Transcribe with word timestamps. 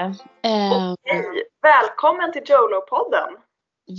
Eh! 0.00 0.94
Välkommen 1.62 2.32
till 2.32 2.42
Jolo-podden! 2.46 3.36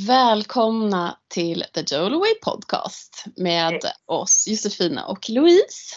välkomna 0.08 1.18
till 1.28 1.64
The 1.74 1.96
Jolaway 1.96 2.34
Podcast 2.46 3.26
med 3.38 3.82
oss 4.06 4.48
Josefina 4.48 5.06
och 5.06 5.30
Louise. 5.30 5.96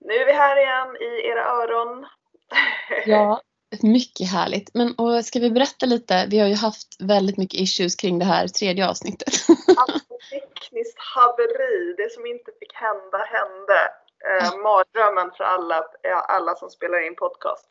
Nu 0.00 0.14
är 0.14 0.26
vi 0.26 0.32
här 0.32 0.56
igen 0.56 0.96
i 0.96 1.26
era 1.26 1.44
öron. 1.44 2.06
Ja, 3.06 3.40
mycket 3.82 4.30
härligt. 4.32 4.74
Men 4.74 4.94
och 4.94 5.24
ska 5.24 5.38
vi 5.38 5.50
berätta 5.50 5.86
lite? 5.86 6.26
Vi 6.30 6.38
har 6.38 6.48
ju 6.48 6.54
haft 6.54 6.88
väldigt 7.00 7.36
mycket 7.36 7.60
issues 7.60 7.96
kring 7.96 8.18
det 8.18 8.24
här 8.24 8.48
tredje 8.48 8.88
avsnittet. 8.88 9.34
Alltså 9.76 10.14
tekniskt 10.30 10.98
haveri. 11.14 11.94
Det 11.96 12.12
som 12.12 12.26
inte 12.26 12.50
fick 12.60 12.74
hända 12.74 13.18
hände. 13.18 13.78
Eh, 14.30 14.62
mardrömmen 14.62 15.30
för 15.36 15.44
alla, 15.44 15.84
alla 16.28 16.54
som 16.54 16.70
spelar 16.70 17.06
in 17.06 17.16
podcast. 17.16 17.68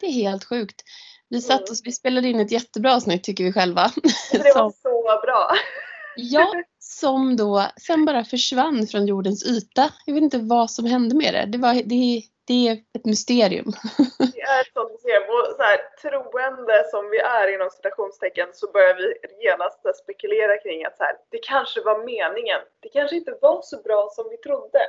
Det 0.00 0.06
är 0.06 0.12
helt 0.12 0.44
sjukt. 0.44 0.82
Vi 1.28 1.40
satt 1.40 1.70
och 1.70 1.76
vi 1.84 1.92
spelade 1.92 2.28
in 2.28 2.40
ett 2.40 2.50
jättebra 2.50 2.94
avsnitt 2.94 3.24
tycker 3.24 3.44
vi 3.44 3.52
själva. 3.52 3.90
Det 4.32 4.38
var 4.38 4.52
Som, 4.52 4.72
så 4.72 5.20
bra. 5.22 5.50
ja, 6.16 6.52
som 6.78 7.36
då 7.36 7.66
sen 7.76 8.04
bara 8.04 8.24
försvann 8.24 8.86
från 8.86 9.06
jordens 9.06 9.46
yta. 9.46 9.90
Jag 10.06 10.14
vet 10.14 10.22
inte 10.22 10.38
vad 10.38 10.70
som 10.70 10.84
hände 10.84 11.14
med 11.14 11.34
det. 11.34 11.46
Det, 11.46 11.58
var, 11.58 11.74
det, 11.74 12.22
det 12.46 12.68
är 12.68 12.72
ett 12.72 13.04
mysterium. 13.04 13.72
Det 14.34 14.40
är 14.40 14.60
ett 14.60 14.72
sånt 14.74 14.92
museum. 14.92 15.24
Och 15.36 15.56
så 15.56 15.62
här, 15.62 15.78
troende 16.02 16.84
som 16.90 17.10
vi 17.10 17.18
är 17.18 17.54
inom 17.54 17.70
citationstecken 17.70 18.48
så 18.52 18.72
börjar 18.72 18.94
vi 18.94 19.06
genast 19.44 19.80
spekulera 20.02 20.56
kring 20.62 20.84
att 20.84 20.96
så 20.96 21.04
här, 21.04 21.16
det 21.30 21.38
kanske 21.38 21.80
var 21.80 21.98
meningen. 21.98 22.60
Det 22.82 22.88
kanske 22.88 23.16
inte 23.16 23.38
var 23.42 23.60
så 23.62 23.76
bra 23.82 24.08
som 24.12 24.24
vi 24.30 24.36
trodde. 24.36 24.82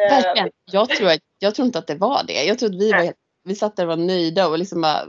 Eh, 0.00 0.10
Verkligen. 0.10 0.50
Jag 0.64 0.88
tror, 0.88 1.10
jag 1.38 1.54
tror 1.54 1.66
inte 1.66 1.78
att 1.78 1.86
det 1.86 1.94
var 1.94 2.22
det. 2.26 2.44
Jag 2.44 2.58
tror 2.58 2.68
att 2.68 2.80
vi 2.80 2.92
var 2.92 2.98
helt, 2.98 3.16
vi 3.48 3.54
satt 3.54 3.76
där 3.76 3.84
och 3.84 3.88
var 3.88 3.96
nöjda 3.96 4.48
och 4.48 4.58
liksom 4.58 4.80
bara 4.80 5.06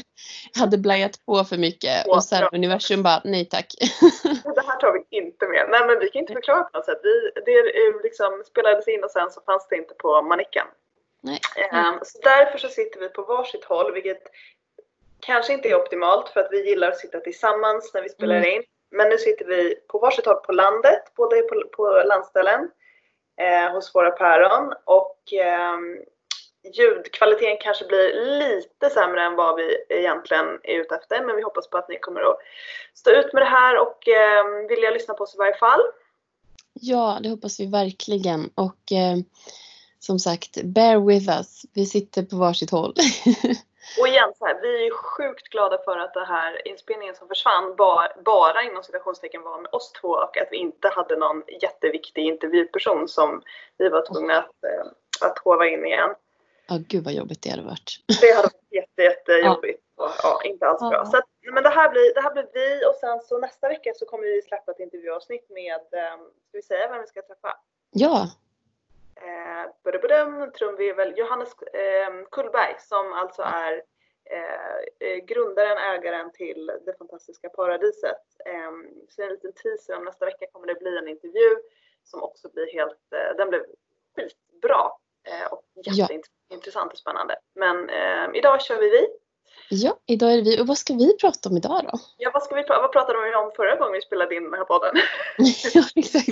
hade 0.58 0.78
blajat 0.78 1.26
på 1.26 1.44
för 1.44 1.56
mycket. 1.58 2.06
Och 2.08 2.24
sen 2.24 2.48
universum 2.52 3.02
bara, 3.02 3.20
nej 3.24 3.44
tack. 3.44 3.66
Det 4.54 4.66
här 4.66 4.76
tar 4.80 4.92
vi 4.92 5.16
inte 5.16 5.48
med. 5.48 5.66
Nej 5.70 5.86
men 5.86 5.98
vi 5.98 6.08
kan 6.08 6.20
inte 6.20 6.32
förklara 6.32 6.62
på 6.62 6.78
något 6.78 6.86
sätt. 6.86 7.00
Vi, 7.02 7.30
det 7.46 7.52
är 7.52 8.02
liksom 8.02 8.42
spelades 8.46 8.88
in 8.88 9.04
och 9.04 9.10
sen 9.10 9.30
så 9.30 9.40
fanns 9.40 9.66
det 9.68 9.76
inte 9.76 9.94
på 9.94 10.22
manicken. 10.22 10.66
Nej. 11.20 11.40
Ehm, 11.72 11.94
så 12.02 12.18
därför 12.22 12.58
så 12.58 12.68
sitter 12.68 13.00
vi 13.00 13.08
på 13.08 13.22
varsitt 13.22 13.64
håll 13.64 13.92
vilket 13.92 14.22
kanske 15.20 15.52
inte 15.52 15.68
är 15.68 15.74
optimalt 15.74 16.28
för 16.28 16.40
att 16.40 16.48
vi 16.50 16.68
gillar 16.68 16.88
att 16.88 16.98
sitta 16.98 17.20
tillsammans 17.20 17.94
när 17.94 18.02
vi 18.02 18.08
spelar 18.08 18.36
Mm. 18.36 18.48
in. 18.48 18.62
Men 18.90 19.08
nu 19.08 19.18
sitter 19.18 19.44
vi 19.44 19.74
på 19.88 19.98
varsitt 19.98 20.26
håll 20.26 20.36
på 20.36 20.52
landet, 20.52 21.02
båda 21.16 21.36
på, 21.36 21.62
på 21.76 22.02
landställen 22.06 22.70
eh, 23.40 23.72
hos 23.72 23.94
våra 23.94 24.10
päron 24.10 24.74
och 24.84 25.18
ehm, 25.32 25.98
ljudkvaliteten 26.64 27.56
kanske 27.60 27.84
blir 27.84 28.38
lite 28.38 28.90
sämre 28.90 29.22
än 29.22 29.36
vad 29.36 29.56
vi 29.56 29.76
egentligen 29.88 30.46
är 30.62 30.80
ute 30.80 30.94
efter 30.94 31.24
men 31.24 31.36
vi 31.36 31.42
hoppas 31.42 31.70
på 31.70 31.78
att 31.78 31.88
ni 31.88 31.98
kommer 31.98 32.20
att 32.20 32.38
stå 32.94 33.10
ut 33.10 33.32
med 33.32 33.42
det 33.42 33.46
här 33.46 33.78
och 33.78 34.08
eh, 34.08 34.68
vilja 34.68 34.90
lyssna 34.90 35.14
på 35.14 35.24
oss 35.24 35.34
i 35.34 35.38
varje 35.38 35.54
fall. 35.54 35.80
Ja, 36.72 37.18
det 37.22 37.28
hoppas 37.28 37.60
vi 37.60 37.66
verkligen. 37.66 38.50
Och 38.54 38.92
eh, 38.92 39.16
som 39.98 40.18
sagt, 40.18 40.62
bear 40.64 41.06
with 41.06 41.28
us. 41.28 41.62
Vi 41.74 41.86
sitter 41.86 42.22
på 42.22 42.36
varsitt 42.36 42.70
håll. 42.70 42.94
Och 44.00 44.08
igen, 44.08 44.32
så 44.38 44.46
här, 44.46 44.60
vi 44.62 44.86
är 44.86 44.90
sjukt 44.90 45.48
glada 45.48 45.78
för 45.84 45.98
att 45.98 46.14
det 46.14 46.24
här 46.24 46.68
inspelningen 46.68 47.14
som 47.14 47.28
försvann 47.28 47.76
bara, 47.76 48.08
bara 48.24 48.62
inom 48.62 48.82
citationstecken 48.82 49.42
var 49.42 49.58
med 49.60 49.74
oss 49.74 49.92
två 49.92 50.08
och 50.08 50.36
att 50.36 50.48
vi 50.50 50.56
inte 50.56 50.88
hade 50.88 51.16
någon 51.16 51.42
jätteviktig 51.62 52.26
intervjuperson 52.26 53.08
som 53.08 53.42
vi 53.78 53.88
var 53.88 54.06
tvungna 54.06 54.38
att, 54.38 54.64
eh, 54.64 55.28
att 55.28 55.38
hova 55.38 55.66
in 55.66 55.86
igen. 55.86 56.14
Ja, 56.72 56.78
gud 56.88 57.04
vad 57.04 57.14
jobbigt 57.14 57.42
det 57.42 57.50
hade 57.50 57.62
varit. 57.62 57.90
Det 58.20 58.30
hade 58.30 58.48
varit 58.48 58.72
jätte, 58.80 59.02
jättejobbigt. 59.02 59.82
Och, 59.96 60.10
ja, 60.22 60.40
inte 60.44 60.66
alls 60.66 60.80
bra. 60.80 60.92
Ja. 60.92 61.04
Så 61.04 61.16
att, 61.16 61.24
men 61.52 61.62
det 61.62 61.68
här, 61.68 61.90
blir, 61.90 62.14
det 62.14 62.20
här 62.20 62.32
blir 62.32 62.48
vi 62.52 62.86
och 62.86 62.94
sen 62.94 63.20
så 63.20 63.38
nästa 63.38 63.68
vecka 63.68 63.92
så 63.94 64.06
kommer 64.06 64.24
vi 64.24 64.42
släppa 64.42 64.72
ett 64.72 64.80
intervjuavsnitt 64.80 65.50
med, 65.50 65.80
eh, 65.80 66.16
ska 66.48 66.52
vi 66.52 66.62
säga 66.62 66.88
vem 66.88 67.00
vi 67.00 67.06
ska 67.06 67.22
träffa? 67.22 67.56
Ja, 67.90 68.28
Eh, 69.16 69.70
badabadum, 69.84 70.52
trumvirvel, 70.52 71.14
Johannes 71.16 71.52
eh, 71.62 72.12
Kullberg 72.30 72.76
som 72.78 73.12
alltså 73.12 73.42
är 73.42 73.82
eh, 74.24 75.08
eh, 75.08 75.16
grundaren, 75.24 75.78
ägaren 75.78 76.32
till 76.32 76.72
det 76.86 76.98
fantastiska 76.98 77.48
paradiset. 77.48 78.22
Eh, 78.46 78.72
så 79.08 79.22
en 79.22 79.28
liten 79.28 79.52
teaser 79.52 79.96
om 79.96 80.04
nästa 80.04 80.26
vecka 80.26 80.46
kommer 80.52 80.66
det 80.66 80.74
bli 80.74 80.98
en 80.98 81.08
intervju 81.08 81.56
som 82.04 82.22
också 82.22 82.48
blir 82.48 82.72
helt, 82.72 83.12
eh, 83.12 83.36
den 83.36 83.48
blev 83.48 83.62
skitbra 84.16 84.90
eh, 85.24 85.52
och 85.52 85.62
Ja. 85.74 85.92
jätteintressant 86.50 86.92
och 86.92 86.98
spännande. 86.98 87.36
Men 87.54 87.88
eh, 87.90 88.28
idag 88.38 88.62
kör 88.62 88.76
vi 88.80 88.90
vi. 88.90 89.06
ja, 89.68 89.98
idag 90.06 90.32
är 90.32 90.36
det 90.36 90.42
vi. 90.42 90.60
Och 90.62 90.66
vad 90.66 90.78
ska 90.78 90.94
vi 90.94 91.16
prata 91.18 91.48
om 91.48 91.56
idag 91.56 91.80
då? 91.92 91.98
Ja, 92.18 92.30
vad, 92.34 92.42
ska 92.42 92.54
vi, 92.54 92.62
pra- 92.62 92.82
vad 92.82 92.92
pratade 92.92 93.22
vi 93.22 93.34
om 93.34 93.52
förra 93.56 93.76
gången 93.76 93.92
vi 93.92 94.00
spelade 94.00 94.34
in 94.34 94.44
den 94.44 94.54
här 94.54 94.64
podden? 94.64 94.94
ja, 95.74 95.82
exakt. 95.96 96.28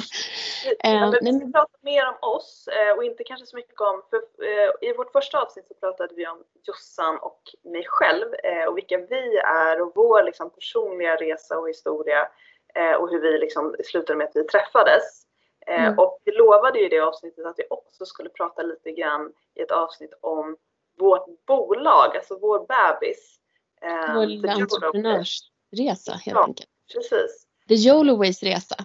Eh, 0.85 0.93
Ja, 0.95 1.15
vi 1.23 1.33
ska 1.39 1.47
prata 1.53 1.79
mer 1.83 2.09
om 2.09 2.17
oss 2.37 2.69
eh, 2.69 2.97
och 2.97 3.05
inte 3.05 3.25
kanske 3.25 3.47
så 3.47 3.57
mycket 3.57 3.81
om, 3.81 4.03
för 4.11 4.17
eh, 4.47 4.89
i 4.91 4.93
vårt 4.97 5.13
första 5.13 5.43
avsnitt 5.43 5.69
så 5.69 5.75
pratade 5.75 6.15
vi 6.15 6.27
om 6.27 6.43
Jossan 6.67 7.19
och 7.19 7.43
mig 7.65 7.85
själv 7.89 8.35
eh, 8.45 8.65
och 8.65 8.77
vilka 8.77 8.97
vi 8.99 9.37
är 9.45 9.81
och 9.83 9.93
vår 9.95 10.23
liksom, 10.23 10.51
personliga 10.51 11.17
resa 11.17 11.59
och 11.59 11.69
historia 11.69 12.29
eh, 12.75 12.93
och 12.93 13.11
hur 13.11 13.21
vi 13.21 13.39
liksom 13.39 13.77
slutade 13.85 14.17
med 14.17 14.27
att 14.27 14.37
vi 14.37 14.45
träffades. 14.45 15.23
Eh, 15.71 15.85
Mm. 15.87 15.99
Och 15.99 16.19
vi 16.25 16.33
lovade 16.33 16.79
ju 16.79 16.87
i 16.87 16.89
det 16.89 17.01
avsnittet 17.01 17.47
att 17.47 17.59
vi 17.59 17.65
också 17.71 18.05
skulle 18.07 18.31
prata 18.31 18.63
lite 18.63 18.91
grann 18.93 19.33
i 19.55 19.61
ett 19.63 19.71
avsnitt 19.71 20.15
om 20.21 20.57
vårt 20.99 21.27
bolag, 21.47 22.17
alltså 22.17 22.39
vår 22.39 22.59
bebis. 22.67 23.37
eh, 23.83 24.15
Vår 24.15 24.25
Jolo. 24.25 24.49
entreprenörsresa 24.49 26.13
helt 26.13 26.37
Ja. 26.39 26.45
enkelt. 26.45 26.69
Precis. 26.95 27.47
The 27.69 27.75
Joloways 27.75 28.43
resa. 28.43 28.77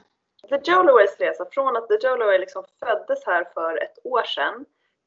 The 0.50 0.72
Joloways 0.72 1.18
resa, 1.19 1.46
från 1.51 1.78
att 1.78 1.88
The 1.88 2.07
Joloway 2.07 2.38
liksom 2.38 2.63
föddes 2.79 3.25
här 3.25 3.44
för 3.53 3.84
ett 3.84 3.97
år 4.06 4.23
sedan 4.23 4.66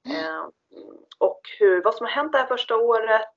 eh, 0.09 0.47
och 1.19 1.41
hur, 1.59 1.83
vad 1.83 1.95
som 1.95 2.07
har 2.07 2.11
hänt 2.13 2.33
det 2.33 2.39
här 2.39 2.47
första 2.47 2.77
året, 2.77 3.29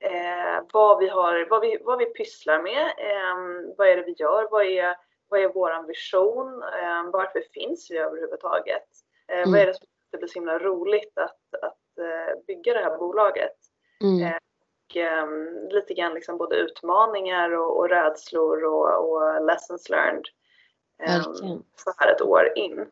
eh, 0.00 0.62
vad, 0.72 0.98
vi 0.98 1.08
har, 1.08 1.46
vad, 1.50 1.60
vi, 1.60 1.78
vad 1.80 1.98
vi 1.98 2.04
pysslar 2.06 2.62
med, 2.62 2.86
eh, 2.86 3.74
vad 3.76 3.88
är 3.88 3.96
det 3.96 4.02
vi 4.02 4.12
gör, 4.18 4.48
vad 4.50 4.66
är, 4.66 4.96
vad 5.28 5.40
är 5.40 5.48
vår 5.48 5.86
vision, 5.86 6.62
eh, 6.62 7.10
varför 7.12 7.42
finns 7.52 7.90
vi 7.90 7.96
överhuvudtaget? 7.98 8.82
Eh, 9.28 9.38
Mm. 9.38 9.50
Vad 9.52 9.60
är 9.60 9.66
det 9.66 9.74
som 9.74 9.86
det 10.12 10.18
blir 10.18 10.28
så 10.28 10.34
himla 10.34 10.58
roligt 10.58 11.18
att, 11.18 11.62
att 11.62 11.98
eh, 11.98 12.44
bygga 12.46 12.72
det 12.74 12.80
här 12.84 12.98
bolaget? 12.98 13.56
Mm. 14.02 14.22
Eh, 14.26 14.36
och, 14.90 14.96
ehm, 14.96 15.68
lite 15.68 15.94
grann 15.94 16.14
liksom 16.14 16.36
både 16.38 16.56
utmaningar 16.56 17.50
och, 17.50 17.76
och 17.78 17.88
rädslor 17.88 18.64
och, 18.64 19.10
och 19.10 19.44
lessons 19.46 19.88
learned. 19.88 20.24
ehm, 21.02 21.22
så 21.76 21.92
här 21.98 22.12
ett 22.12 22.22
år 22.22 22.52
in. 22.56 22.86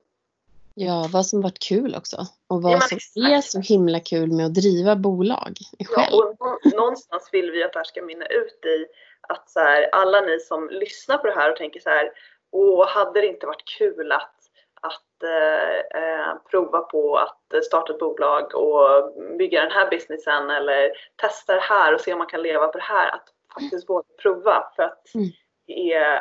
Ja, 0.75 1.09
vad 1.13 1.27
som 1.27 1.41
varit 1.41 1.59
kul 1.59 1.95
också. 1.99 2.17
Och 2.47 2.57
Ja, 2.57 2.61
vad 2.61 2.73
men 2.73 2.81
som 2.81 2.97
exakt. 2.97 3.17
är 3.33 3.41
så 3.41 3.61
himla 3.61 4.01
kul 4.01 4.33
med 4.33 4.47
att 4.47 4.55
driva 4.55 4.97
bolag 4.97 5.53
själv. 5.89 6.09
Ja, 6.11 6.17
och 6.17 6.37
nå- 6.41 6.77
någonstans 6.77 7.29
vill 7.33 7.51
vi 7.51 7.65
att 7.65 7.73
det 7.73 7.79
här 7.79 7.85
ska 7.85 8.03
mynna 8.03 8.27
ut 8.27 8.65
i 8.65 8.87
att 9.29 9.51
så 9.51 9.61
här, 9.61 9.89
alla 9.93 10.21
ni 10.21 10.41
som 10.41 10.69
lyssnar 10.71 11.19
på 11.19 11.27
det 11.27 11.33
här 11.35 11.51
och 11.51 11.57
tänker 11.57 11.81
så 11.81 11.91
här, 11.91 12.13
åh, 12.51 12.89
hade 12.89 13.21
det 13.21 13.27
inte 13.27 13.47
varit 13.47 13.65
kul 13.79 14.13
att, 14.13 14.35
att 14.81 15.23
eh, 15.23 16.03
eh, 16.03 16.35
prova 16.51 16.81
på 16.81 17.17
att 17.17 17.65
starta 17.65 17.93
ett 17.93 17.99
bolag 17.99 18.55
och 18.55 19.13
bygga 19.39 19.61
den 19.63 19.71
här 19.71 19.91
businessen 19.91 20.51
eller 20.51 20.91
testa 21.17 21.55
det 21.55 21.61
här 21.61 21.95
och 21.95 22.01
se 22.01 22.13
om 22.13 22.19
man 22.19 22.27
kan 22.27 22.43
leva 22.43 22.69
på 22.69 22.79
det 22.79 22.85
här. 22.85 23.09
Att 23.15 23.29
faktiskt 23.55 23.89
våga 23.89 24.09
prova 24.23 24.73
för 24.77 24.83
att 24.83 25.15
Mm. 25.15 25.27
det 25.67 25.93
är 25.93 26.21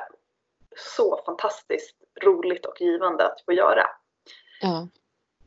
så 0.78 1.22
fantastiskt 1.26 1.96
roligt 2.22 2.66
och 2.66 2.82
givande 2.82 3.26
att 3.28 3.42
få 3.46 3.54
göra. 3.54 3.88
Ja. 4.62 4.88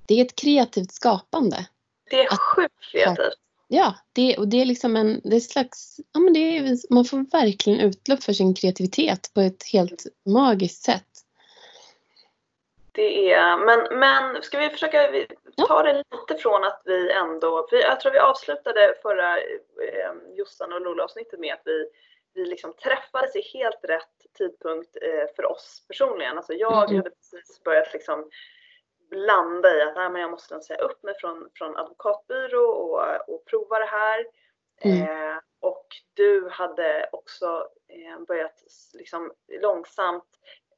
Det 0.08 0.14
är 0.20 0.24
ett 0.24 0.36
kreativt 0.36 0.92
skapande. 0.92 1.56
Det 2.10 2.24
är 2.24 2.32
Att- 2.32 2.40
sjukt 2.40 2.80
kreativt. 2.92 3.34
Ja, 3.68 3.94
det, 4.12 4.36
och 4.38 4.48
det 4.48 4.60
är 4.60 4.64
liksom 4.64 4.96
en, 4.96 5.20
det 5.24 5.36
är 5.36 5.40
slags, 5.40 5.96
ja 6.12 6.20
men 6.20 6.32
det 6.32 6.38
är, 6.58 6.94
man 6.94 7.04
får 7.04 7.30
verkligen 7.32 7.80
utlopp 7.80 8.22
för 8.22 8.32
sin 8.32 8.54
kreativitet 8.54 9.30
på 9.34 9.40
ett 9.40 9.62
helt 9.72 10.02
magiskt 10.26 10.82
sätt. 10.84 11.04
Det 12.92 13.32
är, 13.32 13.56
men, 13.56 13.98
men 13.98 14.42
ska 14.42 14.58
vi 14.58 14.70
försöka 14.70 15.10
vi- 15.10 15.26
ta 15.68 15.82
det 15.82 15.92
lite 16.12 16.42
från 16.42 16.64
att 16.64 16.82
vi 16.84 17.10
ändå, 17.12 17.66
för 17.70 17.76
jag 17.76 18.00
tror 18.00 18.12
vi 18.12 18.18
avslutade 18.18 18.94
förra 19.02 19.38
eh, 19.38 20.12
Jossan 20.36 20.72
och 20.72 20.80
Lola 20.80 21.04
avsnittet 21.04 21.40
med 21.40 21.54
att 21.54 21.62
vi, 21.64 21.86
vi 22.34 22.44
liksom 22.46 22.72
träffades 22.72 23.36
i 23.36 23.42
helt 23.58 23.80
rätt 23.84 24.36
tidpunkt 24.38 24.96
eh, 25.02 25.34
för 25.36 25.44
oss 25.46 25.82
personligen. 25.88 26.36
Alltså 26.36 26.52
jag 26.52 26.84
Mm. 26.90 26.96
hade 26.96 27.10
precis 27.10 27.62
börjat 27.64 27.92
liksom 27.92 28.30
landa 29.10 29.76
i 29.76 29.82
att 29.82 29.94
Nej, 29.96 30.10
men 30.10 30.20
jag 30.20 30.30
måste 30.30 30.60
säga 30.60 30.78
upp 30.78 31.02
mig 31.02 31.14
från, 31.20 31.48
från 31.54 31.76
advokatbyrå 31.76 32.66
och, 32.70 33.34
och 33.34 33.44
prova 33.44 33.78
det 33.78 33.84
här. 33.84 34.26
Mm. 34.80 35.02
Eh, 35.02 35.38
och 35.60 35.86
du 36.14 36.48
hade 36.50 37.08
också 37.12 37.68
eh, 37.88 38.24
börjat 38.28 38.62
liksom 38.94 39.32
långsamt 39.62 40.24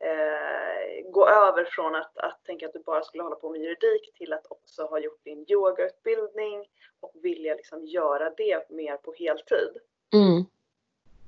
eh, 0.01 1.11
gå 1.11 1.29
över 1.29 1.65
från 1.65 1.95
att, 1.95 2.19
att 2.19 2.45
tänka 2.45 2.67
att 2.67 2.73
du 2.73 2.83
bara 2.83 3.03
skulle 3.03 3.23
hålla 3.23 3.37
på 3.37 3.51
med 3.51 3.61
juridik 3.61 4.15
till 4.15 4.33
att 4.33 4.47
också 4.51 4.83
ha 4.83 4.99
gjort 4.99 5.25
din 5.25 5.45
yogautbildning 5.49 6.67
och 7.01 7.13
vilja 7.23 7.55
liksom 7.55 7.87
göra 7.87 8.31
det 8.31 8.71
mer 8.71 8.97
på 8.97 9.15
heltid. 9.19 9.77
Mm. 10.13 10.45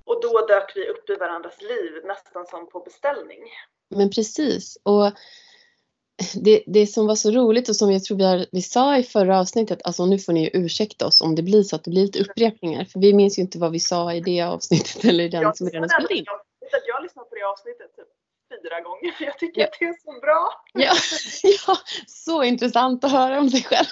Och 0.05 0.23
då 0.23 0.47
dök 0.47 0.77
vi 0.77 0.89
upp 0.89 1.11
i 1.11 1.15
varandras 1.15 1.63
liv 1.63 2.01
nästan 2.05 2.47
som 2.47 2.69
på 2.69 2.81
beställning. 2.81 3.45
Men 3.89 4.11
precis. 4.11 4.79
Och 4.83 5.13
det, 6.35 6.63
det 6.67 6.87
som 6.87 7.07
var 7.07 7.15
så 7.15 7.31
roligt 7.31 7.69
och 7.69 7.77
som 7.77 7.93
jag 7.93 8.05
tror 8.05 8.17
vi, 8.19 8.25
har, 8.25 8.47
vi 8.53 8.63
sa 8.63 8.99
i 8.99 9.03
förra 9.03 9.41
avsnittet, 9.41 9.81
alltså 9.85 10.07
nu 10.07 10.19
får 10.19 10.33
ni 10.33 10.43
ju 10.45 10.51
ursäkta 10.53 11.07
oss 11.07 11.21
om 11.21 11.35
det 11.35 11.43
blir 11.43 11.63
så 11.63 11.77
att 11.77 11.85
det 11.85 11.91
blir 11.91 12.03
lite 12.03 12.21
upprepningar. 12.21 12.85
För 12.85 13.01
vi 13.01 13.15
minns 13.15 13.39
ju 13.39 13.43
inte 13.43 13.59
vad 13.59 13.73
vi 13.73 13.81
sa 13.81 14.15
i 14.15 14.21
det 14.21 14.41
avsnittet 14.41 15.05
eller 15.11 15.25
i 15.25 15.29
den 15.29 15.43
Jag, 15.43 15.57
som 15.57 15.69
redan 15.69 15.89
spelade 15.89 16.15
in. 16.15 16.25
jag, 16.71 16.81
jag 16.87 16.95
har 16.95 17.03
lyssnat 17.03 17.29
på 17.31 17.35
det 17.35 17.43
avsnittet 17.43 17.97
typ 17.97 18.09
fyra 18.63 18.81
gånger 18.81 19.15
jag 19.21 19.39
tycker 19.39 19.65
att 19.65 19.77
det 19.79 19.85
är 19.85 19.97
så 20.05 20.21
bra. 20.21 20.51
Ja, 20.73 20.95
ja, 21.67 21.77
så 22.07 22.43
intressant 22.43 23.05
att 23.05 23.13
höra 23.13 23.39
om 23.39 23.51
sig 23.51 23.63
själv. 23.63 23.87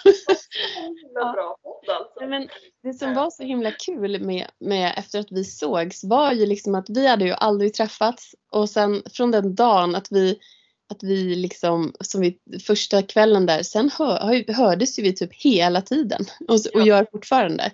Ja. 1.14 1.32
bra 1.32 1.56
alltså. 1.88 2.26
Men 2.26 2.48
det 2.82 2.94
som 2.94 3.14
var 3.14 3.30
så 3.30 3.42
himla 3.42 3.70
kul 3.70 4.20
med, 4.20 4.46
med 4.60 4.92
efter 4.96 5.18
att 5.18 5.32
vi 5.32 5.44
sågs 5.44 6.04
var 6.04 6.32
ju 6.32 6.46
liksom 6.46 6.74
att 6.74 6.86
vi 6.88 7.06
hade 7.06 7.24
ju 7.24 7.32
aldrig 7.32 7.74
träffats 7.74 8.34
och 8.52 8.70
sen 8.70 9.02
från 9.12 9.30
den 9.30 9.54
dagen 9.54 9.94
att 9.94 10.06
vi 10.10 10.38
att 10.88 11.02
vi 11.02 11.34
liksom, 11.34 11.92
som 12.00 12.20
vi, 12.20 12.38
första 12.66 13.02
kvällen 13.02 13.46
där, 13.46 13.62
sen 13.62 13.90
hör, 13.98 14.52
hördes 14.52 14.98
ju 14.98 15.02
vi 15.02 15.12
typ 15.12 15.34
hela 15.34 15.82
tiden 15.82 16.24
och, 16.48 16.54
och 16.54 16.80
Ja. 16.80 16.86
gör 16.86 17.06
fortfarande. 17.12 17.70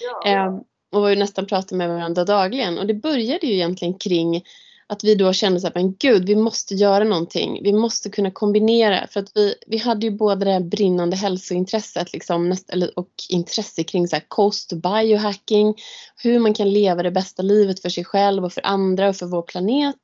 Ja. 0.00 0.30
Eh, 0.30 0.58
och 0.92 1.00
var 1.02 1.08
ju 1.08 1.16
nästan 1.16 1.46
pratade 1.46 1.76
med 1.76 1.88
varandra 1.88 2.24
dagligen. 2.24 2.78
Och 2.78 2.86
det 2.86 2.94
började 2.94 3.46
ju 3.46 3.54
egentligen 3.54 3.94
kring 3.98 4.42
att 4.88 5.04
vi 5.04 5.14
då 5.14 5.32
kände 5.32 5.60
så 5.60 5.66
här, 5.66 5.74
men 5.74 5.94
gud, 5.98 6.26
vi 6.26 6.36
måste 6.36 6.74
göra 6.74 7.04
någonting. 7.04 7.60
Vi 7.62 7.72
måste 7.72 8.10
kunna 8.10 8.30
kombinera. 8.30 9.06
För 9.06 9.20
att 9.20 9.30
vi, 9.34 9.54
vi 9.66 9.78
hade 9.78 10.06
ju 10.06 10.12
både 10.12 10.44
det 10.44 10.52
här 10.52 10.60
brinnande 10.60 11.16
hälsointresset 11.16 12.12
liksom, 12.12 12.48
näst, 12.48 12.70
eller, 12.70 12.98
och 12.98 13.10
intresse 13.28 13.84
kring 13.84 14.08
så 14.08 14.16
här, 14.16 14.24
kost 14.28 14.72
biohacking. 14.72 15.74
Hur 16.16 16.38
man 16.38 16.54
kan 16.54 16.70
leva 16.72 17.02
det 17.02 17.10
bästa 17.10 17.42
livet 17.42 17.82
för 17.82 17.88
sig 17.88 18.04
själv 18.04 18.44
och 18.44 18.52
för 18.52 18.66
andra 18.66 19.08
och 19.08 19.16
för 19.16 19.26
vår 19.26 19.42
planet. 19.42 19.98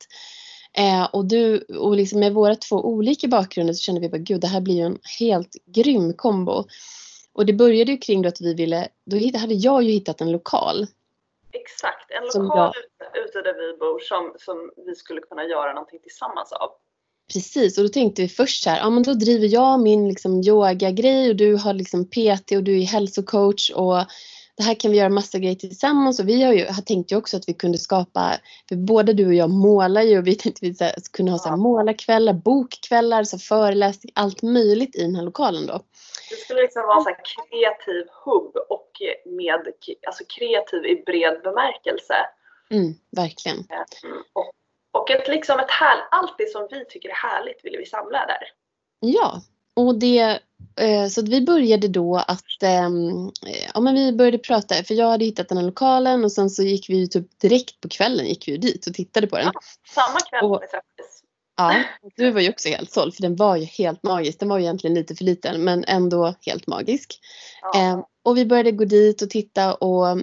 Eh, 0.77 1.03
och 1.13 1.25
du, 1.25 1.59
och 1.61 1.95
liksom 1.95 2.19
med 2.19 2.33
våra 2.33 2.55
två 2.55 2.75
olika 2.75 3.27
bakgrunder 3.27 3.73
så 3.73 3.81
kände 3.81 4.01
vi 4.01 4.09
bara, 4.09 4.17
gud, 4.17 4.41
det 4.41 4.47
här 4.47 4.61
blir 4.61 4.75
ju 4.75 4.81
en 4.81 4.99
helt 5.19 5.55
grym 5.65 6.13
kombo. 6.13 6.63
Och 7.33 7.45
det 7.45 7.53
började 7.53 7.91
ju 7.91 7.97
kring 7.97 8.21
då 8.21 8.29
att 8.29 8.41
vi 8.41 8.53
ville, 8.53 8.87
då 9.05 9.37
hade 9.37 9.53
jag 9.53 9.83
ju 9.83 9.91
hittat 9.91 10.21
en 10.21 10.31
lokal. 10.31 10.87
Exakt, 11.51 12.11
en 12.11 12.43
lokal 12.43 12.73
ute, 12.77 13.19
ute 13.19 13.41
där 13.41 13.53
vi 13.53 13.77
bor 13.77 13.99
som, 13.99 14.33
som 14.39 14.71
vi 14.85 14.95
skulle 14.95 15.21
kunna 15.21 15.43
göra 15.43 15.73
någonting 15.73 15.99
tillsammans 15.99 16.51
av. 16.51 16.69
Precis, 17.33 17.77
och 17.77 17.83
då 17.83 17.89
tänkte 17.89 18.21
vi 18.21 18.27
först 18.27 18.63
så 18.63 18.69
här, 18.69 18.77
ja 18.77 18.89
men 18.89 19.03
då 19.03 19.13
driver 19.13 19.47
jag 19.47 19.79
min 19.79 20.07
liksom 20.07 20.41
yoga-grej 20.41 21.29
och 21.29 21.35
du 21.35 21.55
har 21.55 21.73
liksom 21.73 22.05
PT 22.05 22.51
och 22.51 22.63
du 22.63 22.79
är 22.79 22.85
hälsocoach 22.85 23.69
och 23.69 23.97
det 24.57 24.63
här 24.63 24.75
kan 24.75 24.91
vi 24.91 24.97
göra 24.97 25.09
massa 25.09 25.39
grejer 25.39 25.55
tillsammans 25.55 26.19
och 26.19 26.27
vi 26.27 26.43
har 26.43 26.53
ju, 26.53 26.65
har 26.65 26.81
tänkt 26.81 27.11
ju 27.11 27.15
också 27.15 27.37
att 27.37 27.49
vi 27.49 27.53
kunde 27.53 27.77
skapa, 27.77 28.33
för 28.69 28.75
både 28.75 29.13
du 29.13 29.27
och 29.27 29.33
jag 29.33 29.49
målar 29.49 30.01
ju 30.01 30.17
och 30.17 30.27
vi 30.27 30.35
tänkte 30.35 30.65
vi 30.65 30.73
så 30.73 30.83
här, 30.83 30.93
kunna 31.13 31.31
ha 31.31 31.37
så 31.37 31.49
här 31.49 31.57
målarkvällar, 31.57 32.33
bokkvällar, 32.33 33.23
så 33.23 33.39
föreläsning, 33.39 34.11
allt 34.15 34.41
möjligt 34.41 34.95
i 34.95 35.01
den 35.01 35.15
här 35.15 35.23
lokalen 35.23 35.67
då. 35.67 35.81
Det 36.29 36.35
skulle 36.35 36.61
liksom 36.61 36.81
vara 36.81 36.97
en 36.97 37.15
kreativ 37.33 38.05
hubb 38.25 38.55
och 38.69 38.91
med, 39.25 39.67
alltså 40.07 40.23
kreativ 40.37 40.85
i 40.85 41.03
bred 41.05 41.41
bemärkelse. 41.43 42.15
Mm, 42.69 42.93
verkligen. 43.11 43.57
Mm. 43.57 44.23
Och, 44.33 44.51
och 44.91 45.11
ett, 45.11 45.27
liksom 45.27 45.59
ett 45.59 45.71
här, 45.71 45.97
allt 46.11 46.35
det 46.37 46.51
som 46.51 46.67
vi 46.71 46.85
tycker 46.85 47.09
är 47.09 47.13
härligt 47.13 47.65
vill 47.65 47.75
vi 47.77 47.85
samla 47.85 48.25
där. 48.25 48.43
Ja, 48.99 49.41
och 49.75 49.99
det, 49.99 50.39
eh, 50.79 51.07
så 51.09 51.21
vi 51.21 51.41
började 51.41 51.87
då 51.87 52.17
att, 52.17 52.63
ehm, 52.63 53.27
eh, 53.47 53.69
ja 53.73 53.79
men 53.81 53.95
vi 53.95 54.13
började 54.13 54.37
prata, 54.37 54.75
för 54.83 54.93
jag 54.93 55.09
hade 55.09 55.25
hittat 55.25 55.49
den 55.49 55.57
här 55.57 55.65
lokalen 55.65 56.23
och 56.23 56.31
sen 56.31 56.49
så 56.49 56.63
gick 56.63 56.89
vi 56.89 56.95
ju 56.97 57.07
typ 57.07 57.39
direkt 57.39 57.81
på 57.81 57.89
kvällen 57.89 58.25
gick 58.25 58.47
vi 58.47 58.51
ju 58.51 58.57
dit 58.57 58.87
och 58.87 58.93
tittade 58.93 59.27
på 59.27 59.37
den. 59.37 59.51
Samma 59.95 60.19
kväll 60.19 60.43
Och- 60.43 60.61
vi 60.61 60.67
träffades. 60.67 61.23
Ja, 61.57 61.83
du 62.15 62.31
var 62.31 62.41
ju 62.41 62.49
också 62.49 62.69
helt 62.69 62.91
såld 62.91 63.15
för 63.15 63.21
den 63.21 63.35
var 63.35 63.55
ju 63.55 63.65
helt 63.65 64.03
magisk. 64.03 64.39
Den 64.39 64.49
var 64.49 64.57
ju 64.57 64.63
egentligen 64.63 64.93
lite 64.93 65.15
för 65.15 65.23
liten 65.23 65.63
men 65.63 65.83
ändå 65.83 66.33
helt 66.41 66.67
magisk. 66.67 67.19
Ja. 67.61 67.81
Eh, 67.81 67.99
och 68.23 68.37
vi 68.37 68.45
började 68.45 68.71
gå 68.71 68.85
dit 68.85 69.21
och 69.21 69.29
titta 69.29 69.73
och 69.73 70.17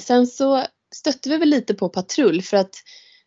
sen 0.00 0.26
så 0.26 0.64
stötte 0.94 1.28
vi 1.28 1.36
väl 1.36 1.48
lite 1.48 1.74
på 1.74 1.88
patrull 1.88 2.42
för 2.42 2.56
att 2.56 2.74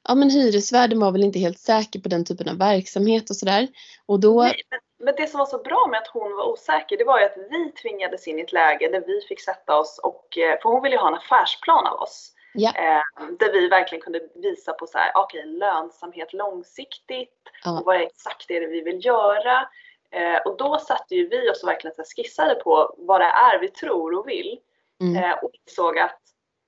ja 0.07 0.15
men 0.15 0.29
hyresvärden 0.29 0.99
var 0.99 1.11
väl 1.11 1.23
inte 1.23 1.39
helt 1.39 1.59
säker 1.59 1.99
på 1.99 2.09
den 2.09 2.25
typen 2.25 2.49
av 2.49 2.57
verksamhet 2.57 3.29
och 3.29 3.35
sådär. 3.35 3.67
Och 4.05 4.19
då, 4.19 4.43
Nej, 4.43 4.61
men, 4.69 4.79
men 4.99 5.15
det 5.17 5.27
som 5.27 5.37
var 5.37 5.45
så 5.45 5.57
bra 5.57 5.87
med 5.91 5.97
att 5.99 6.07
hon 6.07 6.35
var 6.35 6.49
osäker, 6.51 6.97
det 6.97 7.03
var 7.03 7.19
ju 7.19 7.25
att 7.25 7.37
vi 7.49 7.71
tvingades 7.71 8.27
in 8.27 8.39
i 8.39 8.41
ett 8.41 8.51
läge 8.51 8.89
där 8.89 9.03
vi 9.07 9.21
fick 9.21 9.41
sätta 9.41 9.79
oss 9.79 9.99
och, 10.03 10.37
eh, 10.37 10.61
för 10.61 10.69
hon 10.69 10.83
ville 10.83 10.95
ju 10.95 11.01
ha 11.01 11.07
en 11.07 11.13
affärsplan 11.15 11.87
av 11.87 11.99
oss. 11.99 12.33
Ja. 12.53 12.71
Eh, 12.75 13.03
där 13.39 13.51
vi 13.51 13.67
verkligen 13.67 14.01
kunde 14.01 14.21
visa 14.35 14.73
på 14.73 14.87
så 14.87 14.97
här, 14.97 15.11
okej, 15.15 15.45
lönsamhet 15.45 16.33
långsiktigt 16.33 17.33
Ja. 17.63 17.79
och 17.79 17.85
vad 17.85 17.95
är 17.95 17.99
exakt 17.99 18.47
det 18.47 18.57
är 18.57 18.67
vi 18.67 18.81
vill 18.81 19.05
göra. 19.05 19.69
Eh, 20.11 20.37
och 20.37 20.57
då 20.57 20.77
satte 20.77 21.15
ju 21.15 21.27
vi 21.27 21.49
oss 21.49 21.63
och 21.63 21.69
verkligen 21.69 21.95
så 21.95 22.03
skissade 22.03 22.55
på 22.55 22.95
vad 22.97 23.21
det 23.21 23.25
är 23.25 23.59
vi 23.59 23.67
tror 23.67 24.19
och 24.19 24.29
vill. 24.29 24.59
Mm. 25.01 25.23
Eh, 25.23 25.37
och 25.43 25.51
insåg 25.67 25.99
att 25.99 26.19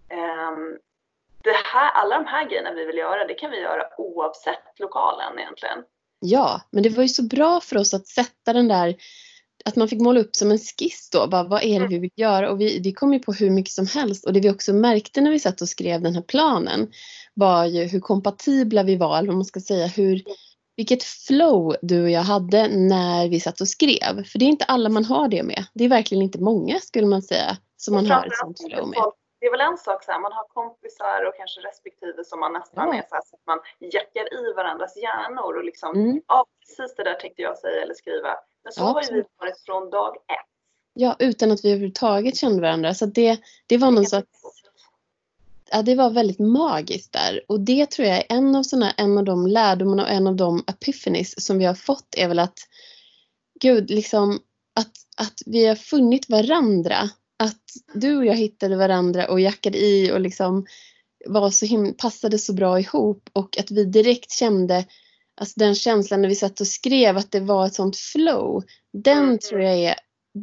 ehm, 0.10 0.78
det 1.44 1.56
här, 1.66 1.92
alla 1.92 2.16
de 2.18 2.26
här 2.26 2.46
grejerna 2.46 2.72
vi 2.72 2.86
vill 2.86 2.98
göra, 2.98 3.26
det 3.26 3.34
kan 3.34 3.52
vi 3.52 3.60
göra 3.60 3.88
oavsett 3.98 4.80
lokalen 4.80 5.40
egentligen. 5.40 5.84
Ja, 6.22 6.62
men 6.72 6.84
det 6.84 6.90
var 6.90 7.04
ju 7.04 7.10
så 7.10 7.24
bra 7.24 7.62
för 7.62 7.78
oss 7.78 7.94
att 7.94 8.08
sätta 8.08 8.54
den 8.54 8.68
där, 8.68 8.96
att 9.66 9.76
man 9.76 9.88
fick 9.88 10.02
måla 10.02 10.20
upp 10.20 10.36
som 10.36 10.52
en 10.52 10.58
skiss 10.58 11.10
då, 11.12 11.28
bara, 11.28 11.44
vad 11.44 11.64
är 11.64 11.80
det 11.80 11.88
vi 11.88 12.00
vill 12.00 12.12
göra? 12.16 12.52
Och 12.52 12.62
vi, 12.62 12.80
vi 12.80 12.94
kom 12.94 13.14
ju 13.14 13.20
på 13.20 13.34
hur 13.34 13.50
mycket 13.50 13.74
som 13.74 13.88
helst 13.88 14.26
och 14.26 14.34
det 14.34 14.40
vi 14.40 14.50
också 14.50 14.74
märkte 14.74 15.22
när 15.22 15.32
vi 15.32 15.40
satt 15.40 15.62
och 15.62 15.70
skrev 15.70 16.02
den 16.02 16.16
här 16.16 16.22
planen 16.22 16.92
var 17.34 17.66
ju 17.66 17.84
hur 17.84 18.00
kompatibla 18.00 18.84
vi 18.84 18.96
var, 18.96 19.18
eller 19.18 19.28
vad 19.28 19.36
man 19.36 19.46
ska 19.46 19.60
säga, 19.60 19.88
hur, 19.88 20.24
vilket 20.76 21.04
flow 21.04 21.76
du 21.82 22.04
och 22.04 22.10
jag 22.10 22.24
hade 22.24 22.68
när 22.68 23.28
vi 23.28 23.40
satt 23.40 23.62
och 23.62 23.68
skrev. 23.68 24.24
För 24.26 24.40
det 24.40 24.46
är 24.46 24.50
inte 24.50 24.66
alla 24.66 24.90
man 24.90 25.06
har 25.06 25.28
det 25.28 25.44
med. 25.44 25.66
Det 25.74 25.84
är 25.84 25.90
verkligen 25.90 26.24
inte 26.24 26.40
många 26.40 26.80
skulle 26.80 27.08
man 27.08 27.22
säga 27.22 27.58
som 27.78 27.94
man 27.94 28.06
har 28.06 28.26
ett 28.26 28.38
sånt 28.38 28.60
flow 28.60 28.90
med. 28.90 28.96
folk- 28.96 29.21
Det 29.42 29.48
är 29.48 29.52
väl 29.52 29.62
en 29.72 29.78
sak 29.78 30.04
så 30.04 30.12
här, 30.12 30.20
man 30.20 30.32
har 30.34 30.48
kompisar 30.48 31.26
och 31.28 31.36
kanske 31.38 31.60
respektive 31.62 32.24
som 32.26 32.40
man 32.40 32.54
nästan 32.54 32.88
Ja. 32.88 32.94
är 33.00 33.06
så, 33.10 33.16
här, 33.16 33.22
så 33.30 33.36
att 33.36 33.46
man 33.52 33.60
jackar 33.80 34.26
i 34.40 34.54
varandras 34.54 34.98
hjärnor 34.98 35.58
och 35.58 35.64
liksom, 35.64 35.96
Mm. 35.96 36.22
ja 36.28 36.46
precis 36.60 36.96
det 36.98 37.04
där 37.04 37.14
tänkte 37.14 37.42
jag 37.42 37.58
säga 37.58 37.82
eller 37.84 37.94
skriva. 37.94 38.32
Men 38.64 38.74
så 38.74 38.82
Ja, 38.82 38.86
har 38.86 39.02
ju 39.04 39.14
vi 39.14 39.24
varit 39.40 39.60
från 39.66 39.90
dag 39.90 40.16
ett. 40.16 40.50
Ja, 40.94 41.16
utan 41.20 41.52
att 41.52 41.66
vi 41.66 41.70
överhuvudtaget 41.72 42.38
kände 42.38 42.62
varandra. 42.62 42.94
Så 42.94 43.06
det, 43.06 43.40
det 43.68 43.78
var 43.78 43.92
någon 43.92 44.06
sorts 44.06 44.28
ja, 45.72 45.82
det 45.82 45.96
var 45.96 46.10
väldigt 46.10 46.40
magiskt 46.40 47.14
där. 47.14 47.42
Och 47.48 47.60
det 47.60 47.92
tror 47.92 48.08
jag 48.08 48.18
är 48.18 48.26
en 48.30 48.56
av, 48.56 48.64
såna, 48.64 48.92
en 48.92 49.18
av 49.18 49.24
de 49.24 49.48
lärdomarna 49.48 50.04
och 50.04 50.10
en 50.10 50.28
av 50.28 50.36
de 50.36 50.64
epiphanies 50.68 51.46
som 51.46 51.58
vi 51.58 51.66
har 51.66 51.74
fått 51.76 52.16
är 52.18 52.28
väl 52.28 52.40
att 52.40 52.60
Gud, 53.62 53.90
liksom 53.90 54.40
att, 54.76 54.92
att 55.18 55.34
vi 55.46 55.66
har 55.66 55.76
funnit 55.76 56.30
varandra. 56.30 56.96
Att 57.42 57.62
du 57.94 58.18
och 58.18 58.26
jag 58.26 58.36
hittade 58.36 58.76
varandra 58.76 59.28
och 59.28 59.40
jackade 59.40 59.78
i 59.78 60.12
och 60.12 60.22
liksom 60.22 60.66
var 61.26 61.50
så 61.50 61.66
him- 61.66 61.94
passade 61.98 62.38
så 62.38 62.54
bra 62.54 62.80
ihop 62.80 63.30
och 63.34 63.58
att 63.60 63.72
vi 63.72 63.86
direkt 63.86 64.32
kände 64.32 64.86
alltså 65.42 65.54
den 65.60 65.76
känslan 65.76 66.22
när 66.22 66.30
vi 66.30 66.36
satt 66.36 66.62
och 66.62 66.68
skrev 66.68 67.18
att 67.18 67.32
det 67.32 67.40
var 67.40 67.66
ett 67.66 67.74
sånt 67.74 67.98
flow. 67.98 68.64
Den 68.94 69.24
Mm. 69.24 69.40
tror 69.40 69.62
jag 69.62 69.80
är 69.80 69.96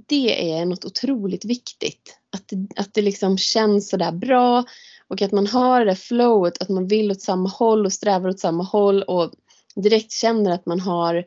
det 0.09 0.53
är 0.53 0.67
något 0.67 0.85
otroligt 0.85 1.45
viktigt. 1.45 2.19
Att 2.37 2.53
att 2.77 2.95
det 2.95 3.03
liksom 3.03 3.39
känns 3.39 3.89
sådär 3.89 4.13
bra 4.13 4.65
och 5.09 5.23
att 5.23 5.33
man 5.33 5.47
har 5.47 5.81
det 5.81 5.87
där 5.87 5.95
flowet, 5.95 6.63
att 6.63 6.69
man 6.69 6.87
vill 6.87 7.11
åt 7.11 7.23
samma 7.23 7.49
håll 7.49 7.87
och 7.87 7.93
strävar 7.93 8.29
åt 8.29 8.41
samma 8.41 8.65
håll 8.65 9.03
och 9.03 9.33
direkt 9.77 10.13
känner 10.13 10.51
att 10.51 10.67
man 10.67 10.81
har, 10.81 11.25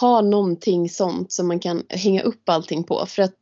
har 0.00 0.22
någonting 0.22 0.88
sånt 0.90 1.32
som 1.32 1.48
man 1.48 1.60
kan 1.60 1.82
hänga 1.88 2.22
upp 2.22 2.48
allting 2.48 2.84
på. 2.84 3.06
För 3.06 3.22
att 3.22 3.38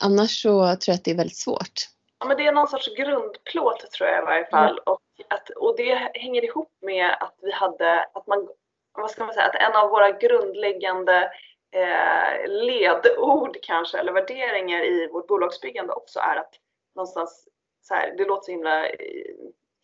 annars 0.00 0.42
så 0.42 0.48
tror 0.48 0.66
jag 0.86 0.94
att 0.94 1.04
det 1.04 1.10
är 1.10 1.16
väldigt 1.16 1.36
svårt. 1.36 1.74
Ja, 2.18 2.26
men 2.26 2.36
det 2.36 2.46
är 2.46 2.52
någon 2.52 2.68
sorts 2.68 2.94
grundplåt 2.96 3.90
tror 3.90 4.08
jag 4.08 4.22
i 4.22 4.26
varje 4.26 4.46
fall. 4.46 4.78
Och, 4.78 5.00
att, 5.28 5.50
och 5.50 5.76
det 5.76 5.94
hänger 6.14 6.44
ihop 6.44 6.72
med 6.82 7.16
att 7.20 7.34
vi 7.42 7.52
hade, 7.52 8.04
att 8.14 8.26
man, 8.26 8.48
vad 8.92 9.10
ska 9.10 9.24
man 9.24 9.34
säga, 9.34 9.46
att 9.46 9.54
en 9.54 9.76
av 9.76 9.90
våra 9.90 10.10
grundläggande 10.10 11.32
eh, 11.74 12.48
ledord 12.50 13.56
kanske, 13.62 13.98
eller 13.98 14.12
värderingar 14.12 14.84
i 14.84 15.08
vårt 15.12 15.26
bolagsbyggande 15.26 15.92
också 15.92 16.18
är 16.18 16.36
att 16.36 16.54
någonstans, 16.94 17.48
så 17.82 17.94
här, 17.94 18.14
det 18.16 18.24
låter 18.24 18.44
så 18.44 18.50
himla, 18.50 18.86
eh, 18.88 19.34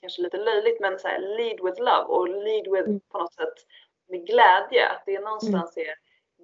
kanske 0.01 0.23
lite 0.23 0.37
löjligt, 0.37 0.81
men 0.81 0.99
så 0.99 1.09
här, 1.09 1.19
lead 1.19 1.61
with 1.65 1.81
love 1.81 2.05
och 2.05 2.29
lead 2.29 2.69
with 2.73 2.89
Mm. 2.89 3.01
på 3.13 3.19
något 3.19 3.35
sätt 3.35 3.55
med 4.09 4.27
glädje. 4.27 4.89
Att 4.89 5.03
det 5.07 5.15
är 5.15 5.21
någonstans 5.21 5.77
är, 5.77 5.95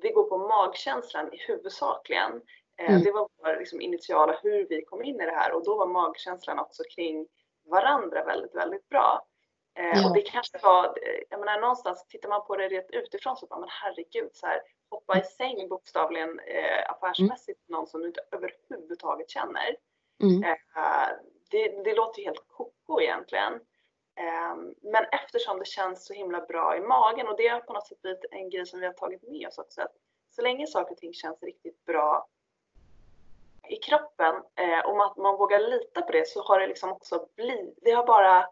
vi 0.02 0.08
går 0.08 0.24
på 0.24 0.38
magkänslan 0.38 1.32
i 1.32 1.36
huvudsakligen. 1.36 2.40
Eh, 2.80 2.90
Mm. 2.90 3.02
Det 3.02 3.12
var 3.12 3.28
vår 3.42 3.56
liksom, 3.58 3.80
initiala 3.80 4.38
hur 4.42 4.66
vi 4.68 4.84
kom 4.84 5.02
in 5.02 5.20
i 5.20 5.24
det 5.26 5.32
här 5.32 5.52
och 5.52 5.64
då 5.64 5.76
var 5.78 5.86
magkänslan 5.86 6.58
också 6.58 6.82
kring 6.94 7.26
varandra 7.64 8.24
väldigt, 8.24 8.54
väldigt 8.54 8.88
bra. 8.88 9.26
Eh, 9.78 9.84
Ja. 9.94 10.08
Och 10.08 10.14
det 10.14 10.22
kanske 10.22 10.58
var, 10.62 10.84
eh, 10.84 11.22
jag 11.30 11.40
menar 11.40 11.60
någonstans 11.60 12.06
tittar 12.08 12.28
man 12.28 12.46
på 12.46 12.56
det 12.56 12.68
rätt 12.68 12.90
utifrån 12.90 13.36
så 13.36 13.46
bara, 13.46 13.60
men 13.60 13.68
herregud, 13.72 14.30
så 14.32 14.46
här, 14.46 14.62
hoppa 14.90 15.18
i 15.18 15.22
säng 15.24 15.68
bokstavligen 15.68 16.38
eh, 16.40 16.90
affärsmässigt 16.90 17.60
med 17.68 17.76
någon 17.78 17.86
som 17.86 18.00
du 18.00 18.06
inte 18.06 18.20
överhuvudtaget 18.30 19.30
känner. 19.30 19.76
Mm. 20.22 20.42
Eh, 20.44 21.08
det, 21.50 21.84
det 21.84 21.94
låter 21.94 22.20
ju 22.20 22.24
helt 22.24 22.44
koko 22.48 23.00
egentligen. 23.00 23.52
Ehm, 24.20 24.74
men 24.82 25.04
eftersom 25.12 25.58
det 25.58 25.64
känns 25.66 26.06
så 26.06 26.14
himla 26.14 26.40
bra 26.40 26.76
i 26.76 26.80
magen 26.80 27.28
och 27.28 27.36
det 27.36 27.48
har 27.48 27.60
på 27.60 27.72
något 27.72 27.86
sätt 27.86 28.02
blivit 28.02 28.24
en 28.30 28.50
grej 28.50 28.66
som 28.66 28.80
vi 28.80 28.86
har 28.86 28.92
tagit 28.92 29.22
med 29.22 29.48
oss 29.48 29.58
också. 29.58 29.82
Att 29.82 29.94
så 30.30 30.42
länge 30.42 30.66
saker 30.66 30.92
och 30.92 30.98
ting 30.98 31.12
känns 31.14 31.42
riktigt 31.42 31.84
bra 31.84 32.28
i 33.72 33.76
kroppen 33.76 34.34
eh, 34.60 34.86
och 34.86 35.06
att 35.06 35.16
man 35.16 35.34
vågar 35.38 35.70
lita 35.70 36.02
på 36.02 36.12
det 36.12 36.28
så 36.28 36.42
har 36.42 36.60
det 36.60 36.66
liksom 36.66 36.92
också 36.92 37.26
blivit, 37.36 37.78
det 37.82 37.90
har 37.90 38.06
bara, 38.06 38.46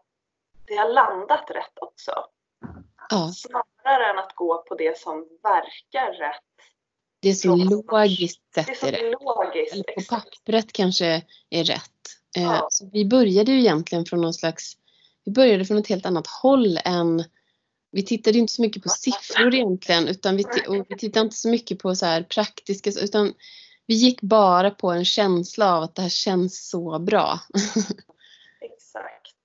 det 0.67 0.75
har 0.75 0.89
landat 0.89 1.51
rätt 1.51 1.77
också. 1.81 2.11
Ja. 3.09 3.31
Snarare 3.35 4.09
än 4.11 4.19
att 4.19 4.35
gå 4.35 4.63
på 4.67 4.75
det 4.75 4.97
som 4.99 5.27
verkar 5.43 6.13
rätt. 6.13 6.43
Det 7.21 7.29
är 7.29 7.33
så 7.33 7.55
logiskt 7.55 8.41
Det 8.55 8.59
är 8.61 8.65
sett 8.65 8.77
så 8.77 8.85
rätt. 8.87 9.01
logiskt. 9.21 9.73
Eller 9.73 9.83
på 9.83 10.01
pappret 10.09 10.73
kanske 10.73 11.21
är 11.49 11.63
rätt. 11.63 11.81
Eh, 12.37 12.43
Ja. 12.43 12.67
Så 12.69 12.89
vi 12.93 13.05
började 13.05 13.51
ju 13.51 13.59
egentligen 13.59 14.05
från 14.05 14.21
någon 14.21 14.33
slags, 14.33 14.73
vi 15.25 15.31
började 15.31 15.65
från 15.65 15.77
ett 15.77 15.87
helt 15.87 16.05
annat 16.05 16.27
håll 16.27 16.79
än 16.85 17.23
vi 17.91 18.03
tittade 18.05 18.37
inte 18.37 18.53
så 18.53 18.61
mycket 18.61 18.83
på 18.83 18.89
siffror 18.89 19.53
egentligen 19.55 20.07
utan 20.07 20.37
vi, 20.37 20.43
och 20.67 20.85
vi 20.89 20.97
tittade 20.97 21.25
inte 21.25 21.35
så 21.35 21.49
mycket 21.49 21.79
på 21.79 21.95
så 21.95 22.05
här 22.05 22.23
praktiska 22.23 22.89
utan 23.01 23.33
vi 23.91 23.95
gick 23.95 24.21
bara 24.21 24.71
på 24.71 24.89
en 24.89 25.05
känsla 25.05 25.77
av 25.77 25.83
att 25.83 25.95
det 25.95 26.01
här 26.01 26.09
känns 26.09 26.69
så 26.69 26.99
bra 26.99 27.39
Exakt. 28.61 29.35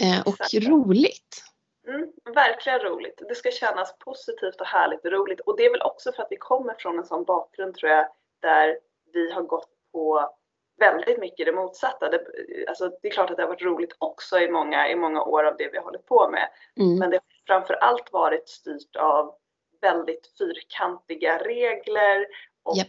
eh, 0.00 0.20
och 0.20 0.40
Exakt. 0.40 0.68
roligt. 0.68 1.42
Mm, 1.88 2.12
verkligen 2.34 2.78
roligt. 2.78 3.22
Det 3.28 3.34
ska 3.34 3.50
kännas 3.50 3.98
positivt 3.98 4.60
och 4.60 4.66
härligt 4.66 5.04
och 5.04 5.12
roligt. 5.12 5.40
Och 5.40 5.56
det 5.56 5.64
är 5.66 5.70
väl 5.70 5.82
också 5.82 6.12
för 6.12 6.22
att 6.22 6.28
vi 6.30 6.36
kommer 6.36 6.74
från 6.78 6.98
en 6.98 7.04
sån 7.04 7.24
bakgrund 7.24 7.74
tror 7.74 7.92
jag, 7.92 8.06
där 8.42 8.78
vi 9.12 9.32
har 9.32 9.42
gått 9.42 9.70
på 9.92 10.30
väldigt 10.78 11.18
mycket 11.18 11.46
det 11.46 11.52
motsatta. 11.52 12.10
Det, 12.10 12.24
alltså, 12.68 12.90
det 13.02 13.08
är 13.08 13.12
klart 13.12 13.30
att 13.30 13.36
det 13.36 13.42
har 13.42 13.48
varit 13.48 13.62
roligt 13.62 13.96
också 13.98 14.38
i 14.38 14.50
många, 14.50 14.88
i 14.88 14.96
många 14.96 15.22
år 15.22 15.44
av 15.44 15.56
det 15.56 15.68
vi 15.72 15.76
har 15.76 15.84
hållit 15.84 16.06
på 16.06 16.30
med. 16.30 16.48
Mm. 16.80 16.98
Men 16.98 17.10
det 17.10 17.16
har 17.16 17.22
framför 17.46 17.74
allt 17.74 18.12
varit 18.12 18.48
styrt 18.48 18.96
av 18.96 19.34
väldigt 19.80 20.34
fyrkantiga 20.38 21.38
regler 21.38 22.26
och 22.62 22.76
Japp. 22.76 22.88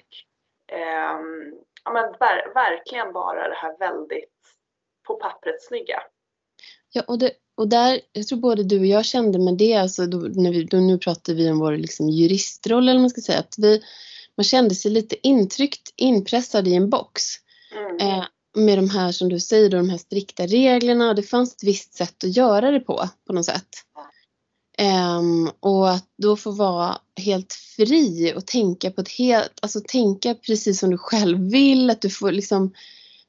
Ehm, 0.67 1.53
ja, 1.84 1.91
men 1.91 2.03
ver, 2.19 2.53
verkligen 2.53 3.13
bara 3.13 3.50
det 3.50 3.55
här 3.55 3.77
väldigt 3.79 4.31
på 5.07 5.15
pappret 5.15 5.63
snygga. 5.63 6.00
Ja, 6.91 7.03
och, 7.07 7.19
det, 7.19 7.31
och 7.55 7.67
där, 7.67 8.00
jag 8.12 8.27
tror 8.27 8.39
både 8.39 8.63
du 8.63 8.79
och 8.79 8.86
jag 8.86 9.05
kände 9.05 9.39
med 9.39 9.57
det, 9.57 9.74
alltså 9.74 10.05
då, 10.05 10.17
när 10.17 10.51
vi, 10.51 10.63
då 10.63 10.77
nu 10.77 10.98
pratar 10.98 11.34
vi 11.34 11.51
om 11.51 11.60
vår 11.60 11.77
liksom 11.77 12.10
juristroll 12.10 12.89
eller 12.89 13.00
man 13.00 13.10
ska 13.10 13.22
säga, 13.22 13.39
att 13.39 13.55
vi, 13.57 13.81
man 14.38 14.43
kände 14.43 14.75
sig 14.75 14.91
lite 14.91 15.27
intryckt, 15.27 15.93
inpressad 15.95 16.67
i 16.67 16.75
en 16.75 16.89
box. 16.89 17.24
Mm. 17.75 17.98
Eh, 17.98 18.25
med 18.57 18.77
de 18.77 18.89
här 18.89 19.12
som 19.12 19.29
du 19.29 19.39
säger, 19.39 19.69
då, 19.69 19.77
de 19.77 19.89
här 19.89 19.98
strikta 19.98 20.43
reglerna 20.48 21.10
och 21.10 21.15
det 21.15 21.24
fanns 21.24 21.55
ett 21.55 21.63
visst 21.63 21.93
sätt 21.93 22.24
att 22.24 22.38
göra 22.38 22.72
det 22.72 22.79
på, 22.79 23.10
på 23.27 23.34
något 23.34 23.45
sätt. 23.45 23.69
Ehm, 24.77 25.50
och 25.60 25.89
att 25.89 26.05
då 26.17 26.36
få 26.36 26.51
vara 26.51 26.98
helt 27.25 27.53
fri 27.53 28.34
och 28.38 28.46
tänka 28.48 28.91
på 28.91 29.01
ett 29.01 29.12
helt, 29.12 29.53
alltså 29.62 29.79
tänka 29.88 30.36
precis 30.36 30.79
som 30.79 30.89
du 30.89 30.98
själv 30.98 31.51
vill, 31.51 31.89
att 31.89 32.01
du 32.01 32.10
får 32.10 32.32
liksom 32.32 32.74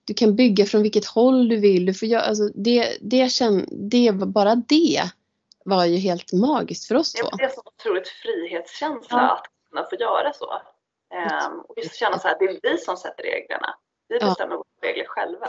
du 0.05 0.15
kan 0.15 0.37
bygga 0.37 0.67
från 0.67 0.83
vilket 0.83 1.05
håll 1.07 1.49
du 1.49 1.57
vill. 1.57 1.87
Du 1.87 1.95
får 1.95 2.09
göra, 2.09 2.23
alltså 2.23 2.49
det, 2.55 2.99
det, 3.01 3.33
känn, 3.33 3.67
det, 3.91 4.13
bara 4.13 4.55
det 4.55 5.03
var 5.65 5.85
ju 5.85 5.97
helt 5.97 6.33
magiskt 6.33 6.89
för 6.89 6.95
oss 6.95 7.13
Det 7.13 7.23
två. 7.23 7.29
är 7.39 7.45
en 7.45 7.51
så 7.51 7.63
otroligt 7.65 8.09
frihetskänsla 8.09 9.19
Ja. 9.19 9.33
att 9.35 9.47
kunna 9.71 9.87
få 9.91 9.97
göra 9.97 10.33
så. 10.33 10.53
Ehm, 11.15 11.61
och 11.61 11.75
just 11.77 11.95
känna 11.97 12.19
så 12.19 12.29
här, 12.29 12.37
det 12.39 12.45
är 12.45 12.73
vi 12.73 12.79
som 12.79 12.97
sätter 12.97 13.23
reglerna. 13.23 13.75
Vi 14.09 14.19
Ja. 14.21 14.27
bestämmer 14.27 14.57
våra 14.57 14.65
regler 14.83 15.05
själva. 15.09 15.47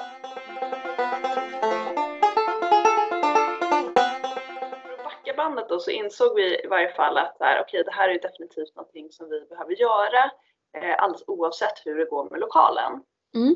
Bandet 5.37 5.69
då 5.69 5.79
så 5.79 5.91
insåg 5.91 6.35
vi 6.35 6.63
i 6.63 6.67
varje 6.67 6.93
fall 6.93 7.17
att 7.17 7.37
här, 7.39 7.61
okej, 7.61 7.83
det 7.83 7.91
här 7.91 8.09
är 8.09 8.19
definitivt 8.19 8.75
någonting 8.75 9.11
som 9.11 9.29
vi 9.29 9.41
behöver 9.41 9.73
göra 9.73 10.31
eh, 10.77 11.03
alldeles 11.03 11.23
oavsett 11.27 11.85
hur 11.85 11.97
det 11.97 12.05
går 12.05 12.29
med 12.29 12.39
lokalen. 12.39 13.03
Mm. 13.35 13.55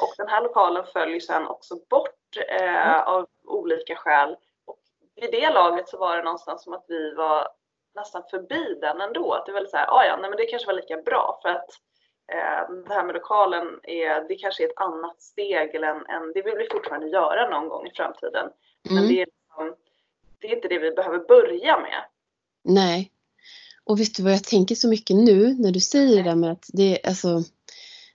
Och 0.00 0.14
den 0.16 0.28
här 0.28 0.42
lokalen 0.42 0.84
föll 0.92 1.10
ju 1.10 1.20
sen 1.20 1.46
också 1.46 1.74
bort 1.90 2.36
eh, 2.48 3.08
av 3.08 3.26
olika 3.44 3.96
skäl. 3.96 4.36
Och 4.66 4.78
vid 5.20 5.30
det 5.30 5.50
laget 5.50 5.88
så 5.88 5.98
var 5.98 6.16
det 6.16 6.22
någonstans 6.22 6.64
som 6.64 6.72
att 6.72 6.84
vi 6.88 7.14
var 7.14 7.48
nästan 7.94 8.22
förbi 8.30 8.78
den 8.80 9.00
ändå. 9.00 9.32
Att 9.32 9.46
det 9.46 9.52
var 9.52 9.60
lite 9.60 9.70
så 9.70 9.76
här, 9.76 9.90
ah, 9.90 10.04
ja, 10.04 10.16
nej, 10.16 10.30
men 10.30 10.36
det 10.36 10.46
kanske 10.46 10.66
var 10.66 10.74
lika 10.74 10.96
bra 10.96 11.38
för 11.42 11.48
att 11.48 11.70
eh, 12.32 12.74
det 12.88 12.94
här 12.94 13.04
med 13.04 13.14
lokalen 13.14 13.80
är, 13.82 14.24
det 14.28 14.34
kanske 14.34 14.64
är 14.64 14.68
ett 14.68 14.80
annat 14.80 15.22
steg 15.22 15.74
eller 15.74 15.88
en, 15.88 16.06
en, 16.06 16.32
det 16.32 16.42
vill 16.42 16.58
vi 16.58 16.68
fortfarande 16.72 17.08
göra 17.08 17.48
någon 17.48 17.68
gång 17.68 17.86
i 17.86 17.94
framtiden. 17.94 18.50
Men 18.88 18.98
Mm. 18.98 19.08
det, 19.08 19.22
är 19.22 19.26
liksom, 19.26 19.76
det 20.40 20.46
är 20.46 20.56
inte 20.56 20.68
det 20.68 20.78
vi 20.78 20.90
behöver 20.90 21.18
börja 21.18 21.76
med. 21.80 22.04
Nej. 22.64 23.12
Och 23.84 24.00
vet 24.00 24.14
du 24.14 24.22
vad 24.22 24.32
jag 24.32 24.44
tänker 24.44 24.74
så 24.74 24.88
mycket 24.88 25.16
nu 25.16 25.54
när 25.54 25.70
du 25.70 25.80
säger 25.80 26.16
det 26.16 26.22
där 26.22 26.34
med 26.34 26.52
att 26.52 26.64
det, 26.72 26.98
alltså, 27.04 27.42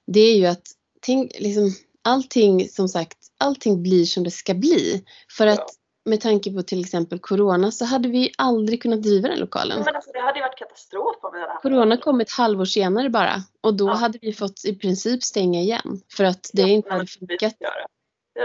det 0.07 0.19
är 0.19 0.37
ju 0.37 0.45
att 0.45 0.67
tänk, 1.01 1.31
liksom, 1.39 1.71
allting 2.01 2.69
som 2.69 2.87
sagt, 2.89 3.17
allting 3.37 3.83
blir 3.83 4.05
som 4.05 4.23
det 4.23 4.31
ska 4.31 4.53
bli. 4.53 5.03
För 5.37 5.47
att 5.47 5.69
med 6.05 6.21
tanke 6.21 6.53
på 6.53 6.61
till 6.63 6.81
exempel 6.81 7.19
Corona 7.19 7.71
så 7.71 7.85
hade 7.85 8.09
vi 8.09 8.31
aldrig 8.37 8.81
kunnat 8.81 9.03
driva 9.03 9.27
den 9.27 9.39
lokalen. 9.39 9.83
Men 9.85 9.95
alltså, 9.95 10.11
det 10.11 10.19
hade 10.19 10.39
ju 10.39 10.43
varit 10.43 10.57
katastrof 10.57 11.15
om 11.21 11.29
vi 11.33 11.39
hade 11.39 11.51
haft 11.51 11.61
Corona 11.63 11.97
kom 11.97 12.21
ett 12.21 12.31
halvår 12.31 12.65
senare 12.65 13.09
bara 13.09 13.35
och 13.61 13.73
då 13.73 13.87
Ja. 13.87 13.93
hade 13.93 14.19
vi 14.21 14.33
fått 14.33 14.65
i 14.65 14.75
princip 14.75 15.23
stänga 15.23 15.59
igen 15.59 16.01
för 16.17 16.23
att 16.23 16.49
det 16.53 16.61
Ja, 16.61 16.67
inte 16.67 16.89
hade 16.93 17.07
funkat. 17.07 17.55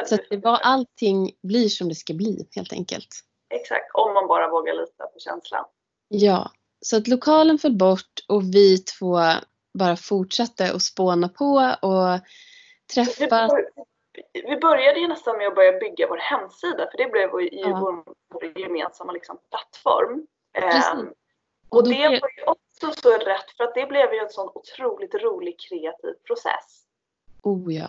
Så 0.07 0.15
att 0.15 0.21
det 0.31 0.37
var 0.37 0.57
allting 0.57 1.33
blir 1.43 1.69
som 1.69 1.89
det 1.89 1.95
ska 1.95 2.15
bli 2.15 2.49
helt 2.57 2.73
enkelt. 2.73 3.09
Exakt, 3.51 3.91
om 3.95 4.15
man 4.15 4.27
bara 4.27 4.49
vågar 4.51 4.75
lita 4.75 5.07
på 5.07 5.19
känslan. 5.19 5.65
Ja, 6.09 6.51
så 6.81 6.97
att 6.97 7.09
lokalen 7.09 7.59
föll 7.59 7.77
bort 7.77 8.13
och 8.29 8.43
vi 8.43 8.79
två 8.79 9.19
bara 9.75 9.97
fortsatte 9.97 10.73
att 10.73 10.83
spåna 10.83 11.29
på 11.29 11.75
och 11.83 12.21
bör- 13.31 13.71
vi 14.33 14.57
började 14.57 15.01
ju 15.01 15.09
nästan 15.09 15.39
med 15.39 15.47
att 15.47 15.55
börja 15.55 15.79
bygga 15.79 16.07
vår 16.09 16.17
hemsida 16.17 16.89
för 16.91 16.99
det 16.99 17.11
blev 17.11 17.31
ju 17.41 17.49
Ja. 17.53 17.79
vår, 17.81 18.05
vår 18.33 18.59
gemensamma 18.59 19.13
liksom, 19.13 19.39
plattform. 19.51 20.27
Ehm, 20.53 21.09
Och 21.69 21.79
och 21.79 21.85
det 21.85 21.89
blev- 21.89 22.21
var 22.21 22.31
ju 22.37 22.43
också 22.47 22.93
så 23.03 23.11
rätt 23.19 23.51
för 23.57 23.65
att 23.65 23.75
det 23.75 23.87
blev 23.87 24.13
ju 24.13 24.19
en 24.19 24.29
sån 24.31 24.51
otroligt 24.55 25.15
rolig 25.15 25.61
kreativ 25.61 26.15
process. 26.27 26.83
Oh 27.43 27.75
ja. 27.75 27.89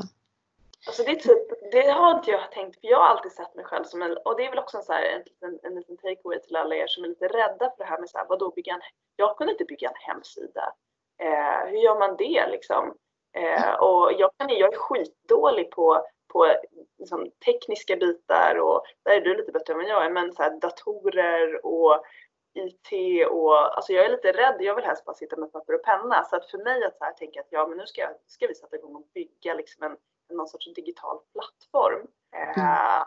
Alltså 0.87 1.03
det, 1.03 1.15
typ, 1.15 1.71
det 1.71 1.89
har 1.91 2.17
inte 2.17 2.31
jag 2.31 2.51
tänkt, 2.51 2.79
för 2.79 2.87
jag 2.87 2.97
har 2.97 3.07
alltid 3.07 3.31
sett 3.31 3.55
mig 3.55 3.65
själv 3.65 3.83
som 3.83 4.01
en, 4.01 4.17
och 4.17 4.37
det 4.37 4.45
är 4.45 4.49
väl 4.49 4.59
också 4.59 4.77
en, 4.77 4.83
så 4.83 4.93
här, 4.93 5.03
en, 5.03 5.21
liten, 5.25 5.59
en 5.63 5.75
liten 5.75 5.97
takeaway 5.97 6.39
till 6.39 6.55
alla 6.55 6.75
er 6.75 6.87
som 6.87 7.03
är 7.03 7.07
lite 7.07 7.27
rädda 7.27 7.69
för 7.69 7.77
det 7.77 7.89
här 7.89 7.99
med 7.99 8.09
så 8.09 8.17
här, 8.17 8.25
vadå 8.29 8.51
bygga 8.51 8.73
en, 8.73 8.81
jag 9.15 9.37
kunde 9.37 9.53
inte 9.53 9.65
bygga 9.65 9.87
en 9.89 9.95
hemsida. 9.95 10.73
Eh, 11.19 11.67
hur 11.69 11.77
gör 11.77 11.99
man 11.99 12.15
det 12.17 12.47
liksom? 12.47 12.97
Eh, 13.33 13.73
och 13.73 14.13
jag, 14.17 14.31
kan, 14.37 14.49
jag 14.49 14.73
är 14.73 14.77
skitdålig 14.77 15.71
på, 15.71 16.05
på 16.33 16.53
liksom, 16.97 17.31
tekniska 17.45 17.95
bitar 17.95 18.55
och 18.55 18.83
där 19.03 19.11
är 19.11 19.21
du 19.21 19.37
lite 19.37 19.51
bättre 19.51 19.73
än 19.73 19.79
vad 19.79 19.89
jag 19.89 20.05
är, 20.05 20.09
men 20.09 20.33
så 20.33 20.43
här, 20.43 20.59
datorer 20.59 21.65
och 21.65 22.03
IT 22.53 23.27
och 23.27 23.75
alltså 23.75 23.93
jag 23.93 24.05
är 24.05 24.09
lite 24.09 24.31
rädd. 24.31 24.55
Jag 24.59 24.75
vill 24.75 24.85
helst 24.85 25.05
bara 25.05 25.15
sitta 25.15 25.37
med 25.37 25.51
papper 25.51 25.73
och 25.73 25.83
penna. 25.83 26.23
Så 26.23 26.35
att 26.35 26.51
för 26.51 26.57
mig 26.57 26.83
att 26.83 26.97
så 26.97 27.03
här 27.03 27.13
tänka 27.13 27.39
att 27.39 27.47
ja, 27.49 27.67
men 27.67 27.77
nu 27.77 27.85
ska, 27.85 28.01
jag, 28.01 28.11
ska 28.27 28.47
vi 28.47 28.55
sätta 28.55 28.75
igång 28.75 28.95
och 28.95 29.07
bygga 29.13 29.53
liksom 29.53 29.83
en, 29.83 29.97
någon 30.33 30.47
sorts 30.47 30.73
digital 30.73 31.19
plattform. 31.33 32.07
Eh, 32.35 33.03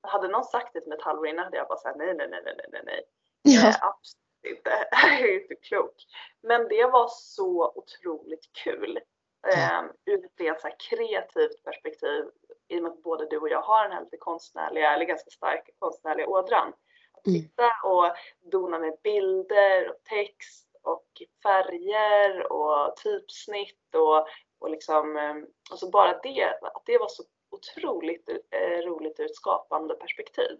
hade 0.00 0.28
någon 0.28 0.44
sagt 0.44 0.72
det 0.72 0.80
till 0.80 0.88
mig 0.88 0.98
ett 0.98 1.04
halvår 1.04 1.26
innan 1.26 1.44
hade 1.44 1.56
jag 1.56 1.68
bara 1.68 1.78
sagt 1.78 1.96
nej, 1.96 2.14
nej, 2.14 2.28
nej, 2.30 2.42
nej, 2.44 2.66
nej, 2.72 2.82
nej. 2.84 3.02
ja. 3.42 3.68
Eh, 3.68 3.74
absolut 3.80 4.56
inte. 4.56 4.88
Jag 4.92 5.20
är 5.20 5.42
inte 5.42 5.54
klok. 5.54 5.94
Men 6.42 6.68
det 6.68 6.84
var 6.84 7.08
så 7.08 7.72
otroligt 7.74 8.52
kul. 8.64 9.00
Eh, 9.48 9.82
ur 10.04 10.24
ett 10.24 10.60
så 10.60 10.68
kreativt 10.88 11.64
perspektiv. 11.64 12.24
I 12.68 12.78
och 12.78 12.82
med 12.82 12.92
att 12.92 13.02
både 13.02 13.26
du 13.26 13.38
och 13.38 13.48
jag 13.48 13.62
har 13.62 13.82
den 13.82 13.92
här 13.92 14.00
lite 14.00 14.16
konstnärliga, 14.16 14.94
eller 14.94 15.04
ganska 15.04 15.30
starka 15.30 15.72
konstnärliga 15.78 16.26
ådran. 16.26 16.72
Att 17.12 17.26
Mm. 17.26 17.40
sitta 17.40 17.70
och 17.84 18.12
dona 18.52 18.78
med 18.78 18.96
bilder 19.02 19.88
och 19.90 20.04
text 20.04 20.68
och 20.82 21.22
färger 21.42 22.52
och 22.52 22.96
typsnitt 22.96 23.94
och, 23.94 24.26
och 24.60 24.70
liksom, 24.70 25.16
eh, 25.16 25.48
alltså 25.70 25.90
bara 25.90 26.12
det, 26.22 26.44
att 26.74 26.86
det 26.86 26.98
var 26.98 27.08
så 27.08 27.22
otroligt 27.50 28.28
eh, 28.28 28.88
roligt 28.88 29.20
ur 29.20 29.24
ett 29.24 29.36
skapande 29.36 29.94
perspektiv. 29.94 30.56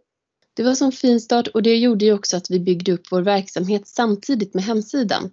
Det 0.54 0.62
var 0.62 0.82
en 0.84 0.92
fin 0.92 1.20
start 1.20 1.48
och 1.48 1.62
det 1.62 1.76
gjorde 1.76 2.04
ju 2.04 2.12
också 2.12 2.36
att 2.36 2.50
vi 2.50 2.60
byggde 2.60 2.92
upp 2.92 3.06
vår 3.10 3.22
verksamhet 3.22 3.88
samtidigt 3.88 4.54
med 4.54 4.64
hemsidan. 4.64 5.32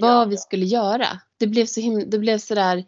Vad 0.00 0.28
vi 0.28 0.36
skulle 0.36 0.66
göra. 0.66 1.06
Det 1.38 1.46
blev 1.46 1.66
så 1.66 1.80
himla, 1.80 2.04
det 2.04 2.18
blev 2.18 2.38
sådär, 2.38 2.84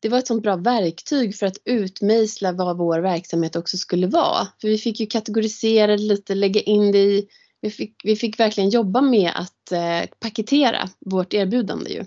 det 0.00 0.08
var 0.08 0.18
ett 0.18 0.26
sånt 0.26 0.42
bra 0.42 0.56
verktyg 0.56 1.36
för 1.36 1.46
att 1.46 1.56
utmejsla 1.64 2.52
vad 2.52 2.78
vår 2.78 2.98
verksamhet 2.98 3.56
också 3.56 3.76
skulle 3.76 4.06
vara. 4.06 4.48
För 4.60 4.68
vi 4.68 4.78
fick 4.78 5.00
ju 5.00 5.06
kategorisera 5.06 5.96
lite, 5.96 6.34
lägga 6.34 6.60
in 6.60 6.92
det 6.92 6.98
i, 6.98 7.28
vi 7.60 7.70
fick, 7.70 7.94
vi 8.04 8.16
fick 8.16 8.40
verkligen 8.40 8.70
jobba 8.70 9.00
med 9.00 9.32
att 9.34 9.72
eh, 9.72 10.10
paketera 10.20 10.88
vårt 11.00 11.34
erbjudande 11.34 11.90
ju. 11.90 12.04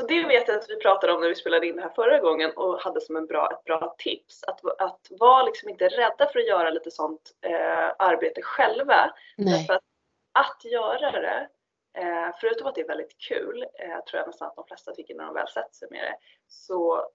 Så 0.00 0.06
det 0.06 0.24
vet 0.24 0.28
vet 0.28 0.37
att 0.56 0.70
vi 0.70 0.76
pratade 0.76 1.12
om 1.12 1.20
när 1.20 1.28
vi 1.28 1.34
spelade 1.34 1.66
in 1.66 1.76
det 1.76 1.82
här 1.82 1.92
förra 1.94 2.18
gången 2.18 2.50
och 2.56 2.80
hade 2.80 3.00
som 3.00 3.16
en 3.16 3.26
bra, 3.26 3.50
ett 3.52 3.64
bra 3.64 3.94
tips. 3.98 4.44
Att, 4.44 4.80
att 4.80 5.06
vara 5.10 5.42
liksom 5.42 5.68
inte 5.68 5.88
rädda 5.88 6.28
för 6.32 6.38
att 6.38 6.46
göra 6.46 6.70
lite 6.70 6.90
sånt 6.90 7.34
eh, 7.40 7.92
arbete 7.98 8.42
själva. 8.42 9.14
Nej. 9.36 9.58
Därför 9.58 9.74
att, 9.74 9.84
att 10.32 10.64
göra 10.64 11.10
det, 11.10 11.48
eh, 11.94 12.34
förutom 12.40 12.66
att 12.66 12.74
det 12.74 12.80
är 12.80 12.88
väldigt 12.88 13.18
kul, 13.18 13.66
eh, 13.78 14.04
tror 14.04 14.18
jag 14.18 14.26
nästan 14.26 14.48
att 14.48 14.56
de 14.56 14.66
flesta 14.66 14.94
tycker 14.94 15.14
när 15.14 15.24
de 15.24 15.34
väl 15.34 15.48
sätter 15.48 15.74
sig 15.74 15.88
med 15.90 16.00
det, 16.00 16.16
så 16.48 17.08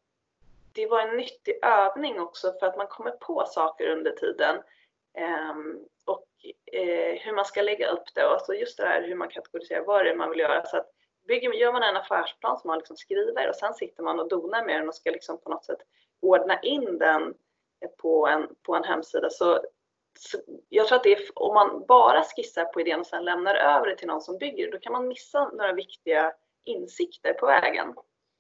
det 0.73 0.87
var 0.87 1.01
en 1.01 1.17
nyttig 1.17 1.59
övning 1.61 2.19
också 2.19 2.53
för 2.59 2.67
att 2.67 2.77
man 2.77 2.87
kommer 2.87 3.11
på 3.11 3.45
saker 3.45 3.87
under 3.87 4.11
tiden. 4.11 4.55
Ehm, 5.17 5.79
och 6.05 6.27
eh, 6.71 7.19
hur 7.19 7.35
man 7.35 7.45
ska 7.45 7.61
lägga 7.61 7.87
upp 7.87 8.03
det 8.15 8.25
och 8.25 8.33
alltså 8.33 8.53
just 8.53 8.77
det 8.77 8.85
här 8.85 9.01
hur 9.01 9.15
man 9.15 9.29
kategoriserar 9.29 9.85
vad 9.85 10.05
det 10.05 10.11
är 10.11 10.15
man 10.15 10.29
vill 10.29 10.39
göra. 10.39 10.65
Så 10.65 10.77
att 10.77 10.91
bygger, 11.27 11.53
gör 11.53 11.73
man 11.73 11.83
en 11.83 11.97
affärsplan 11.97 12.57
som 12.59 12.67
man 12.67 12.77
liksom 12.77 12.97
skriver 12.97 13.49
och 13.49 13.55
sen 13.55 13.73
sitter 13.73 14.03
man 14.03 14.19
och 14.19 14.29
donar 14.29 14.65
med 14.65 14.79
den 14.79 14.89
och 14.89 14.95
ska 14.95 15.11
liksom 15.11 15.37
på 15.37 15.49
något 15.49 15.65
sätt 15.65 15.79
ordna 16.21 16.59
in 16.59 16.97
den 16.97 17.33
på 17.97 18.27
en, 18.27 18.47
på 18.63 18.75
en 18.75 18.83
hemsida 18.83 19.29
så, 19.29 19.59
så 20.19 20.37
jag 20.69 20.87
tror 20.87 20.95
att 20.95 21.03
det 21.03 21.13
är, 21.13 21.19
om 21.35 21.53
man 21.53 21.85
bara 21.87 22.23
skissar 22.23 22.65
på 22.65 22.81
idén 22.81 22.99
och 22.99 23.07
sen 23.07 23.25
lämnar 23.25 23.55
över 23.55 23.87
det 23.87 23.95
till 23.95 24.07
någon 24.07 24.21
som 24.21 24.37
bygger 24.37 24.71
då 24.71 24.79
kan 24.79 24.91
man 24.91 25.07
missa 25.07 25.49
några 25.49 25.73
viktiga 25.73 26.33
insikter 26.65 27.33
på 27.33 27.45
vägen. 27.45 27.93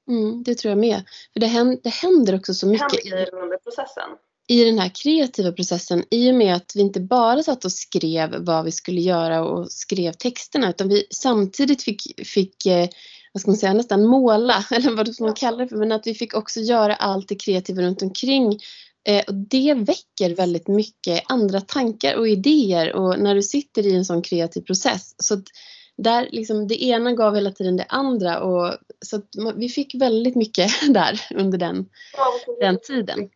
Mm, 0.07 0.43
det 0.43 0.55
tror 0.55 0.69
jag 0.69 0.77
med. 0.77 1.03
För 1.33 1.39
det 1.39 1.45
händer, 1.45 1.79
det 1.83 1.89
händer 1.89 2.35
också 2.35 2.53
så 2.53 2.65
Det 2.65 2.71
mycket 2.71 2.91
händer 2.91 3.07
i, 3.07 3.09
grejer 3.09 3.35
under 3.35 3.57
processen. 3.57 4.09
I 4.47 4.63
den 4.63 4.79
här 4.79 4.91
kreativa 5.03 5.51
processen 5.51 6.03
i 6.11 6.31
och 6.31 6.35
med 6.35 6.55
att 6.55 6.71
vi 6.75 6.81
inte 6.81 6.99
bara 6.99 7.43
satt 7.43 7.65
och 7.65 7.71
skrev 7.71 8.35
vad 8.39 8.65
vi 8.65 8.71
skulle 8.71 9.01
göra 9.01 9.43
och 9.43 9.71
skrev 9.71 10.11
texterna 10.11 10.69
utan 10.69 10.89
vi 10.89 11.07
samtidigt 11.09 11.83
fick, 11.83 12.27
fick 12.27 12.65
eh, 12.65 12.87
vad 13.33 13.41
ska 13.41 13.51
man 13.51 13.57
säga, 13.57 13.73
nästan 13.73 14.05
måla 14.05 14.65
eller 14.71 14.91
vad 14.91 15.19
man 15.19 15.33
kalla 15.33 15.57
det 15.57 15.67
för 15.67 15.75
men 15.75 15.91
att 15.91 16.07
vi 16.07 16.13
fick 16.13 16.33
också 16.33 16.59
göra 16.59 16.95
allt 16.95 17.27
det 17.27 17.35
kreativa 17.35 17.81
runt 17.81 18.01
omkring. 18.01 18.59
Eh, 19.07 19.23
och 19.27 19.33
det 19.33 19.73
väcker 19.73 20.35
väldigt 20.35 20.67
mycket 20.67 21.23
andra 21.25 21.61
tankar 21.61 22.15
och 22.15 22.27
idéer 22.27 22.93
och 22.93 23.19
när 23.19 23.35
du 23.35 23.43
sitter 23.43 23.85
i 23.85 23.95
en 23.95 24.05
sån 24.05 24.21
kreativ 24.21 24.61
process 24.61 25.15
så 25.17 25.41
där 25.97 26.27
liksom 26.31 26.67
det 26.67 26.83
ena 26.83 27.11
gav 27.11 27.35
hela 27.35 27.51
tiden 27.51 27.77
det 27.77 27.85
andra 27.89 28.39
och 28.39 28.77
så 29.05 29.21
vi 29.55 29.69
fick 29.69 29.95
väldigt 29.95 30.35
mycket 30.35 30.71
där 30.93 31.21
under 31.35 31.57
den 31.57 31.85
den 32.59 32.79
tiden. 32.79 33.29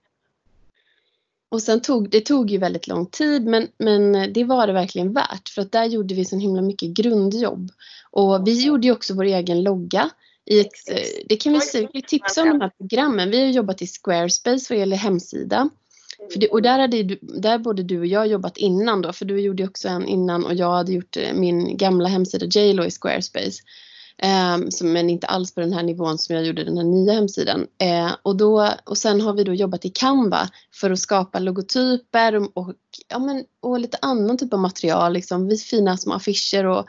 Och 1.58 1.64
sen 1.64 1.82
tog 1.82 2.10
det 2.10 2.22
tog 2.22 2.52
ju 2.52 2.58
väldigt 2.58 2.88
lång 2.88 3.06
tid 3.06 3.46
men, 3.46 3.68
men 3.78 4.34
det 4.34 4.44
var 4.44 4.68
det 4.68 4.74
verkligen 4.74 5.14
värt 5.14 5.50
för 5.50 5.62
att 5.62 5.72
där 5.72 5.86
gjorde 5.86 6.16
vi 6.16 6.26
så 6.26 6.38
himla 6.38 6.62
mycket 6.62 6.90
grundjobb. 6.90 7.72
Och 8.12 8.48
vi 8.48 8.66
gjorde 8.66 8.88
ju 8.88 8.94
också 8.94 9.14
vår 9.14 9.24
egen 9.24 9.64
logga. 9.64 10.10
I 10.46 10.60
ett, 10.60 10.90
eh, 10.92 11.26
det 11.30 11.36
kan 11.36 11.54
vi 11.54 11.88
vi 11.94 12.02
tipsa 12.02 12.42
om 12.42 12.50
de 12.50 12.62
här 12.62 12.72
programmen. 12.78 13.32
Vi 13.32 13.40
har 13.40 13.48
jobbat 13.48 13.82
i 13.82 13.88
Squarespace 13.88 14.66
vad 14.70 14.80
gäller 14.80 14.98
hemsida. 14.98 15.70
För 16.34 16.40
det, 16.40 16.48
och 16.48 16.62
där 16.62 16.80
hade 16.80 17.04
där 17.22 17.58
både 17.58 17.84
du 17.84 18.00
och 18.00 18.06
jag 18.06 18.28
jobbat 18.28 18.58
innan 18.58 19.02
då, 19.02 19.14
för 19.14 19.26
du 19.26 19.42
gjorde 19.42 19.64
ju 19.64 19.70
också 19.70 19.88
en 19.88 20.06
innan 20.06 20.46
och 20.46 20.54
jag 20.54 20.72
hade 20.72 20.92
gjort 20.94 21.18
eh, 21.18 21.34
min 21.34 21.78
gamla 21.78 22.10
hemsida 22.10 22.46
JLo 22.46 22.86
i 22.86 22.92
Squarespace. 22.92 23.64
Ehm, 24.24 24.72
som, 24.72 24.94
men 24.94 25.10
inte 25.10 25.28
alls 25.28 25.56
på 25.56 25.62
den 25.62 25.74
här 25.74 25.84
nivån 25.84 26.18
som 26.18 26.36
jag 26.36 26.46
gjorde 26.46 26.64
den 26.64 26.78
här 26.78 26.84
nya 26.84 27.14
hemsidan. 27.14 27.68
Eh, 27.82 28.16
och, 28.22 28.36
då, 28.36 28.70
och 28.86 28.98
sen 28.98 29.22
har 29.22 29.34
vi 29.34 29.44
då 29.44 29.54
jobbat 29.54 29.86
i 29.86 29.90
Canva 29.90 30.50
för 30.74 30.92
att 30.92 31.00
skapa 31.00 31.40
logotyper 31.40 32.36
och, 32.36 32.52
och, 32.54 32.74
ja, 33.08 33.20
men, 33.20 33.46
och 33.62 33.80
lite 33.80 33.98
annan 34.02 34.38
typ 34.38 34.54
av 34.54 34.60
material. 34.60 35.14
Liksom, 35.14 35.48
vi 35.48 35.58
fina 35.58 35.98
små 35.98 36.14
affischer 36.14 36.66
och 36.66 36.86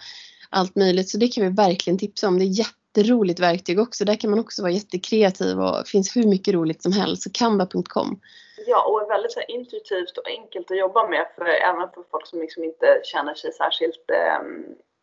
allt 0.51 0.77
möjligt. 0.77 1.09
Så 1.09 1.19
det 1.19 1.29
kan 1.29 1.45
vi 1.45 1.51
verkligen 1.51 1.99
tipsa 1.99 2.29
om. 2.29 2.39
Det 2.39 2.45
är 2.45 2.65
jätteroligt 2.65 3.41
verktyg 3.41 3.81
också. 3.81 4.05
Där 4.05 4.15
kan 4.15 4.31
man 4.31 4.39
också 4.39 4.63
vara 4.63 4.73
jättekreativ 4.73 5.61
och 5.61 5.79
det 5.79 5.91
finns 5.91 6.17
hur 6.17 6.25
mycket 6.25 6.55
roligt 6.55 6.83
som 6.83 6.93
helst. 6.93 7.23
Så 7.23 7.31
canva.com. 7.33 8.21
Ja, 8.67 8.85
och 8.85 9.03
är 9.03 9.09
väldigt 9.09 9.33
så 9.33 9.41
intuitivt 9.49 10.19
och 10.19 10.29
enkelt 10.29 10.71
att 10.71 10.79
jobba 10.79 11.09
med 11.09 11.27
för 11.37 11.45
även 11.45 11.89
för 11.95 12.03
folk 12.11 12.27
som 12.27 12.41
liksom 12.41 12.65
inte 12.65 13.01
känner 13.05 13.35
sig 13.35 13.53
särskilt 13.53 14.11
eh, 14.11 14.43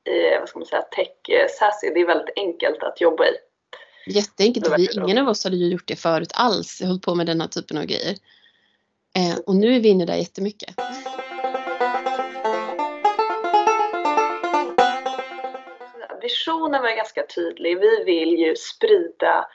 eh, 0.06 0.40
vad 0.40 0.50
ska 0.50 0.60
man 0.60 0.66
säga, 0.66 0.82
tech-sassy. 0.82 1.94
Det 1.94 2.02
är 2.02 2.06
väldigt 2.06 2.38
enkelt 2.38 2.84
att 2.84 3.02
jobba 3.02 3.26
i. 3.26 3.32
Jätteenkelt. 4.08 4.68
Vi, 4.78 4.88
ingen 4.96 5.18
av 5.18 5.28
oss 5.28 5.44
hade 5.44 5.56
ju 5.56 5.68
gjort 5.68 5.88
det 5.88 5.96
förut 5.96 6.32
alls. 6.34 6.82
Hållit 6.82 7.02
på 7.02 7.16
med 7.16 7.26
den 7.26 7.42
här 7.42 7.48
typen 7.48 7.78
av 7.78 7.84
grejer. 7.84 8.16
Eh, 9.18 9.38
och 9.46 9.56
nu 9.56 9.76
är 9.76 9.80
vi 9.80 9.90
inne 9.90 10.06
där 10.06 10.16
jättemycket. 10.16 10.76
Visionen 16.22 16.82
var 16.82 16.96
ganska 16.96 17.26
tydlig. 17.36 17.80
Vi 17.80 18.04
vill 18.04 18.30
ju 18.30 18.56
sprida 18.56 19.48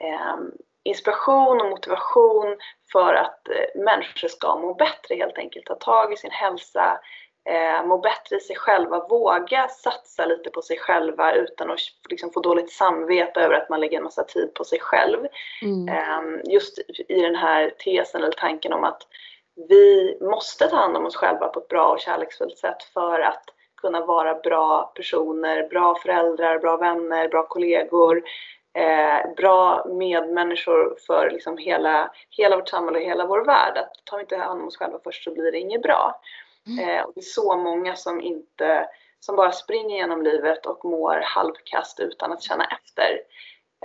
eh, 0.00 0.36
inspiration 0.84 1.60
och 1.60 1.70
motivation 1.70 2.56
för 2.92 3.14
att 3.14 3.48
eh, 3.48 3.82
människor 3.82 4.28
ska 4.28 4.56
må 4.56 4.74
bättre 4.74 5.14
helt 5.14 5.38
enkelt. 5.38 5.66
Ta 5.66 5.74
tag 5.74 6.12
i 6.12 6.16
sin 6.16 6.30
hälsa, 6.30 7.00
eh, 7.44 7.86
må 7.86 7.98
bättre 7.98 8.36
i 8.36 8.40
sig 8.40 8.56
själva, 8.56 9.06
våga 9.08 9.68
satsa 9.68 10.26
lite 10.26 10.50
på 10.50 10.62
sig 10.62 10.78
själva 10.78 11.32
utan 11.32 11.70
att 11.70 11.78
liksom, 12.10 12.32
få 12.32 12.40
dåligt 12.40 12.72
samvete 12.72 13.40
över 13.40 13.54
att 13.54 13.68
man 13.68 13.80
lägger 13.80 13.98
en 13.98 14.04
massa 14.04 14.24
tid 14.24 14.54
på 14.54 14.64
sig 14.64 14.80
själv. 14.80 15.26
Mm. 15.62 15.88
Ehm, 15.88 16.40
just 16.44 16.78
i 17.08 17.20
den 17.20 17.34
här 17.34 17.70
tesen 17.78 18.22
eller 18.22 18.32
tanken 18.32 18.72
om 18.72 18.84
att 18.84 19.02
vi 19.68 20.18
måste 20.20 20.68
ta 20.68 20.76
hand 20.76 20.96
om 20.96 21.06
oss 21.06 21.16
själva 21.16 21.48
på 21.48 21.60
ett 21.60 21.68
bra 21.68 21.88
och 21.88 22.00
kärleksfullt 22.00 22.58
sätt 22.58 22.82
för 22.82 23.20
att 23.20 23.44
kunna 23.80 24.06
vara 24.06 24.34
bra 24.34 24.92
personer, 24.94 25.68
bra 25.68 25.94
föräldrar, 25.94 26.58
bra 26.58 26.76
vänner, 26.76 27.28
bra 27.28 27.46
kollegor, 27.46 28.22
eh, 28.74 29.34
bra 29.36 29.84
medmänniskor 29.88 30.96
för 31.06 31.30
liksom 31.30 31.58
hela, 31.58 32.10
hela 32.30 32.56
vårt 32.56 32.68
samhälle 32.68 32.98
och 32.98 33.04
hela 33.04 33.26
vår 33.26 33.44
värld. 33.44 33.78
Att 33.78 33.92
tar 34.04 34.16
vi 34.16 34.22
inte 34.22 34.36
hand 34.36 34.60
om 34.60 34.66
oss 34.66 34.76
själva 34.76 34.98
först 35.04 35.24
så 35.24 35.34
blir 35.34 35.52
det 35.52 35.58
inget 35.58 35.82
bra. 35.82 36.20
Eh, 36.68 37.02
och 37.04 37.12
det 37.14 37.20
är 37.20 37.22
så 37.22 37.56
många 37.56 37.96
som 37.96 38.20
inte 38.20 38.88
som 39.20 39.36
bara 39.36 39.52
springer 39.52 39.96
genom 39.96 40.22
livet 40.22 40.66
och 40.66 40.84
mår 40.84 41.20
halvkast 41.24 42.00
utan 42.00 42.32
att 42.32 42.42
känna 42.42 42.64
efter. 42.64 43.20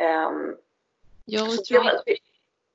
Ehm, 0.02 0.56
Jag 1.26 1.52
så 1.52 1.64
tror 1.64 1.84
det- 1.84 2.18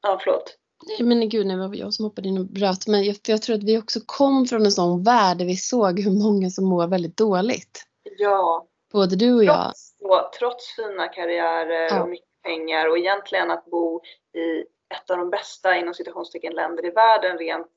Ja, 0.03 0.19
förlåt. 0.25 0.57
Nej 0.99 1.03
men 1.09 1.29
gud, 1.29 1.47
nej, 1.47 1.57
det 1.57 1.69
var 1.69 1.75
jag 1.75 1.95
som 1.95 2.05
hoppade 2.05 2.29
in 2.29 2.39
och 2.39 2.45
bröt. 2.45 2.87
Men 2.87 3.05
jag, 3.05 3.17
för 3.17 3.33
jag 3.33 3.43
tror 3.43 3.57
att 3.57 3.63
vi 3.63 3.79
också 3.79 4.01
kom 4.07 4.47
från 4.47 4.65
en 4.65 4.73
sån 4.73 5.03
värld 5.05 5.39
där 5.39 5.45
vi 5.45 5.57
såg 5.57 6.01
hur 6.01 6.11
många 6.25 6.51
som 6.51 6.65
mår 6.65 6.87
väldigt 6.87 7.17
dåligt. 7.17 7.85
Ja, 8.19 8.67
Både 8.93 9.17
du 9.17 9.35
och 9.35 9.45
jag. 9.45 9.73
trots, 10.01 10.39
trots 10.39 10.77
fina 10.77 11.09
karriärer 11.09 11.89
Ja. 11.91 12.03
och 12.03 12.09
mycket 12.09 12.43
pengar 12.43 12.89
och 12.89 12.99
egentligen 12.99 13.51
att 13.51 13.65
bo 13.67 14.03
i 14.35 14.61
ett 14.95 15.11
av 15.11 15.19
de 15.19 15.31
bästa 15.31 15.77
inom 15.77 15.95
citationstecken 15.95 16.53
länder 16.55 16.87
i 16.87 16.91
världen 16.91 17.39
rent 17.39 17.73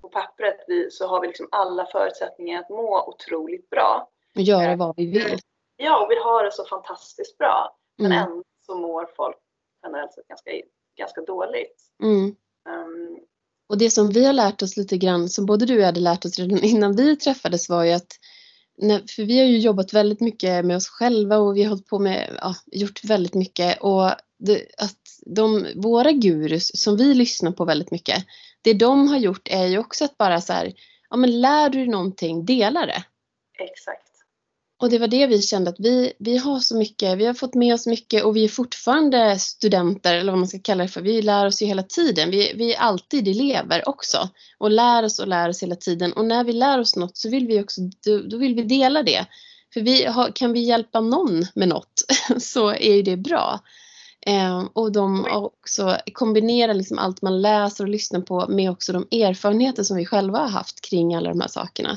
på 0.00 0.08
pappret 0.08 0.64
vi, 0.66 0.90
så 0.90 1.06
har 1.06 1.20
vi 1.20 1.26
liksom 1.26 1.48
alla 1.52 1.86
förutsättningar 1.86 2.60
att 2.60 2.68
må 2.70 3.08
otroligt 3.08 3.70
bra. 3.70 4.08
Och 4.34 4.40
göra 4.42 4.76
vad 4.76 4.96
vi 4.96 5.06
vill. 5.06 5.38
Ja, 5.76 6.04
och 6.04 6.10
vi 6.10 6.16
har 6.16 6.44
det 6.44 6.52
så 6.52 6.64
fantastiskt 6.64 7.38
bra. 7.38 7.76
Men 7.98 8.12
Mm. 8.12 8.24
ändå 8.24 8.42
så 8.66 8.74
mår 8.78 9.08
folk 9.16 9.36
generellt 9.82 10.12
sett 10.12 10.28
ganska, 10.28 10.50
ganska 10.98 11.20
dåligt. 11.20 11.82
Mm. 12.02 12.36
Ehm, 12.68 13.18
Och 13.68 13.78
det 13.78 13.90
som 13.90 14.08
vi 14.10 14.26
har 14.26 14.32
lärt 14.32 14.62
oss 14.62 14.76
lite 14.76 14.96
grann, 14.98 15.28
som 15.28 15.46
både 15.46 15.66
du 15.66 15.74
och 15.74 15.80
jag 15.80 15.86
hade 15.86 16.00
lärt 16.00 16.24
oss 16.24 16.38
redan 16.38 16.58
innan 16.64 16.96
vi 16.96 17.16
träffades 17.16 17.68
var 17.68 17.84
ju 17.84 17.92
att 17.92 18.12
för 19.16 19.22
vi 19.24 19.38
har 19.38 19.46
ju 19.46 19.58
jobbat 19.58 19.92
väldigt 19.92 20.20
mycket 20.20 20.64
med 20.64 20.76
oss 20.76 20.88
själva 20.88 21.38
och 21.38 21.56
vi 21.56 21.62
har 21.62 21.68
hållit 21.68 21.86
på 21.86 21.98
med, 21.98 22.38
ja, 22.40 22.54
gjort 22.66 23.04
väldigt 23.04 23.34
mycket 23.34 23.78
och 23.82 24.10
det, 24.38 24.66
att 24.78 24.98
de, 25.26 25.66
våra 25.76 26.12
gurus 26.12 26.82
som 26.82 26.96
vi 26.96 27.14
lyssnar 27.14 27.52
på 27.52 27.64
väldigt 27.64 27.90
mycket, 27.90 28.24
det 28.68 28.74
de 28.74 29.08
har 29.08 29.18
gjort 29.18 29.48
är 29.50 29.66
ju 29.66 29.78
också 29.78 30.04
att 30.04 30.18
bara 30.18 30.40
så 30.40 30.52
här, 30.52 30.72
ja 31.10 31.16
men 31.16 31.40
lär 31.40 31.68
du 31.68 31.78
dig 31.78 31.88
någonting, 31.88 32.44
dela 32.44 32.86
det. 32.86 33.04
exakt. 33.58 34.02
Och 34.80 34.90
det 34.90 34.98
var 34.98 35.08
det 35.08 35.26
vi 35.26 35.42
kände 35.42 35.70
att 35.70 35.80
vi, 35.80 36.12
vi 36.18 36.36
har 36.36 36.58
så 36.58 36.76
mycket, 36.76 37.18
vi 37.18 37.26
har 37.26 37.34
fått 37.34 37.54
med 37.54 37.74
oss 37.74 37.86
mycket 37.86 38.24
och 38.24 38.36
vi 38.36 38.44
är 38.44 38.48
fortfarande 38.48 39.38
studenter 39.38 40.14
eller 40.14 40.32
vad 40.32 40.38
man 40.38 40.48
ska 40.48 40.58
kalla 40.58 40.82
det 40.82 40.88
för. 40.88 41.00
Vi 41.00 41.22
lär 41.22 41.46
oss 41.46 41.62
ju 41.62 41.66
hela 41.66 41.82
tiden. 41.82 42.30
Vi, 42.30 42.52
vi 42.54 42.74
är 42.74 42.78
alltid 42.78 43.28
elever 43.28 43.88
också 43.88 44.28
och 44.58 44.70
lär 44.70 45.02
oss 45.02 45.18
och 45.18 45.28
lär 45.28 45.48
oss 45.48 45.62
hela 45.62 45.76
tiden. 45.76 46.12
Och 46.12 46.24
när 46.24 46.44
vi 46.44 46.52
lär 46.52 46.78
oss 46.78 46.96
något 46.96 47.16
så 47.16 47.30
vill 47.30 47.46
vi 47.46 47.62
också, 47.62 47.80
då, 48.06 48.18
då 48.18 48.36
vill 48.36 48.54
vi 48.54 48.62
dela 48.62 49.02
det. 49.02 49.26
För 49.74 49.80
vi 49.80 50.04
har, 50.04 50.32
kan 50.34 50.52
vi 50.52 50.60
hjälpa 50.60 51.00
någon 51.00 51.46
med 51.54 51.68
något 51.68 52.02
så 52.40 52.68
är 52.68 52.94
ju 52.94 53.02
det 53.02 53.16
bra. 53.16 53.60
Eh, 54.28 54.64
och 54.72 54.92
de 54.92 55.24
har 55.24 55.44
också 55.44 55.96
kombinerar 56.12 56.74
liksom 56.74 56.98
allt 56.98 57.22
man 57.22 57.42
läser 57.42 57.84
och 57.84 57.90
lyssnar 57.90 58.20
på 58.20 58.46
med 58.48 58.70
också 58.70 58.92
de 58.92 59.22
erfarenheter 59.24 59.82
som 59.82 59.96
vi 59.96 60.06
själva 60.06 60.38
har 60.38 60.48
haft 60.48 60.90
kring 60.90 61.14
alla 61.14 61.28
de 61.28 61.40
här 61.40 61.48
sakerna. 61.48 61.96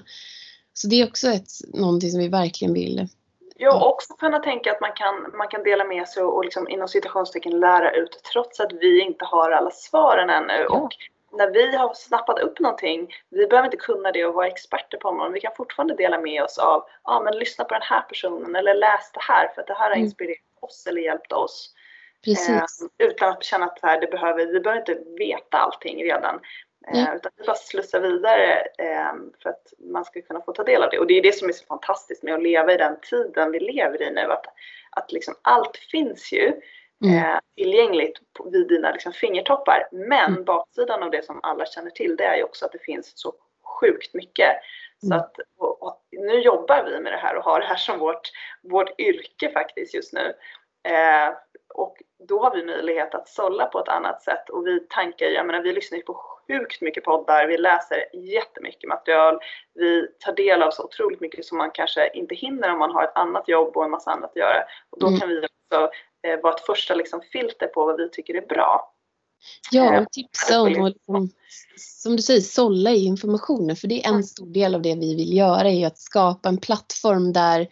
Så 0.74 0.88
det 0.88 1.02
är 1.02 1.08
också 1.08 1.28
ett, 1.28 1.52
någonting 1.74 2.12
som 2.12 2.20
vi 2.20 2.28
verkligen 2.28 2.74
vill. 2.74 3.08
Ja, 3.56 3.76
och 3.76 3.94
också 3.94 4.14
kunna 4.14 4.40
tänka 4.40 4.72
att 4.72 4.82
man 4.82 4.92
kan, 4.96 5.38
man 5.38 5.48
kan 5.48 5.64
dela 5.64 5.84
med 5.84 6.08
sig 6.08 6.24
och 6.24 6.46
liksom 6.46 6.70
inom 6.70 6.88
citationstecken 6.88 7.60
lära 7.60 7.92
ut 7.92 8.22
trots 8.34 8.60
att 8.60 8.72
vi 8.72 9.02
inte 9.02 9.26
har 9.26 9.52
alla 9.52 9.72
svaren 9.72 10.30
ännu. 10.30 10.66
Ja. 10.70 10.76
Och 10.76 10.92
när 11.38 11.52
vi 11.52 11.76
har 11.76 11.94
snappat 11.94 12.40
upp 12.40 12.60
någonting, 12.60 13.14
vi 13.30 13.48
behöver 13.48 13.68
inte 13.68 13.78
kunna 13.78 14.12
det 14.12 14.26
och 14.26 14.34
vara 14.34 14.48
experter 14.48 14.98
på 14.98 15.10
området. 15.10 15.36
Vi 15.36 15.40
kan 15.40 15.52
fortfarande 15.58 15.96
dela 15.96 16.22
med 16.22 16.44
oss 16.44 16.58
av, 16.58 16.84
ja 17.04 17.22
men 17.26 17.40
lyssna 17.40 17.66
på 17.66 17.74
den 17.74 17.84
här 17.84 18.02
personen 18.02 18.56
eller 18.56 18.76
läs 18.76 19.12
det 19.14 19.22
här 19.22 19.52
för 19.56 19.62
att 19.62 19.68
det 19.68 19.74
här 19.74 19.90
har 19.90 19.96
Mm. 19.96 20.06
inspirerat 20.06 20.38
oss 20.60 20.88
eller 20.88 21.02
hjälpt 21.02 21.34
oss. 21.34 21.74
Precis. 22.24 22.82
Eh, 23.00 23.08
utan 23.08 23.30
att 23.30 23.44
känna 23.44 23.66
att 23.66 23.80
här, 23.82 24.02
det 24.02 24.08
behöver, 24.08 24.46
vi 24.46 24.60
behöver 24.60 24.80
inte 24.80 25.04
veta 25.18 25.58
allting 25.58 26.04
redan. 26.04 26.40
Eh, 26.88 27.16
utan 27.16 27.32
vi 27.38 27.46
bara 27.46 27.56
slussar 27.56 28.00
vidare 28.00 28.62
eh, 28.78 29.14
för 29.44 29.50
att 29.50 29.74
man 29.80 30.06
ska 30.06 30.22
kunna 30.22 30.42
få 30.42 30.52
ta 30.52 30.64
del 30.64 30.84
av 30.84 30.90
det. 30.90 31.00
Och 31.00 31.08
det 31.08 31.14
är 31.18 31.24
det 31.24 31.36
som 31.36 31.50
är 31.50 31.54
så 31.54 31.66
fantastiskt 31.66 32.24
med 32.24 32.34
att 32.34 32.44
leva 32.44 32.74
i 32.74 32.78
den 32.78 33.00
tiden 33.10 33.52
vi 33.52 33.60
lever 33.60 34.02
i 34.02 34.12
nu. 34.12 34.32
Att, 34.32 34.46
att 34.92 35.12
liksom 35.12 35.34
allt 35.42 35.78
finns 35.78 36.32
ju 36.34 36.54
mm. 37.04 37.40
tillgängligt 37.56 38.20
vid 38.52 38.68
dina 38.68 38.92
liksom, 38.92 39.14
fingertoppar. 39.14 39.88
Men 39.92 40.32
mm. 40.32 40.44
baksidan 40.44 41.04
av 41.04 41.12
det 41.12 41.26
som 41.26 41.40
alla 41.44 41.66
känner 41.66 41.92
till 41.92 42.16
det 42.16 42.26
är 42.26 42.36
ju 42.36 42.44
också 42.44 42.66
att 42.66 42.72
det 42.72 42.84
finns 42.84 43.12
så 43.16 43.34
sjukt 43.80 44.14
mycket. 44.14 44.52
Så 45.00 45.06
mm. 45.06 45.20
att, 45.20 45.36
och, 45.58 45.84
och, 45.84 45.98
nu 46.12 46.40
jobbar 46.40 46.84
vi 46.84 47.00
med 47.00 47.14
det 47.14 47.18
här 47.18 47.36
och 47.36 47.44
har 47.44 47.60
det 47.60 47.66
här 47.66 47.76
som 47.76 48.00
vårt, 48.00 48.30
vårt 48.64 49.00
yrke 49.00 49.52
faktiskt 49.52 49.94
just 49.94 50.14
nu. 50.14 50.34
Eh, 50.84 51.34
och 51.74 51.98
då 52.28 52.44
har 52.44 52.56
vi 52.56 52.66
möjlighet 52.66 53.16
att 53.16 53.30
sålla 53.30 53.66
på 53.66 53.80
ett 53.80 53.88
annat 53.88 54.24
sätt 54.24 54.50
och 54.50 54.68
vi 54.68 54.80
tankar, 54.80 55.26
jag 55.26 55.46
menar 55.46 55.62
vi 55.62 55.74
lyssnar 55.74 55.98
ju 55.98 56.04
på 56.04 56.14
sjukt 56.48 56.82
mycket 56.82 57.04
poddar, 57.04 57.48
vi 57.48 57.58
läser 57.58 58.16
jättemycket 58.16 58.90
material, 58.90 59.40
vi 59.74 60.08
tar 60.20 60.34
del 60.34 60.64
av 60.64 60.72
så 60.72 60.84
otroligt 60.84 61.22
mycket 61.22 61.46
som 61.46 61.58
man 61.58 61.72
kanske 61.74 62.10
inte 62.14 62.36
hinner 62.36 62.72
om 62.72 62.80
man 62.80 62.92
har 62.92 63.04
ett 63.04 63.16
annat 63.18 63.48
jobb 63.48 63.78
och 63.78 63.84
en 63.84 63.92
massa 63.92 64.12
annat 64.12 64.30
att 64.30 64.36
göra. 64.36 64.64
Och 64.90 65.00
då 65.00 65.08
mm. 65.08 65.20
kan 65.20 65.30
vi 65.30 65.40
också 65.40 65.92
eh, 66.28 66.40
vara 66.44 66.54
ett 66.54 66.66
första 66.66 66.96
liksom, 66.96 67.22
filter 67.32 67.68
på 67.68 67.86
vad 67.86 67.98
vi 67.98 68.10
tycker 68.10 68.36
är 68.36 68.48
bra. 68.48 68.94
Ja, 69.72 70.02
och 70.02 70.12
tipsa 70.12 70.62
om 70.62 70.82
och 70.82 70.90
liksom, 70.90 71.30
som 71.78 72.16
du 72.16 72.22
säger, 72.22 72.42
sålla 72.42 72.92
i 72.92 73.06
informationen. 73.06 73.76
För 73.76 73.88
det 73.88 74.06
är 74.06 74.10
en 74.10 74.24
stor 74.24 74.46
del 74.46 74.76
av 74.76 74.82
det 74.82 74.96
vi 74.96 75.16
vill 75.16 75.38
göra, 75.38 75.70
är 75.70 75.88
att 75.88 75.98
skapa 75.98 76.50
en 76.50 76.58
plattform 76.58 77.34
där, 77.34 77.68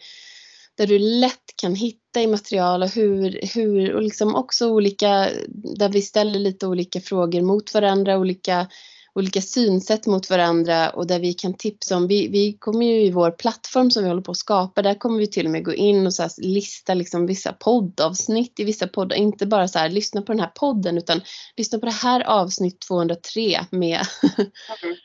där 0.76 0.86
du 0.86 0.98
lätt 0.98 1.56
kan 1.62 1.74
hitta 1.74 1.99
i 2.18 2.26
material 2.26 2.82
och 2.82 2.88
hur, 2.88 3.40
hur 3.54 3.94
och 3.94 4.02
liksom 4.02 4.34
också 4.34 4.70
olika, 4.70 5.28
där 5.48 5.88
vi 5.88 6.02
ställer 6.02 6.38
lite 6.38 6.66
olika 6.66 7.00
frågor 7.00 7.42
mot 7.42 7.74
varandra, 7.74 8.18
olika 8.18 8.66
olika 9.14 9.40
synsätt 9.40 10.06
mot 10.06 10.30
varandra 10.30 10.90
och 10.90 11.06
där 11.06 11.18
vi 11.18 11.32
kan 11.32 11.54
tipsa 11.54 11.96
om, 11.96 12.06
vi, 12.06 12.28
vi 12.28 12.52
kommer 12.52 12.86
ju 12.86 13.02
i 13.02 13.10
vår 13.10 13.30
plattform 13.30 13.90
som 13.90 14.02
vi 14.02 14.08
håller 14.08 14.22
på 14.22 14.30
att 14.30 14.36
skapa, 14.36 14.82
där 14.82 14.94
kommer 14.94 15.18
vi 15.18 15.26
till 15.26 15.46
och 15.46 15.52
med 15.52 15.64
gå 15.64 15.74
in 15.74 16.06
och 16.06 16.14
så 16.14 16.28
lista 16.38 16.94
liksom 16.94 17.26
vissa 17.26 17.52
poddavsnitt 17.52 18.60
i 18.60 18.64
vissa 18.64 18.86
poddar, 18.86 19.16
inte 19.16 19.46
bara 19.46 19.68
så 19.68 19.78
här 19.78 19.88
lyssna 19.88 20.22
på 20.22 20.32
den 20.32 20.40
här 20.40 20.52
podden 20.54 20.98
utan 20.98 21.20
lyssna 21.56 21.78
på 21.78 21.86
det 21.86 21.92
här 21.92 22.20
avsnitt 22.20 22.80
203 22.80 23.66
med 23.70 24.00
mm, 24.38 24.96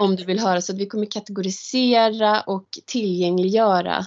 om 0.00 0.16
du 0.16 0.24
vill 0.24 0.38
höra. 0.38 0.60
Så 0.60 0.72
att 0.72 0.78
vi 0.78 0.86
kommer 0.86 1.06
kategorisera 1.06 2.40
och 2.40 2.68
tillgängliggöra 2.86 4.06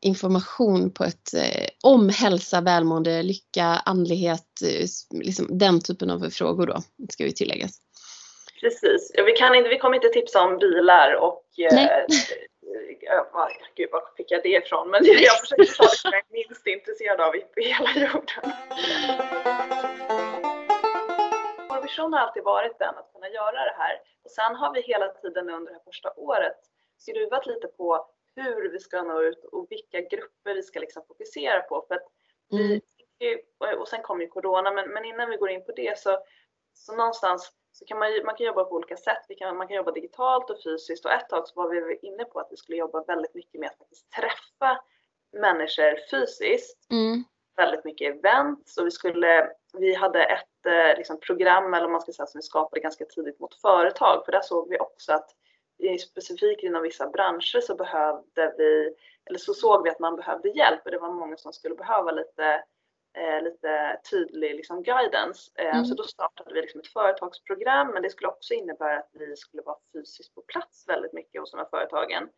information 0.00 0.92
på 0.92 1.04
ett, 1.04 1.34
eh, 1.34 1.68
om 1.82 2.08
hälsa, 2.08 2.60
välmående, 2.60 3.22
lycka, 3.22 3.64
andlighet, 3.64 4.62
eh, 4.64 4.86
liksom 5.24 5.58
den 5.58 5.80
typen 5.80 6.10
av 6.10 6.30
frågor 6.30 6.66
då, 6.66 6.76
ska 7.10 7.24
vi 7.24 7.34
tilläggas. 7.34 7.80
Precis. 8.60 9.12
Vi, 9.26 9.32
kan 9.32 9.54
inte, 9.54 9.68
vi 9.68 9.78
kommer 9.78 9.96
inte 9.96 10.08
tipsa 10.08 10.42
om 10.42 10.58
bilar 10.58 11.14
och 11.14 11.44
Nej. 11.58 11.84
Eh, 11.84 13.46
gud, 13.76 13.88
var 13.92 14.02
fick 14.16 14.30
jag 14.30 14.42
det 14.42 14.48
ifrån? 14.48 14.90
Men 14.90 15.00
jag 15.04 15.38
försöker 15.40 15.64
ta 15.64 15.84
det 15.84 15.96
som 15.96 16.10
jag 16.12 16.20
är 16.20 16.32
minst 16.32 16.66
intresserad 16.66 17.20
av 17.20 17.36
i 17.36 17.42
hela 17.56 17.90
jorden. 18.06 18.44
Vår 21.68 21.82
vision 21.82 22.12
har 22.12 22.20
alltid 22.20 22.42
varit 22.42 22.78
den 22.78 22.94
att 23.00 23.12
kunna 23.12 23.28
göra 23.28 23.60
det 23.70 23.76
här. 23.78 23.94
Och 24.24 24.30
sen 24.30 24.54
har 24.60 24.74
vi 24.74 24.80
hela 24.80 25.08
tiden 25.08 25.50
under 25.50 25.72
det 25.72 25.78
här 25.78 25.84
första 25.84 26.10
året 26.16 26.58
skruvat 26.98 27.46
lite 27.46 27.66
på 27.66 28.06
hur 28.42 28.70
vi 28.72 28.78
ska 28.78 29.02
nå 29.02 29.22
ut 29.22 29.44
och 29.44 29.66
vilka 29.70 30.00
grupper 30.00 30.54
vi 30.54 30.62
ska 30.62 30.80
liksom 30.80 31.02
fokusera 31.08 31.60
på. 31.60 31.84
För 31.88 31.94
att 31.94 32.08
vi, 32.48 32.82
mm. 33.20 33.80
och 33.80 33.88
sen 33.88 34.02
kommer 34.02 34.22
ju 34.22 34.28
Corona, 34.28 34.70
men, 34.70 34.90
men 34.90 35.04
innan 35.04 35.30
vi 35.30 35.36
går 35.36 35.50
in 35.50 35.64
på 35.64 35.72
det 35.72 35.98
så, 35.98 36.18
så 36.74 36.96
någonstans 36.96 37.52
så 37.72 37.84
kan 37.84 37.98
man, 37.98 38.08
man 38.24 38.36
kan 38.36 38.46
jobba 38.46 38.64
på 38.64 38.74
olika 38.74 38.96
sätt. 38.96 39.24
Vi 39.28 39.34
kan, 39.34 39.56
man 39.56 39.68
kan 39.68 39.76
jobba 39.76 39.92
digitalt 39.92 40.50
och 40.50 40.62
fysiskt 40.62 41.04
och 41.04 41.12
ett 41.12 41.28
tag 41.28 41.48
så 41.48 41.62
var 41.62 41.68
vi 41.70 41.98
inne 42.02 42.24
på 42.24 42.40
att 42.40 42.48
vi 42.50 42.56
skulle 42.56 42.78
jobba 42.78 43.04
väldigt 43.04 43.34
mycket 43.34 43.60
med 43.60 43.70
att 43.70 43.78
faktiskt 43.78 44.10
träffa 44.10 44.80
människor 45.32 46.10
fysiskt. 46.10 46.90
Mm. 46.90 47.24
Väldigt 47.56 47.84
mycket 47.84 48.16
events 48.16 48.76
och 48.76 48.86
vi, 48.86 48.90
skulle, 48.90 49.50
vi 49.72 49.94
hade 49.94 50.24
ett 50.24 50.66
eh, 50.66 50.96
liksom, 50.96 51.20
program 51.20 51.74
eller 51.74 51.88
man 51.88 52.00
ska 52.00 52.12
säga 52.12 52.26
som 52.26 52.38
vi 52.38 52.42
skapade 52.42 52.80
ganska 52.80 53.04
tidigt 53.04 53.40
mot 53.40 53.54
företag 53.54 54.24
för 54.24 54.32
där 54.32 54.42
såg 54.42 54.68
vi 54.68 54.78
också 54.78 55.12
att 55.12 55.30
specifikt 55.98 56.62
inom 56.62 56.82
vissa 56.82 57.10
branscher 57.10 57.60
så 57.60 57.74
behövde 57.74 58.54
vi, 58.58 58.94
eller 59.24 59.38
så 59.38 59.54
såg 59.54 59.84
vi 59.84 59.90
att 59.90 59.98
man 59.98 60.16
behövde 60.16 60.48
hjälp 60.48 60.80
och 60.84 60.90
det 60.90 60.98
var 60.98 61.12
många 61.12 61.36
som 61.36 61.52
skulle 61.52 61.74
behöva 61.74 62.10
lite 62.10 62.64
eh, 63.16 63.42
lite 63.42 64.00
tydlig 64.10 64.54
liksom, 64.54 64.82
guidance. 64.82 65.50
Eh, 65.54 65.74
mm. 65.74 65.84
Så 65.84 65.94
då 65.94 66.02
startade 66.02 66.54
vi 66.54 66.60
liksom 66.60 66.80
ett 66.80 66.92
företagsprogram 66.92 67.90
men 67.90 68.02
det 68.02 68.10
skulle 68.10 68.28
också 68.28 68.54
innebära 68.54 68.98
att 68.98 69.10
vi 69.12 69.36
skulle 69.36 69.62
vara 69.62 69.78
fysiskt 69.92 70.34
på 70.34 70.42
plats 70.42 70.88
väldigt 70.88 71.12
mycket 71.12 71.40
hos 71.40 71.50
de 71.50 71.56
här 71.56 71.68
företagen. 71.70 72.28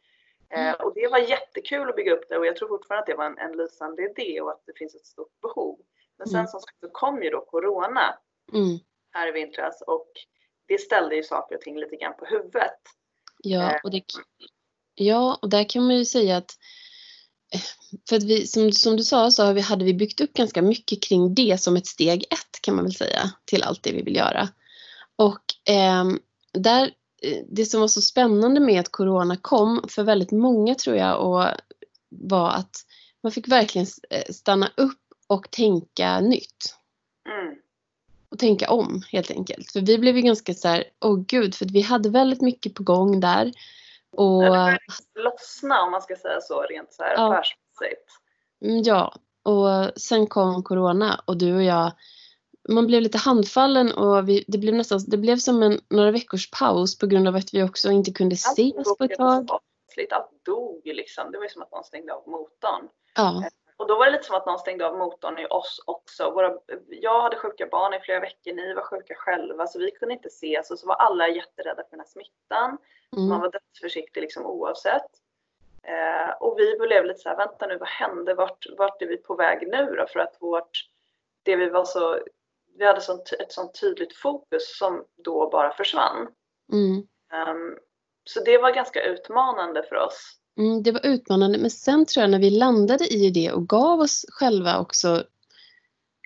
Eh, 0.50 0.68
mm. 0.68 0.74
och 0.80 0.94
det 0.94 1.08
var 1.08 1.18
jättekul 1.18 1.88
att 1.88 1.96
bygga 1.96 2.12
upp 2.12 2.28
det 2.28 2.38
och 2.38 2.46
jag 2.46 2.56
tror 2.56 2.68
fortfarande 2.68 3.00
att 3.00 3.06
det 3.06 3.14
var 3.14 3.24
en, 3.24 3.38
en 3.38 3.56
lysande 3.56 4.02
idé 4.02 4.40
och 4.40 4.50
att 4.50 4.62
det 4.66 4.78
finns 4.78 4.94
ett 4.94 5.06
stort 5.06 5.40
behov. 5.40 5.78
Men 6.18 6.26
sen 6.26 6.38
mm. 6.38 6.46
som 6.46 6.60
sagt 6.60 6.80
så 6.80 6.88
kom 6.88 7.22
ju 7.22 7.30
då 7.30 7.40
Corona 7.40 8.18
mm. 8.52 8.78
här 9.12 9.28
i 9.28 9.32
vintras 9.32 9.82
och 9.86 10.08
det 10.66 10.78
ställde 10.78 11.14
ju 11.14 11.22
saker 11.22 11.56
och 11.56 11.60
ting 11.60 11.78
lite 11.78 11.96
grann 11.96 12.16
på 12.16 12.24
huvudet. 12.24 12.80
Ja, 13.42 13.80
och 13.84 13.90
det, 13.90 14.02
ja, 14.94 15.38
och 15.42 15.48
där 15.48 15.68
kan 15.68 15.86
man 15.86 15.96
ju 15.96 16.04
säga 16.04 16.36
att 16.36 16.56
för 18.08 18.16
att 18.16 18.22
vi, 18.22 18.46
som, 18.46 18.72
som 18.72 18.96
du 18.96 19.04
sa 19.04 19.30
så 19.30 19.60
hade 19.60 19.84
vi 19.84 19.94
byggt 19.94 20.20
upp 20.20 20.32
ganska 20.32 20.62
mycket 20.62 21.02
kring 21.02 21.34
det 21.34 21.60
som 21.60 21.76
ett 21.76 21.86
steg 21.86 22.22
ett 22.30 22.62
kan 22.62 22.74
man 22.74 22.84
väl 22.84 22.94
säga 22.94 23.30
till 23.44 23.62
allt 23.62 23.82
det 23.82 23.92
vi 23.92 24.02
vill 24.02 24.16
göra. 24.16 24.48
Och 25.16 25.72
eh, 25.72 26.04
där, 26.52 26.90
det 27.50 27.66
som 27.66 27.80
var 27.80 27.88
så 27.88 28.02
spännande 28.02 28.60
med 28.60 28.80
att 28.80 28.92
Corona 28.92 29.36
kom 29.36 29.84
för 29.88 30.02
väldigt 30.02 30.30
många 30.30 30.74
tror 30.74 30.96
jag 30.96 31.26
och 31.26 31.46
var 32.10 32.50
att 32.50 32.76
man 33.22 33.32
fick 33.32 33.48
verkligen 33.48 33.86
eh, 34.10 34.32
stanna 34.32 34.70
upp 34.76 35.00
och 35.26 35.50
tänka 35.50 36.20
nytt. 36.20 36.76
Och 38.32 38.38
tänka 38.38 38.70
om 38.70 39.02
helt 39.12 39.30
enkelt. 39.30 39.72
För 39.72 39.80
vi 39.80 39.98
blev 39.98 40.16
ju 40.16 40.22
ganska 40.22 40.54
så 40.54 40.68
här, 40.68 40.84
åh 41.04 41.12
oh, 41.12 41.24
gud, 41.26 41.54
för 41.54 41.66
vi 41.66 41.80
hade 41.80 42.10
väldigt 42.10 42.40
mycket 42.40 42.74
på 42.74 42.82
gång 42.82 43.20
där. 43.20 43.52
Och, 44.16 44.42
lossna 45.14 45.82
om 45.82 45.90
man 45.90 46.02
ska 46.02 46.16
säga 46.16 46.40
så 46.40 46.62
rent 46.62 46.92
så 46.92 47.02
här 47.02 47.14
ja. 47.14 47.34
affärsmässigt. 47.34 48.06
Mm, 48.64 48.82
ja, 48.82 49.14
och 49.42 50.00
sen 50.00 50.26
kom 50.26 50.62
Corona 50.62 51.20
och 51.26 51.36
du 51.36 51.54
och 51.54 51.62
jag 51.62 51.92
man 52.68 52.86
blev 52.86 53.02
lite 53.02 53.18
handfallen 53.18 53.92
och 53.92 54.28
vi, 54.28 54.44
det 54.48 54.58
blev 54.58 54.74
nästan 54.74 55.00
det 55.06 55.16
blev 55.16 55.36
som 55.36 55.62
en 55.62 55.80
några 55.90 56.10
veckors 56.10 56.50
paus 56.50 56.98
på 56.98 57.06
grund 57.06 57.28
av 57.28 57.36
att 57.36 57.54
vi 57.54 57.62
också 57.62 57.90
inte 57.90 58.12
kunde 58.12 58.34
ses 58.34 58.98
på 58.98 59.04
ett 59.04 59.16
tag. 59.16 59.48
Allt 60.10 60.44
dog 60.44 60.80
liksom. 60.84 61.32
Det 61.32 61.38
var 61.38 61.48
som 61.48 61.62
att 61.62 61.72
någon 61.72 61.84
stängde 61.84 62.12
av 62.12 62.28
motorn. 62.28 62.88
Ja. 63.16 63.44
Och 63.82 63.88
då 63.88 63.96
var 63.98 64.06
det 64.06 64.12
lite 64.12 64.24
som 64.24 64.36
att 64.36 64.46
någon 64.46 64.58
stängde 64.58 64.86
av 64.86 64.98
motorn 64.98 65.38
i 65.38 65.46
oss 65.46 65.82
också. 65.86 66.30
Våra, 66.30 66.58
jag 66.88 67.22
hade 67.22 67.36
sjuka 67.36 67.66
barn 67.66 67.94
i 67.94 68.00
flera 68.00 68.20
veckor, 68.20 68.52
ni 68.52 68.74
var 68.74 68.82
sjuka 68.82 69.14
själva 69.14 69.66
så 69.66 69.78
vi 69.78 69.90
kunde 69.90 70.14
inte 70.14 70.28
ses 70.28 70.70
och 70.70 70.78
så 70.78 70.86
var 70.86 70.94
alla 70.94 71.28
jätterädda 71.28 71.82
för 71.82 71.90
den 71.90 72.00
här 72.00 72.06
smittan. 72.06 72.78
Mm. 73.16 73.28
Man 73.28 73.40
var 73.40 73.50
dödsförsiktig 73.50 74.20
liksom 74.20 74.46
oavsett. 74.46 75.10
Eh, 75.82 76.30
och 76.40 76.58
vi 76.58 76.78
blev 76.78 77.04
lite 77.04 77.20
så 77.20 77.28
här, 77.28 77.36
vänta 77.36 77.66
nu 77.66 77.78
vad 77.78 77.88
hände? 77.88 78.34
Vart, 78.34 78.66
vart 78.78 79.02
är 79.02 79.06
vi 79.06 79.16
på 79.16 79.34
väg 79.34 79.68
nu 79.68 79.94
då? 79.96 80.06
För 80.06 80.20
att 80.20 80.36
vårt, 80.40 80.84
det 81.42 81.56
vi 81.56 81.68
var 81.68 81.84
så, 81.84 82.18
vi 82.78 82.86
hade 82.86 83.00
sånt, 83.00 83.32
ett 83.32 83.52
sånt 83.52 83.80
tydligt 83.80 84.16
fokus 84.16 84.78
som 84.78 85.04
då 85.16 85.50
bara 85.50 85.72
försvann. 85.72 86.28
Mm. 86.72 86.96
Um, 87.48 87.78
så 88.24 88.40
det 88.40 88.58
var 88.58 88.70
ganska 88.70 89.02
utmanande 89.02 89.82
för 89.82 89.96
oss. 89.96 90.38
Mm, 90.58 90.82
det 90.82 90.92
var 90.92 91.06
utmanande 91.06 91.58
men 91.58 91.70
sen 91.70 92.06
tror 92.06 92.22
jag 92.22 92.30
när 92.30 92.38
vi 92.38 92.50
landade 92.50 93.06
i 93.06 93.30
det 93.30 93.52
och 93.52 93.68
gav 93.68 94.00
oss 94.00 94.24
själva 94.28 94.78
också 94.78 95.24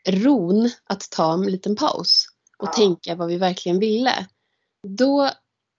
ron 0.08 0.70
att 0.84 1.10
ta 1.10 1.32
en 1.32 1.42
liten 1.42 1.76
paus 1.76 2.26
och 2.58 2.68
ja. 2.68 2.72
tänka 2.72 3.14
vad 3.14 3.28
vi 3.28 3.36
verkligen 3.36 3.78
ville. 3.78 4.26
Då, 4.82 5.30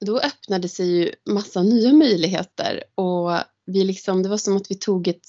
då 0.05 0.19
öppnade 0.19 0.69
sig 0.69 0.85
ju 0.85 1.11
massa 1.29 1.63
nya 1.63 1.93
möjligheter 1.93 2.83
och 2.95 3.31
vi 3.65 3.83
liksom, 3.83 4.23
det 4.23 4.29
var 4.29 4.37
som 4.37 4.57
att 4.57 4.71
vi 4.71 4.75
tog 4.75 5.07
ett 5.07 5.27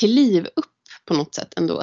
kliv 0.00 0.46
upp 0.46 0.64
på 1.04 1.14
något 1.14 1.34
sätt 1.34 1.58
ändå 1.58 1.82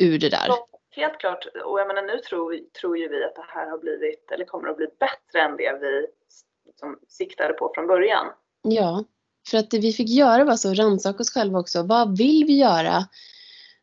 ur 0.00 0.18
det 0.18 0.28
där. 0.28 0.46
Ja, 0.46 0.68
helt 0.90 1.18
klart. 1.18 1.46
Och 1.64 1.80
jag 1.80 1.88
menar 1.88 2.02
nu 2.02 2.18
tror, 2.18 2.58
tror 2.80 2.98
ju 2.98 3.08
vi 3.08 3.24
att 3.24 3.34
det 3.34 3.46
här 3.48 3.70
har 3.70 3.78
blivit, 3.78 4.30
eller 4.30 4.44
kommer 4.44 4.68
att 4.68 4.76
bli 4.76 4.86
bättre 4.86 5.40
än 5.40 5.56
det 5.56 5.78
vi 5.80 6.06
liksom 6.66 6.98
siktade 7.08 7.52
på 7.52 7.72
från 7.74 7.86
början. 7.86 8.26
Ja, 8.62 9.04
för 9.50 9.58
att 9.58 9.70
det 9.70 9.78
vi 9.78 9.92
fick 9.92 10.08
göra 10.08 10.44
var 10.44 10.56
så 10.56 10.70
att 10.70 10.78
rannsaka 10.78 11.18
oss 11.18 11.30
själva 11.30 11.58
också. 11.58 11.82
Vad 11.82 12.18
vill 12.18 12.44
vi 12.44 12.58
göra? 12.58 13.04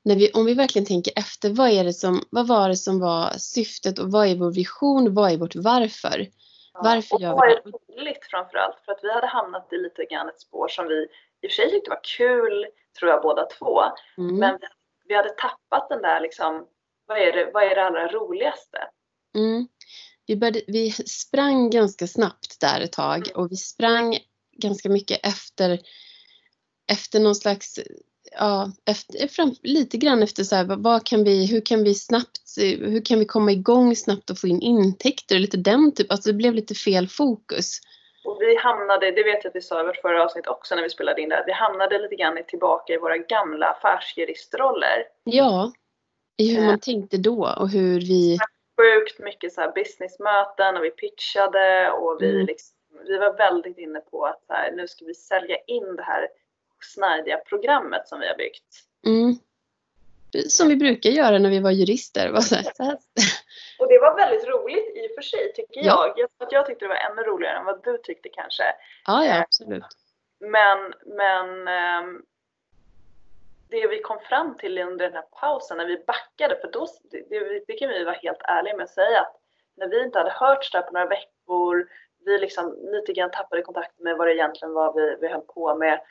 När 0.03 0.15
vi, 0.15 0.31
om 0.31 0.45
vi 0.45 0.53
verkligen 0.53 0.85
tänker 0.85 1.13
efter, 1.15 1.49
vad, 1.49 1.69
är 1.69 1.83
det 1.83 1.93
som, 1.93 2.23
vad 2.29 2.47
var 2.47 2.69
det 2.69 2.75
som 2.75 2.99
var 2.99 3.31
syftet 3.37 3.99
och 3.99 4.11
vad 4.11 4.27
är 4.27 4.35
vår 4.35 4.51
vision? 4.51 5.13
Vad 5.13 5.31
är 5.31 5.37
vårt 5.37 5.55
varför? 5.55 6.27
Varför 6.73 7.15
och 7.15 7.21
gör 7.21 7.47
vi 7.47 7.53
det? 7.53 7.61
Och 7.61 7.81
roligt 7.97 8.25
framförallt 8.31 8.75
för 8.85 8.91
att 8.91 8.99
vi 9.03 9.13
hade 9.13 9.27
hamnat 9.27 9.73
i 9.73 9.77
lite 9.77 10.05
grann 10.05 10.29
ett 10.29 10.39
spår 10.39 10.67
som 10.67 10.87
vi 10.87 11.07
i 11.41 11.47
och 11.47 11.51
för 11.51 11.55
sig 11.55 11.71
tyckte 11.71 11.89
var 11.89 11.99
kul, 12.17 12.65
tror 12.99 13.11
jag 13.11 13.21
båda 13.21 13.45
två. 13.45 13.81
Mm. 14.17 14.35
Men 14.35 14.59
vi 15.07 15.15
hade 15.15 15.29
tappat 15.29 15.89
den 15.89 16.01
där 16.01 16.21
liksom, 16.21 16.67
vad 17.07 17.17
är 17.17 17.33
det, 17.33 17.51
vad 17.53 17.63
är 17.63 17.75
det 17.75 17.83
allra 17.83 18.07
roligaste? 18.07 18.77
Mm. 19.35 19.67
Vi, 20.25 20.35
började, 20.35 20.61
vi 20.67 20.91
sprang 20.91 21.69
ganska 21.69 22.07
snabbt 22.07 22.59
där 22.59 22.81
ett 22.81 22.91
tag 22.91 23.27
Mm. 23.27 23.41
och 23.41 23.51
vi 23.51 23.55
sprang 23.55 24.17
ganska 24.61 24.89
mycket 24.89 25.19
efter, 25.23 25.79
efter 26.91 27.19
någon 27.19 27.35
slags 27.35 27.79
Ja, 28.39 28.71
efter, 28.85 29.27
fram, 29.27 29.55
lite 29.63 29.97
grann 29.97 30.23
efter 30.23 30.43
så 30.43 30.55
här, 30.55 30.63
vad, 30.65 30.83
vad 30.83 31.05
kan 31.05 31.23
vi, 31.23 31.45
hur 31.47 31.61
kan 31.65 31.83
vi 31.83 31.95
snabbt, 31.95 32.39
hur 32.79 33.05
kan 33.05 33.19
vi 33.19 33.25
komma 33.25 33.51
igång 33.51 33.95
snabbt 33.95 34.29
och 34.29 34.37
få 34.37 34.47
in 34.47 34.61
intäkter, 34.61 35.39
lite 35.39 35.57
den 35.57 35.93
typ, 35.95 36.11
alltså 36.11 36.29
det 36.29 36.33
blev 36.33 36.53
lite 36.53 36.75
fel 36.75 37.07
fokus. 37.07 37.79
Och 38.25 38.37
vi 38.41 38.55
hamnade, 38.55 39.11
det 39.11 39.23
vet 39.23 39.43
jag 39.43 39.49
att 39.49 39.55
vi 39.55 39.61
sa 39.61 39.81
i 39.81 39.85
vårt 39.85 40.01
förra 40.01 40.23
avsnitt 40.23 40.47
också 40.47 40.75
när 40.75 40.83
vi 40.83 40.89
spelade 40.89 41.21
in 41.21 41.29
det, 41.29 41.43
vi 41.45 41.51
hamnade 41.51 41.99
lite 42.01 42.15
grann 42.15 42.37
tillbaka 42.47 42.93
i 42.93 42.97
våra 42.97 43.17
gamla 43.17 43.65
affärsjuristroller. 43.67 45.03
Ja, 45.23 45.71
i 46.37 46.53
hur 46.55 46.59
Eh. 46.61 46.65
man 46.65 46.79
tänkte 46.79 47.17
då 47.17 47.55
och 47.59 47.69
hur 47.69 47.99
vi, 47.99 48.37
Sjukt 48.81 49.19
mycket 49.19 49.53
så 49.53 49.61
här 49.61 49.71
businessmöten 49.71 50.77
och 50.77 50.83
vi 50.83 50.91
pitchade 50.91 51.91
och 51.91 52.17
vi, 52.19 52.29
Mm. 52.29 52.45
liksom, 52.45 52.75
vi 53.07 53.17
var 53.17 53.37
väldigt 53.37 53.77
inne 53.77 53.99
på 53.99 54.25
att 54.25 54.45
här, 54.49 54.71
nu 54.71 54.87
ska 54.87 55.05
vi 55.05 55.13
sälja 55.13 55.57
in 55.67 55.95
det 55.95 56.03
här 56.03 56.27
snajdiga 56.93 57.37
programmet 57.37 58.07
som 58.07 58.19
vi 58.19 58.27
har 58.27 58.35
byggt. 58.37 58.65
mm, 59.05 59.35
som 60.49 60.67
vi 60.67 60.75
brukar 60.75 61.09
göra 61.09 61.37
när 61.39 61.49
vi 61.49 61.59
var 61.59 61.71
jurister. 61.71 62.29
Var 62.29 62.41
så 62.41 62.55
här. 62.55 62.97
Och 63.79 63.87
det 63.87 63.99
var 63.99 64.15
väldigt 64.15 64.47
roligt 64.47 64.95
i 64.95 65.07
och 65.07 65.15
för 65.15 65.21
sig 65.21 65.53
tycker 65.53 65.81
Ja. 65.85 66.13
jag. 66.17 66.29
Jag, 66.39 66.47
jag 66.51 66.65
tyckte 66.65 66.85
det 66.85 66.89
var 66.89 67.11
ännu 67.11 67.21
roligare 67.21 67.57
än 67.57 67.65
vad 67.65 67.83
du 67.83 67.97
tyckte 67.97 68.29
kanske. 68.29 68.63
Ja, 69.05 69.25
ja, 69.25 69.41
absolut. 69.41 69.83
Men, 70.39 70.93
men 71.05 71.67
ehm, 71.67 72.21
det 73.69 73.87
vi 73.87 73.99
kom 74.01 74.19
fram 74.19 74.57
till 74.57 74.77
under 74.77 75.05
den 75.05 75.13
här 75.13 75.25
pausen 75.39 75.77
när 75.77 75.85
vi 75.85 76.03
backade, 76.07 76.57
för 76.61 76.71
då, 76.71 76.87
det, 77.11 77.29
det, 77.29 77.63
det 77.67 77.73
kan 77.73 77.89
vi 77.89 78.03
vara 78.03 78.15
helt 78.15 78.41
ärliga 78.41 78.75
med 78.77 78.83
att 78.83 78.89
säga 78.89 79.21
att 79.21 79.35
när 79.77 79.87
vi 79.87 80.03
inte 80.03 80.17
hade 80.17 80.31
hört 80.31 80.71
där 80.71 80.81
på 80.81 80.91
några 80.93 81.05
veckor, 81.07 81.87
vi 82.25 82.37
liksom 82.37 82.77
lite 82.81 83.13
grann 83.13 83.31
tappade 83.31 83.61
kontakten 83.61 84.03
med 84.03 84.17
vad 84.17 84.27
det 84.27 84.33
egentligen 84.33 84.73
var 84.73 84.93
vi, 84.93 85.17
vi 85.21 85.27
höll 85.27 85.41
på 85.41 85.75
med 85.75 86.01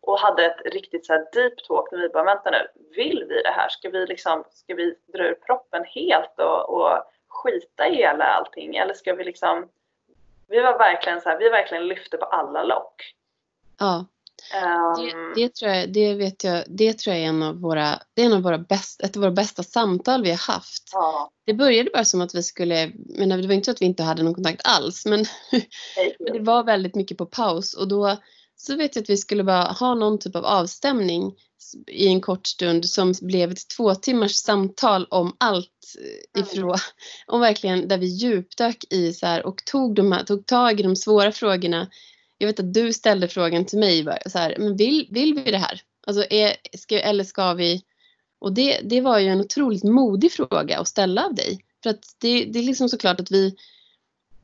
och 0.00 0.18
hade 0.18 0.46
ett 0.46 0.60
riktigt 0.64 1.06
så 1.06 1.12
här 1.12 1.26
deep 1.32 1.56
talk 1.68 1.92
när 1.92 1.98
vi 1.98 2.08
bara 2.08 2.24
vänta 2.24 2.50
nu, 2.50 2.66
vill 2.96 3.24
vi 3.28 3.42
det 3.42 3.50
här? 3.50 3.68
Ska 3.68 3.90
vi 3.90 4.06
liksom, 4.06 4.44
ska 4.50 4.74
vi 4.74 4.94
dra 5.12 5.24
ur 5.24 5.34
proppen 5.34 5.84
helt 5.84 6.38
och, 6.38 6.70
och 6.70 7.02
skita 7.28 7.88
i 7.88 7.94
hela 7.94 8.24
allting 8.24 8.76
eller 8.76 8.94
ska 8.94 9.14
vi 9.14 9.24
liksom 9.24 9.68
vi 10.48 10.60
var 10.60 10.78
verkligen 10.78 11.20
så 11.20 11.28
här, 11.28 11.38
vi 11.38 11.48
verkligen 11.48 11.88
lyfte 11.88 12.16
på 12.16 12.24
alla 12.24 12.62
lock. 12.62 13.14
Ja, 13.78 14.04
det, 14.52 15.10
Ehm, 15.10 15.32
det, 15.34 15.54
tror 15.54 15.72
jag, 15.72 15.92
det 15.92 16.14
vet 16.14 16.44
jag, 16.44 16.64
det 16.68 16.98
tror 16.98 17.16
jag 17.16 17.24
är 17.24 17.28
en 17.28 17.42
av 17.42 17.60
våra, 17.60 18.02
det 18.14 18.22
är 18.22 18.26
en 18.26 18.32
av 18.32 18.42
våra 18.42 18.58
bästa, 18.58 19.06
ett 19.06 19.16
av 19.16 19.20
våra 19.20 19.32
bästa 19.32 19.62
samtal 19.62 20.22
vi 20.22 20.30
har 20.30 20.52
haft. 20.54 20.90
ja, 20.92 21.30
Det 21.46 21.54
började 21.54 21.90
bara 21.92 22.04
som 22.04 22.20
att 22.20 22.34
vi 22.34 22.42
skulle, 22.42 22.92
men 23.18 23.28
det 23.28 23.46
var 23.46 23.54
inte 23.54 23.64
så 23.64 23.70
att 23.70 23.82
vi 23.82 23.86
inte 23.86 24.02
hade 24.02 24.22
någon 24.22 24.34
kontakt 24.34 24.60
alls, 24.64 25.06
men. 25.06 25.24
Men 26.18 26.32
det 26.32 26.40
var 26.40 26.64
väldigt 26.64 26.94
mycket 26.94 27.18
på 27.18 27.26
paus 27.26 27.74
och 27.74 27.88
då 27.88 28.16
så 28.56 28.76
vet 28.76 28.96
jag 28.96 29.02
att 29.02 29.10
vi 29.10 29.16
skulle 29.16 29.44
bara 29.44 29.72
ha 29.72 29.94
någon 29.94 30.18
typ 30.18 30.36
av 30.36 30.44
avstämning 30.44 31.32
i 31.86 32.06
en 32.06 32.20
kort 32.20 32.46
stund 32.46 32.88
som 32.88 33.14
blev 33.22 33.50
ett 33.52 33.68
två 33.76 33.94
timmars 33.94 34.32
samtal 34.32 35.06
om 35.10 35.36
allt 35.38 35.96
eh, 36.34 36.42
ifrån, 36.42 36.78
om 37.26 37.40
verkligen 37.40 37.88
där 37.88 37.98
vi 37.98 38.06
djupdök 38.06 38.84
i 38.90 39.12
så 39.12 39.26
här 39.26 39.46
och 39.46 39.64
tog, 39.64 39.94
de 39.94 40.12
här, 40.12 40.24
tog 40.24 40.46
tag 40.46 40.80
i 40.80 40.82
de 40.82 40.96
svåra 40.96 41.32
frågorna. 41.32 41.88
Jag 42.38 42.46
vet 42.46 42.60
att 42.60 42.74
du 42.74 42.92
ställde 42.92 43.28
frågan 43.28 43.64
till 43.64 43.78
mig 43.78 44.06
så 44.26 44.38
här, 44.38 44.56
men 44.58 44.76
vill, 44.76 45.08
vill 45.10 45.34
vi 45.34 45.50
det 45.50 45.58
här? 45.58 45.80
Alltså 46.06 46.24
är, 46.30 46.56
ska, 46.78 47.00
eller 47.00 47.24
ska 47.24 47.54
vi? 47.54 47.82
Och 48.38 48.52
det, 48.52 48.80
det 48.84 49.00
var 49.00 49.18
ju 49.18 49.28
en 49.28 49.40
otroligt 49.40 49.84
modig 49.84 50.32
fråga 50.32 50.78
att 50.78 50.88
ställa 50.88 51.24
av 51.24 51.34
dig. 51.34 51.64
För 51.82 51.90
att 51.90 52.16
det, 52.18 52.44
det 52.44 52.58
är 52.58 52.62
liksom 52.62 52.88
såklart 52.88 53.20
att 53.20 53.30
vi 53.30 53.46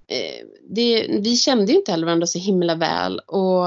eh, 0.07 0.47
det, 0.71 1.07
vi 1.21 1.37
kände 1.37 1.73
ju 1.73 1.79
inte 1.79 1.91
heller 1.91 2.07
varandra 2.07 2.27
så 2.27 2.39
himla 2.39 2.75
väl. 2.75 3.19
Och 3.19 3.67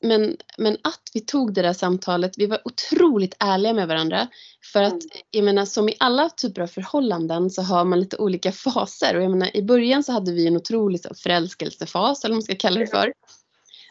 men, 0.00 0.36
men 0.58 0.76
att 0.82 1.02
vi 1.14 1.20
tog 1.20 1.54
det 1.54 1.62
där 1.62 1.72
samtalet, 1.72 2.32
vi 2.36 2.46
var 2.46 2.60
otroligt 2.64 3.36
ärliga 3.38 3.72
med 3.72 3.88
varandra. 3.88 4.28
För 4.72 4.82
att 4.82 4.92
Mm. 4.92 5.08
jag 5.30 5.44
menar 5.44 5.64
som 5.64 5.88
i 5.88 5.96
alla 5.98 6.30
typer 6.30 6.62
av 6.62 6.66
förhållanden 6.66 7.50
så 7.50 7.62
har 7.62 7.84
man 7.84 8.00
lite 8.00 8.16
olika 8.16 8.52
faser. 8.52 9.16
Och 9.16 9.22
jag 9.22 9.30
menar 9.30 9.56
i 9.56 9.62
början 9.62 10.02
så 10.02 10.12
hade 10.12 10.32
vi 10.32 10.46
en 10.46 10.56
otrolig 10.56 11.00
så, 11.02 11.14
förälskelsefas 11.14 12.24
eller 12.24 12.32
vad 12.32 12.36
man 12.36 12.42
ska 12.42 12.54
kalla 12.54 12.80
det 12.80 12.86
för. 12.86 13.12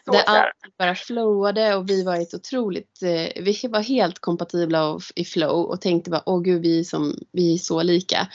Så 0.04 0.12
Där 0.12 0.22
allt 0.26 0.76
bara 0.78 0.94
flowade 0.94 1.74
och 1.74 1.90
vi 1.90 2.02
var 2.04 2.16
ett 2.16 2.34
otroligt, 2.34 3.02
eh, 3.02 3.42
vi 3.42 3.60
var 3.68 3.80
helt 3.80 4.18
kompatibla 4.18 4.88
och, 4.88 5.02
i 5.14 5.24
flow 5.24 5.64
och 5.66 5.80
tänkte 5.80 6.10
bara 6.10 6.22
åh 6.26 6.42
gud 6.42 6.62
vi 6.62 6.80
är, 6.80 6.84
som, 6.84 7.14
vi 7.32 7.54
är 7.54 7.58
så 7.58 7.82
lika. 7.82 8.28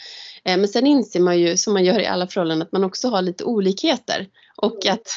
Eh, 0.44 0.58
men 0.58 0.68
sen 0.68 0.88
inser 0.88 1.20
man 1.20 1.40
ju 1.40 1.58
som 1.58 1.74
man 1.74 1.84
gör 1.86 2.00
i 2.00 2.06
alla 2.06 2.28
förhållanden 2.28 2.66
att 2.68 2.72
man 2.72 2.84
också 2.84 3.08
har 3.10 3.22
lite 3.22 3.44
olikheter. 3.44 4.28
Och 4.58 4.86
Mm. 4.86 4.94
att 4.94 5.08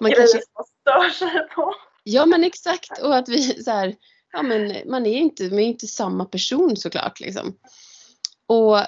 man 0.00 0.12
kanske, 0.12 0.40
stör 0.80 1.10
sig 1.10 1.48
på. 1.48 1.74
Ja 2.04 2.26
men 2.26 2.44
exakt 2.44 3.02
och 3.02 3.16
att 3.16 3.28
vi 3.28 3.62
så 3.62 3.70
här, 3.70 3.94
ja 4.32 4.42
men 4.42 4.90
man 4.90 5.06
är 5.06 5.18
inte, 5.18 5.42
man 5.44 5.58
är 5.58 5.66
inte 5.66 5.86
samma 5.86 6.24
person 6.24 6.76
såklart 6.76 7.20
liksom. 7.20 7.54
Och 8.46 8.78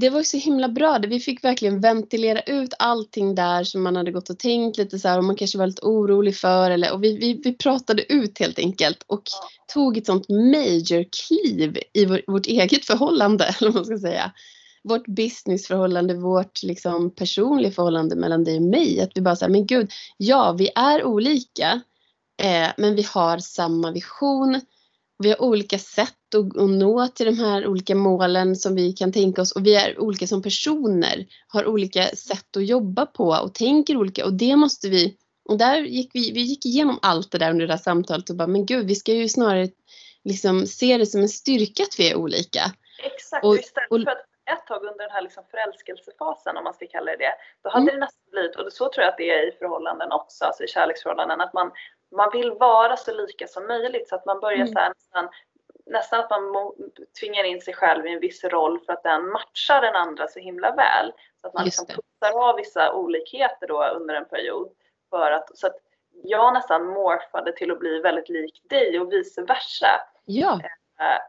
det 0.00 0.10
var 0.10 0.18
ju 0.18 0.24
så 0.24 0.36
himla 0.36 0.68
bra. 0.68 0.98
Vi 1.08 1.20
fick 1.20 1.44
verkligen 1.44 1.80
ventilera 1.80 2.40
ut 2.40 2.74
allting 2.78 3.34
där 3.34 3.64
som 3.64 3.82
man 3.82 3.96
hade 3.96 4.10
gått 4.10 4.30
och 4.30 4.38
tänkt 4.38 4.78
lite 4.78 4.98
så 4.98 5.08
här 5.08 5.18
och 5.18 5.24
man 5.24 5.36
kanske 5.36 5.58
var 5.58 5.66
lite 5.66 5.82
orolig 5.82 6.36
för. 6.36 6.70
Eller, 6.70 6.92
och 6.92 7.04
vi, 7.04 7.16
vi, 7.16 7.40
vi 7.44 7.52
pratade 7.52 8.12
ut 8.12 8.38
helt 8.38 8.58
enkelt 8.58 9.04
och 9.06 9.22
tog 9.74 9.96
ett 9.96 10.06
sånt 10.06 10.28
major 10.28 11.04
kliv 11.26 11.78
i 11.92 12.04
vår, 12.04 12.22
vårt 12.26 12.46
eget 12.46 12.84
förhållande. 12.84 13.44
Eller 13.60 13.70
vad 13.70 13.74
man 13.74 13.84
ska 13.84 13.98
säga. 13.98 14.32
Vårt 14.82 15.06
businessförhållande, 15.06 16.14
vårt 16.14 16.62
liksom 16.62 17.14
personliga 17.14 17.72
förhållande 17.72 18.16
mellan 18.16 18.44
dig 18.44 18.56
och 18.56 18.62
mig. 18.62 19.00
Att 19.00 19.10
vi 19.14 19.20
bara 19.20 19.36
säger 19.36 19.52
men 19.52 19.66
gud, 19.66 19.90
ja 20.16 20.52
vi 20.52 20.70
är 20.74 21.04
olika. 21.04 21.80
Eh, 22.42 22.68
men 22.76 22.94
vi 22.94 23.02
har 23.02 23.38
samma 23.38 23.90
vision. 23.90 24.60
Vi 25.18 25.28
har 25.30 25.42
olika 25.42 25.78
sätt 25.78 26.34
att, 26.34 26.58
att 26.62 26.70
nå 26.70 27.08
till 27.08 27.26
de 27.26 27.38
här 27.38 27.66
olika 27.66 27.94
målen 27.94 28.56
som 28.56 28.74
vi 28.74 28.92
kan 28.92 29.12
tänka 29.12 29.42
oss 29.42 29.52
och 29.52 29.66
vi 29.66 29.74
är 29.76 30.00
olika 30.00 30.26
som 30.26 30.42
personer, 30.42 31.26
har 31.48 31.66
olika 31.66 32.04
sätt 32.06 32.56
att 32.56 32.66
jobba 32.66 33.06
på 33.06 33.28
och 33.28 33.54
tänker 33.54 33.96
olika 33.96 34.24
och 34.24 34.32
det 34.32 34.56
måste 34.56 34.88
vi, 34.88 35.16
och 35.48 35.58
där 35.58 35.76
gick 35.80 36.10
vi, 36.14 36.32
vi 36.32 36.40
gick 36.40 36.66
igenom 36.66 36.98
allt 37.02 37.30
det 37.32 37.38
där 37.38 37.50
under 37.50 37.66
det 37.66 37.72
där 37.72 37.78
samtalet 37.78 38.30
och 38.30 38.36
bara 38.36 38.48
men 38.48 38.66
gud 38.66 38.86
vi 38.86 38.94
ska 38.94 39.12
ju 39.12 39.28
snarare 39.28 39.68
liksom 40.24 40.66
se 40.66 40.98
det 40.98 41.06
som 41.06 41.20
en 41.20 41.28
styrka 41.28 41.82
att 41.82 41.98
vi 41.98 42.10
är 42.10 42.16
olika. 42.16 42.62
Exakt, 43.02 43.44
Och- 43.44 43.54
istället 43.58 43.90
och- 43.90 44.02
för 44.02 44.10
att 44.10 44.24
ett 44.52 44.66
tag 44.66 44.82
under 44.84 45.04
den 45.04 45.10
här 45.10 45.22
liksom 45.22 45.44
förälskelsefasen, 45.50 46.56
om 46.56 46.64
man 46.64 46.74
ska 46.74 46.86
kalla 46.86 47.10
det 47.10 47.16
det, 47.16 47.34
då 47.62 47.70
hade 47.70 47.82
Mm. 47.82 47.94
det 47.94 48.00
nästan 48.00 48.30
blivit, 48.32 48.56
och 48.56 48.72
så 48.72 48.84
tror 48.92 49.02
jag 49.04 49.10
att 49.12 49.18
det 49.18 49.30
är 49.30 49.48
i 49.48 49.52
förhållanden 49.58 50.12
också, 50.12 50.44
alltså 50.44 50.64
i 50.64 50.68
kärleksförhållanden, 50.68 51.40
att 51.40 51.54
man, 51.54 51.70
man 52.10 52.30
vill 52.32 52.52
vara 52.52 52.96
så 52.96 53.14
lika 53.14 53.46
som 53.46 53.66
möjligt 53.66 54.08
så 54.08 54.14
att 54.14 54.26
man 54.26 54.40
börjar 54.40 54.56
Mm. 54.56 54.72
så 54.72 54.78
här, 54.78 54.88
nästan, 54.88 55.28
nästan 55.86 56.20
att 56.20 56.30
man 56.30 56.72
tvingar 57.20 57.44
in 57.44 57.60
sig 57.60 57.74
själv 57.74 58.06
i 58.06 58.12
en 58.12 58.20
viss 58.20 58.44
roll 58.44 58.80
för 58.80 58.92
att 58.92 59.02
den 59.02 59.28
matchar 59.28 59.80
den 59.80 59.96
andra 59.96 60.28
så 60.28 60.40
himla 60.40 60.70
väl. 60.74 61.12
Så 61.40 61.46
att 61.46 61.54
man 61.54 61.64
liksom 61.64 61.86
putsar 61.86 62.48
av 62.48 62.56
vissa 62.56 62.92
olikheter 62.92 63.66
då 63.66 63.84
under 63.84 64.14
en 64.14 64.24
period. 64.28 64.72
För 65.10 65.30
att, 65.30 65.58
så 65.58 65.66
att 65.66 65.76
jag 66.22 66.54
nästan 66.54 66.86
morfade 66.86 67.52
till 67.52 67.70
att 67.72 67.78
bli 67.78 68.00
väldigt 68.00 68.28
lik 68.28 68.60
dig 68.64 69.00
och 69.00 69.12
vice 69.12 69.42
versa. 69.42 69.88
Ja, 70.24 70.60
Eh, 71.00 71.20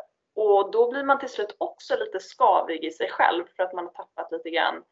Och 0.43 0.71
då 0.71 0.91
blir 0.91 1.03
man 1.03 1.19
till 1.19 1.29
slut 1.29 1.55
också 1.57 1.95
lite 1.99 2.19
skavig 2.19 2.83
i 2.85 2.91
sig 2.91 3.09
själv 3.09 3.45
för 3.55 3.63
att 3.63 3.73
man 3.73 3.85
har 3.85 3.91
tappat 3.93 4.31
lite 4.31 4.49
grann 4.49 4.83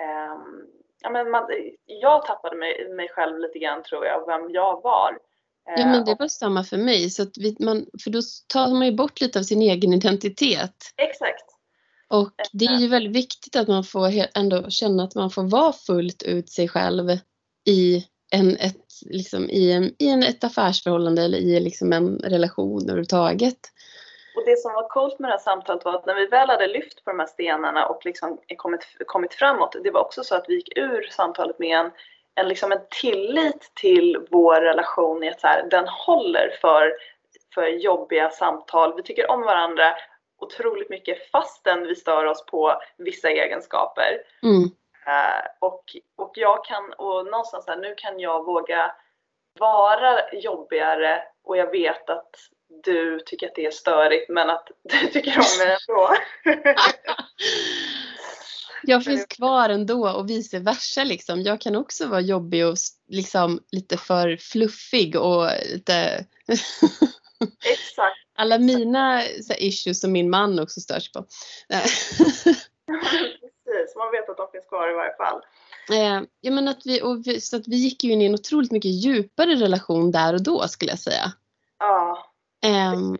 ehm, 0.00 0.66
ja, 1.02 1.10
men 1.10 1.30
man, 1.30 1.50
jag 1.84 2.26
tappade 2.26 2.56
mig, 2.56 2.88
mig 2.88 3.08
själv 3.08 3.38
lite 3.38 3.58
grann 3.58 3.82
tror 3.82 4.06
jag, 4.06 4.26
vem 4.26 4.50
jag 4.50 4.82
var. 4.82 5.18
Eh, 5.68 5.80
ja 5.80 5.86
men 5.86 6.04
det 6.04 6.16
var 6.18 6.28
samma 6.28 6.64
för 6.64 6.76
mig 6.76 7.10
så 7.10 7.22
att 7.22 7.38
vi, 7.38 7.56
man, 7.60 7.86
för 8.04 8.10
då 8.10 8.20
tar 8.46 8.68
man 8.68 8.86
ju 8.86 8.92
bort 8.92 9.20
lite 9.20 9.38
av 9.38 9.42
sin 9.42 9.62
egen 9.62 9.92
identitet. 9.92 10.76
Exakt. 10.96 11.44
Och 12.08 12.32
det 12.52 12.64
är 12.64 12.78
ju 12.78 12.88
väldigt 12.88 13.16
viktigt 13.16 13.56
att 13.56 13.68
man 13.68 13.84
får 13.84 14.10
ändå 14.34 14.70
känna 14.70 15.04
att 15.04 15.14
man 15.14 15.30
får 15.30 15.42
vara 15.42 15.72
fullt 15.72 16.22
ut 16.22 16.50
sig 16.50 16.68
själv 16.68 17.10
i, 17.68 18.06
en, 18.32 18.56
ett, 18.56 18.86
liksom, 19.10 19.50
i, 19.50 19.72
en, 19.72 19.94
i 19.98 20.08
en, 20.08 20.22
ett 20.22 20.44
affärsförhållande 20.44 21.22
eller 21.22 21.38
i 21.38 21.60
liksom 21.60 21.92
en 21.92 22.18
relation 22.18 22.82
överhuvudtaget. 22.82 23.58
Och 24.36 24.42
det 24.46 24.58
som 24.58 24.72
var 24.72 24.88
coolt 24.88 25.18
med 25.18 25.28
det 25.28 25.32
här 25.32 25.38
samtalet 25.38 25.84
var 25.84 25.94
att 25.94 26.06
när 26.06 26.14
vi 26.14 26.26
väl 26.26 26.48
hade 26.48 26.66
lyft 26.66 27.04
på 27.04 27.10
de 27.10 27.18
här 27.18 27.26
stenarna 27.26 27.86
och 27.86 28.00
liksom 28.04 28.38
kommit, 28.56 28.80
kommit 29.06 29.34
framåt, 29.34 29.76
det 29.84 29.90
var 29.90 30.00
också 30.00 30.24
så 30.24 30.34
att 30.34 30.44
vi 30.48 30.54
gick 30.54 30.78
ur 30.78 31.02
samtalet 31.10 31.58
med 31.58 31.78
en, 31.78 31.90
en, 32.34 32.48
liksom 32.48 32.72
en 32.72 32.80
tillit 33.00 33.72
till 33.74 34.26
vår 34.30 34.60
relation 34.60 35.24
i 35.24 35.28
att 35.28 35.40
så 35.40 35.46
här, 35.46 35.68
den 35.70 35.88
håller 35.88 36.58
för, 36.60 36.92
för 37.54 37.66
jobbiga 37.66 38.30
samtal. 38.30 38.96
Vi 38.96 39.02
tycker 39.02 39.30
om 39.30 39.42
varandra 39.42 39.94
otroligt 40.40 40.90
mycket 40.90 41.30
fastän 41.30 41.86
vi 41.86 41.94
stör 41.94 42.24
oss 42.24 42.46
på 42.46 42.82
vissa 42.98 43.30
egenskaper. 43.30 44.22
Mm. 44.42 44.62
Eh, 45.06 45.46
och, 45.58 45.84
och 46.16 46.32
jag 46.34 46.64
kan, 46.64 46.92
och 46.92 47.26
någonstans 47.26 47.66
här, 47.66 47.76
nu 47.76 47.94
kan 47.96 48.20
jag 48.20 48.44
våga 48.44 48.94
vara 49.58 50.32
jobbigare 50.32 51.22
och 51.44 51.56
jag 51.56 51.70
vet 51.70 52.10
att 52.10 52.30
du 52.84 53.20
tycker 53.20 53.48
att 53.48 53.54
det 53.54 53.66
är 53.66 53.70
störigt 53.70 54.28
men 54.28 54.50
att 54.50 54.70
du 54.82 55.06
tycker 55.12 55.38
om 55.38 55.66
mig 55.66 55.76
ändå. 55.88 56.16
Jag 58.82 59.04
finns 59.04 59.26
kvar 59.26 59.68
ändå 59.68 60.10
och 60.10 60.30
vice 60.30 60.58
versa 60.58 61.04
liksom. 61.04 61.42
Jag 61.42 61.60
kan 61.60 61.76
också 61.76 62.06
vara 62.06 62.20
jobbig 62.20 62.66
och 62.66 62.76
liksom 63.08 63.60
lite 63.72 63.96
för 63.96 64.36
fluffig 64.36 65.16
och 65.16 65.48
lite... 65.72 66.26
Exakt. 67.64 68.18
Alla 68.34 68.58
mina 68.58 69.22
så 69.42 69.52
här, 69.52 69.62
issues 69.62 70.00
som 70.00 70.12
min 70.12 70.30
man 70.30 70.58
också 70.58 70.80
störs 70.80 71.12
på. 71.12 71.18
Precis, 73.64 73.96
man 73.96 74.10
vet 74.12 74.28
att 74.28 74.36
de 74.36 74.48
finns 74.52 74.66
kvar 74.68 74.90
i 74.90 74.94
varje 74.94 75.16
fall. 75.16 75.42
Eh, 75.90 76.22
ja, 76.40 76.52
men 76.52 76.68
att 76.68 76.86
vi, 76.86 77.02
och 77.02 77.26
vi, 77.26 77.40
så 77.40 77.56
att 77.56 77.68
vi 77.68 77.76
gick 77.76 78.04
ju 78.04 78.12
in 78.12 78.22
i 78.22 78.24
en 78.24 78.34
otroligt 78.34 78.72
mycket 78.72 78.90
djupare 78.90 79.54
relation 79.54 80.10
där 80.10 80.34
och 80.34 80.42
då 80.42 80.68
skulle 80.68 80.90
jag 80.92 80.98
säga. 80.98 81.32
Ja. 81.78 82.32
Ehm, 82.64 83.18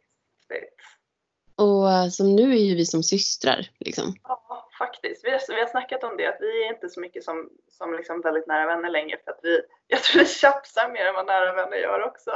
och 1.57 2.13
som 2.13 2.37
nu 2.37 2.53
är 2.53 2.63
ju 2.63 2.75
vi 2.75 2.87
som 2.87 3.03
systrar. 3.03 3.71
Liksom. 3.79 4.15
Ja, 4.23 4.42
faktiskt. 4.85 5.25
Vi 5.25 5.31
har, 5.31 5.41
vi 5.55 5.61
har 5.61 5.71
snackat 5.75 6.05
om 6.05 6.17
det, 6.19 6.27
att 6.27 6.41
vi 6.41 6.53
är 6.65 6.69
inte 6.75 6.89
så 6.89 7.01
mycket 7.01 7.25
som, 7.25 7.37
som 7.79 7.95
liksom 7.99 8.21
väldigt 8.21 8.47
nära 8.47 8.67
vänner 8.67 8.91
längre. 8.91 9.17
För 9.25 9.31
att 9.31 9.41
vi, 9.43 9.61
jag 9.93 10.03
tror 10.03 10.23
vi 10.23 10.29
tjafsar 10.29 10.93
mer 10.93 11.05
än 11.07 11.15
vad 11.15 11.27
nära 11.27 11.53
vänner 11.61 11.77
gör 11.77 12.01
också. 12.11 12.31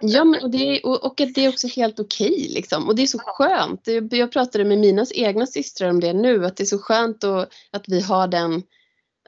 Ja, 0.00 0.24
men, 0.24 0.42
och, 0.42 0.50
det 0.50 0.76
är, 0.76 0.86
och, 0.86 1.04
och 1.04 1.14
det 1.16 1.44
är 1.44 1.48
också 1.48 1.66
helt 1.66 2.00
okej. 2.00 2.30
Okay, 2.30 2.54
liksom. 2.54 2.88
Och 2.88 2.96
det 2.96 3.02
är 3.02 3.06
så 3.06 3.18
skönt. 3.18 3.80
Jag 4.10 4.32
pratade 4.32 4.64
med 4.64 4.78
mina 4.78 5.04
egna 5.14 5.46
systrar 5.46 5.90
om 5.90 6.00
det 6.00 6.12
nu, 6.12 6.46
att 6.46 6.56
det 6.56 6.62
är 6.62 6.74
så 6.76 6.78
skönt 6.78 7.24
och, 7.24 7.40
att 7.72 7.84
vi 7.88 8.00
har 8.00 8.28
den 8.28 8.62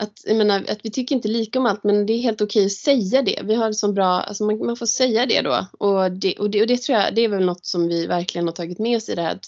att, 0.01 0.13
jag 0.25 0.37
menar, 0.37 0.65
att 0.69 0.81
vi 0.83 0.91
tycker 0.91 1.15
inte 1.15 1.29
lika 1.29 1.59
om 1.59 1.67
allt 1.67 1.85
men 1.85 2.07
det 2.07 2.13
är 2.13 2.19
helt 2.19 2.41
okej 2.41 2.67
att 2.67 2.73
säga 2.73 3.23
det. 3.23 3.41
Vi 3.45 3.55
har 3.55 3.73
så 3.73 3.93
bra, 3.93 4.07
alltså 4.07 4.45
man, 4.45 4.67
man, 4.67 4.77
får 4.77 4.87
säga 4.87 5.27
det 5.27 5.41
då. 5.41 5.67
Och 5.79 6.13
det, 6.13 6.39
och, 6.39 6.51
det, 6.51 6.61
och 6.61 6.67
det 6.67 6.83
tror 6.83 6.99
jag, 6.99 7.15
det 7.15 7.21
är 7.21 7.29
väl 7.29 7.45
något 7.45 7.67
som 7.67 7.89
vi 7.89 8.07
verkligen 8.07 8.47
har 8.47 8.55
tagit 8.55 8.79
med 8.79 8.97
oss 8.97 9.09
i 9.09 9.15
det 9.15 9.23
här. 9.23 9.35
Att 9.35 9.47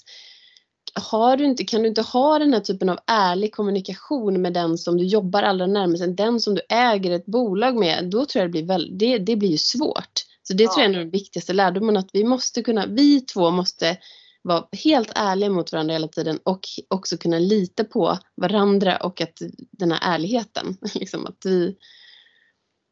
har 1.01 1.37
du 1.37 1.45
inte, 1.45 1.65
kan 1.65 1.83
du 1.83 1.89
inte 1.89 2.03
ha 2.03 2.39
den 2.39 2.53
här 2.53 2.61
typen 2.61 2.89
av 2.89 2.99
ärlig 3.07 3.55
kommunikation 3.55 4.43
med 4.43 4.53
den 4.53 4.79
som 4.79 4.97
du 4.97 5.05
jobbar 5.05 5.43
allra 5.43 5.67
närmast, 5.67 6.17
den 6.17 6.41
som 6.41 6.55
du 6.55 6.61
äger 6.69 7.11
ett 7.11 7.27
bolag 7.27 7.77
med, 7.77 8.11
då 8.11 8.27
tror 8.27 8.41
jag 8.41 8.49
det 8.49 8.53
blir, 8.53 8.67
väl, 8.67 8.99
det, 8.99 9.19
det 9.19 9.37
blir 9.37 9.49
ju 9.49 9.59
svårt. 9.59 10.25
Så 10.43 10.55
det 10.55 10.65
ja. 10.65 10.73
tror 10.73 10.85
jag 10.85 10.95
är 10.95 10.99
den 10.99 11.11
viktigaste 11.11 11.53
lärdomen, 11.53 11.97
att 11.97 12.09
vi 12.13 12.25
måste 12.25 12.63
kunna, 12.63 12.87
vi 12.87 13.21
två 13.21 13.51
måste 13.51 13.99
vara 14.43 14.69
helt 14.85 15.13
ärliga 15.15 15.51
mot 15.51 15.73
varandra 15.73 15.93
hela 15.93 16.09
tiden 16.09 16.39
och 16.45 16.61
också 16.89 17.17
kunna 17.17 17.39
lita 17.39 17.85
på 17.85 18.19
varandra 18.35 18.97
och 18.97 19.21
att 19.21 19.39
den 19.71 19.93
här 19.93 20.15
ärligheten. 20.15 20.77
Liksom 20.95 21.27
att 21.27 21.39
vi... 21.45 21.77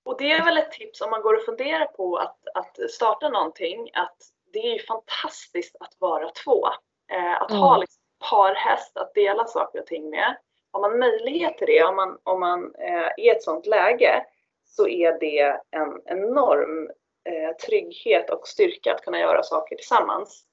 Och 0.05 0.19
det 0.19 0.33
är 0.33 0.45
väl 0.45 0.59
ett 0.59 0.73
tips 0.73 1.01
om 1.01 1.11
man 1.11 1.23
går 1.23 1.35
och 1.35 1.45
funderar 1.45 1.85
på 1.85 2.17
att, 2.17 2.39
att 2.55 2.91
starta 2.91 3.29
någonting, 3.29 3.91
att 3.93 4.17
det 4.53 4.59
är 4.59 4.73
ju 4.73 4.83
fantastiskt 4.83 5.77
att 5.81 5.97
vara 5.99 6.31
två. 6.45 6.69
Eh, 7.13 7.43
att 7.43 7.51
mm. 7.51 7.63
ha 7.63 7.77
liksom 7.77 8.03
parhäst 8.31 8.97
att 8.97 9.15
dela 9.15 9.45
saker 9.45 9.81
och 9.81 9.87
ting 9.87 10.11
med. 10.11 10.37
Har 10.73 10.81
man 10.81 10.99
möjlighet 10.99 11.59
till 11.59 11.67
det, 11.67 11.85
om 11.85 11.97
man, 11.97 12.19
om 12.23 12.41
man 12.41 12.75
eh, 12.75 12.95
är 12.95 13.21
i 13.21 13.29
ett 13.29 13.43
sådant 13.43 13.67
läge, 13.67 14.27
så 14.65 14.89
är 14.89 15.19
det 15.21 15.61
en 15.71 16.01
enorm 16.05 16.91
eh, 17.25 17.57
trygghet 17.67 18.31
och 18.31 18.49
styrka 18.49 18.95
att 18.95 19.05
kunna 19.05 19.19
göra 19.19 19.43
saker 19.43 19.77
tillsammans. 19.77 20.45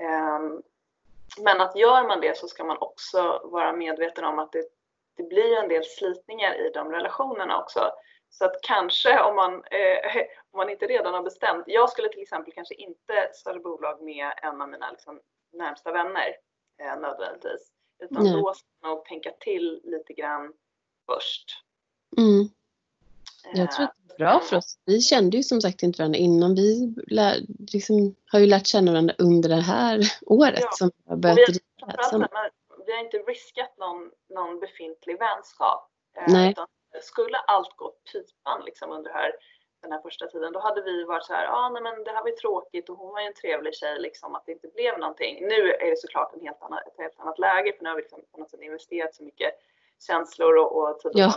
Ehm, 0.00 0.62
men 1.40 1.60
att 1.60 1.76
gör 1.76 2.08
man 2.08 2.20
det 2.20 2.36
så 2.36 2.48
ska 2.48 2.64
man 2.64 2.78
också 2.80 3.40
vara 3.44 3.72
medveten 3.72 4.24
om 4.24 4.38
att 4.38 4.52
det, 4.52 4.64
det 5.16 5.22
blir 5.22 5.56
en 5.56 5.68
del 5.68 5.84
slitningar 5.84 6.54
i 6.54 6.70
de 6.74 6.92
relationerna 6.92 7.58
också. 7.58 7.92
Så 8.30 8.44
att 8.44 8.62
kanske 8.62 9.22
om 9.22 9.36
man, 9.36 9.54
eh, 9.54 10.16
om 10.50 10.56
man 10.56 10.70
inte 10.70 10.86
redan 10.86 11.14
har 11.14 11.22
bestämt. 11.22 11.64
Jag 11.66 11.90
skulle 11.90 12.08
till 12.08 12.22
exempel 12.22 12.52
kanske 12.52 12.74
inte 12.74 13.30
starta 13.32 13.58
bolag 13.58 14.02
med 14.02 14.32
en 14.42 14.60
av 14.62 14.68
mina 14.68 14.90
liksom, 14.90 15.20
närmsta 15.52 15.92
vänner 15.92 16.36
eh, 16.80 17.00
nödvändigtvis. 17.00 17.72
Utan 17.98 18.24
Nej. 18.24 18.32
då 18.32 18.54
ska 18.54 18.66
man 18.82 18.90
nog 18.90 19.04
tänka 19.04 19.30
till 19.40 19.80
lite 19.84 20.12
grann 20.12 20.52
först. 21.06 21.64
Mm. 22.16 22.48
Jag 23.54 23.72
tror 23.72 23.84
att 23.84 23.94
det 24.08 24.14
är 24.14 24.18
bra 24.18 24.40
för 24.40 24.56
oss. 24.56 24.78
Vi 24.84 25.00
kände 25.00 25.36
ju 25.36 25.42
som 25.42 25.60
sagt 25.60 25.82
inte 25.82 26.02
varandra 26.02 26.18
innan. 26.18 26.54
Vi 26.54 26.94
lär, 27.06 27.40
liksom, 27.72 28.14
har 28.26 28.38
ju 28.38 28.46
lärt 28.46 28.66
känna 28.66 28.92
varandra 28.92 29.14
under 29.18 29.48
det 29.48 29.60
här 29.60 30.00
året 30.26 30.60
ja. 30.62 30.70
som 30.72 30.90
har 31.06 31.16
börjat 31.16 31.38
vi, 31.38 31.60
har, 31.80 32.50
vi 32.86 32.92
har 32.92 33.04
inte 33.04 33.16
riskat 33.16 33.78
någon, 33.78 34.10
någon 34.28 34.60
befintlig 34.60 35.18
vänskap. 35.18 35.90
Eh, 36.16 36.32
Nej. 36.32 36.54
Skulle 37.02 37.38
allt 37.38 37.76
gå 37.76 37.94
pipan 38.12 38.62
liksom 38.64 38.92
under 38.92 39.10
här, 39.10 39.32
den 39.82 39.92
här 39.92 40.00
första 40.00 40.26
tiden, 40.26 40.52
då 40.52 40.60
hade 40.60 40.82
vi 40.82 41.04
varit 41.04 41.24
så 41.24 41.32
här, 41.32 41.46
ah, 41.46 41.68
nej, 41.68 41.82
men 41.82 42.04
det 42.04 42.10
här 42.10 42.22
var 42.22 42.28
ju 42.28 42.36
tråkigt 42.36 42.88
och 42.88 42.96
hon 42.96 43.12
var 43.12 43.20
ju 43.20 43.26
en 43.26 43.34
trevlig 43.34 43.74
tjej, 43.74 43.98
liksom, 43.98 44.34
att 44.34 44.46
det 44.46 44.52
inte 44.52 44.68
blev 44.68 44.98
någonting. 44.98 45.46
Nu 45.48 45.72
är 45.72 45.90
det 45.90 45.98
såklart 45.98 46.34
en 46.34 46.40
helt 46.40 46.62
annan, 46.62 46.78
ett 46.78 46.98
helt 46.98 47.20
annat 47.20 47.38
läge, 47.38 47.72
för 47.72 47.82
nu 47.82 47.88
har 47.88 47.96
vi 47.96 48.02
liksom 48.02 48.22
på 48.32 48.40
något 48.40 48.50
sätt 48.50 48.60
investerat 48.60 49.14
så 49.14 49.22
mycket 49.22 49.54
känslor 50.06 50.56
och, 50.56 50.76
och 50.76 51.00
tid 51.00 51.10
och 51.10 51.18
ja. 51.18 51.32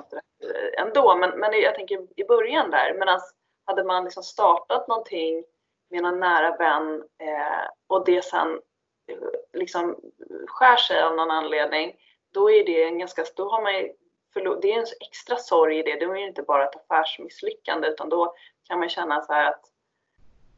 ändå. 0.78 1.16
Men, 1.16 1.40
men 1.40 1.62
jag 1.62 1.76
tänker 1.76 2.08
i 2.16 2.24
början 2.24 2.72
där, 2.72 2.94
medan 3.00 3.20
hade 3.66 3.84
man 3.84 4.04
liksom 4.04 4.24
startat 4.24 4.88
någonting 4.88 5.44
med 5.90 6.04
någon 6.04 6.20
nära 6.20 6.58
vän 6.58 7.04
eh, 7.20 7.68
och 7.88 8.06
det 8.06 8.26
sen 8.26 8.62
eh, 9.08 9.18
liksom 9.54 10.00
skär 10.48 10.78
sig 10.78 11.02
av 11.02 11.16
någon 11.16 11.32
anledning, 11.32 11.96
då 12.34 12.52
är 12.52 12.66
det 12.66 12.84
en 12.84 13.00
ganska, 13.00 13.26
då 13.36 13.50
har 13.50 13.62
man 13.62 13.74
ju 13.74 13.94
det 14.34 14.72
är 14.72 14.78
en 14.78 14.86
extra 15.10 15.38
sorg 15.38 15.80
i 15.80 15.84
det. 15.84 15.96
Det 15.96 16.06
är 16.06 16.16
ju 16.16 16.28
inte 16.28 16.44
bara 16.44 16.70
ett 16.70 16.76
affärsmisslyckande 16.76 17.88
utan 17.88 18.10
då 18.10 18.36
kan 18.68 18.80
man 18.80 18.90
känna 18.90 19.22
så 19.22 19.34
här 19.34 19.50
att... 19.50 19.62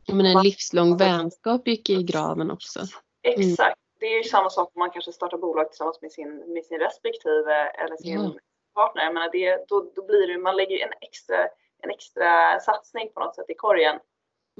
Ja, 0.06 0.14
men 0.16 0.26
en 0.26 0.44
livslång 0.44 0.98
vänskap 0.98 1.68
gick 1.68 1.90
i 1.90 2.04
graven 2.04 2.52
också. 2.52 2.80
Mm. 3.24 3.50
Exakt 3.50 3.80
det 4.04 4.14
är 4.14 4.18
ju 4.18 4.24
samma 4.24 4.50
sak 4.50 4.72
om 4.76 4.80
man 4.80 4.92
kanske 4.92 5.14
startar 5.14 5.38
bolag 5.38 5.70
tillsammans 5.70 6.02
med 6.02 6.12
sin, 6.12 6.54
med 6.54 6.66
sin 6.66 6.80
respektive 6.80 7.54
eller 7.54 7.98
sin 7.98 8.20
mm. 8.20 8.32
partner. 8.74 9.04
Jag 9.04 9.14
menar 9.14 9.32
det, 9.32 9.66
då, 9.68 9.92
då 9.96 10.06
blir 10.06 10.28
det, 10.28 10.38
man 10.38 10.56
lägger 10.56 10.86
en 10.86 10.94
extra, 11.02 11.38
en 11.84 11.90
extra 11.90 12.60
satsning 12.60 13.10
på 13.14 13.20
något 13.20 13.36
sätt 13.36 13.50
i 13.50 13.56
korgen. 13.56 14.00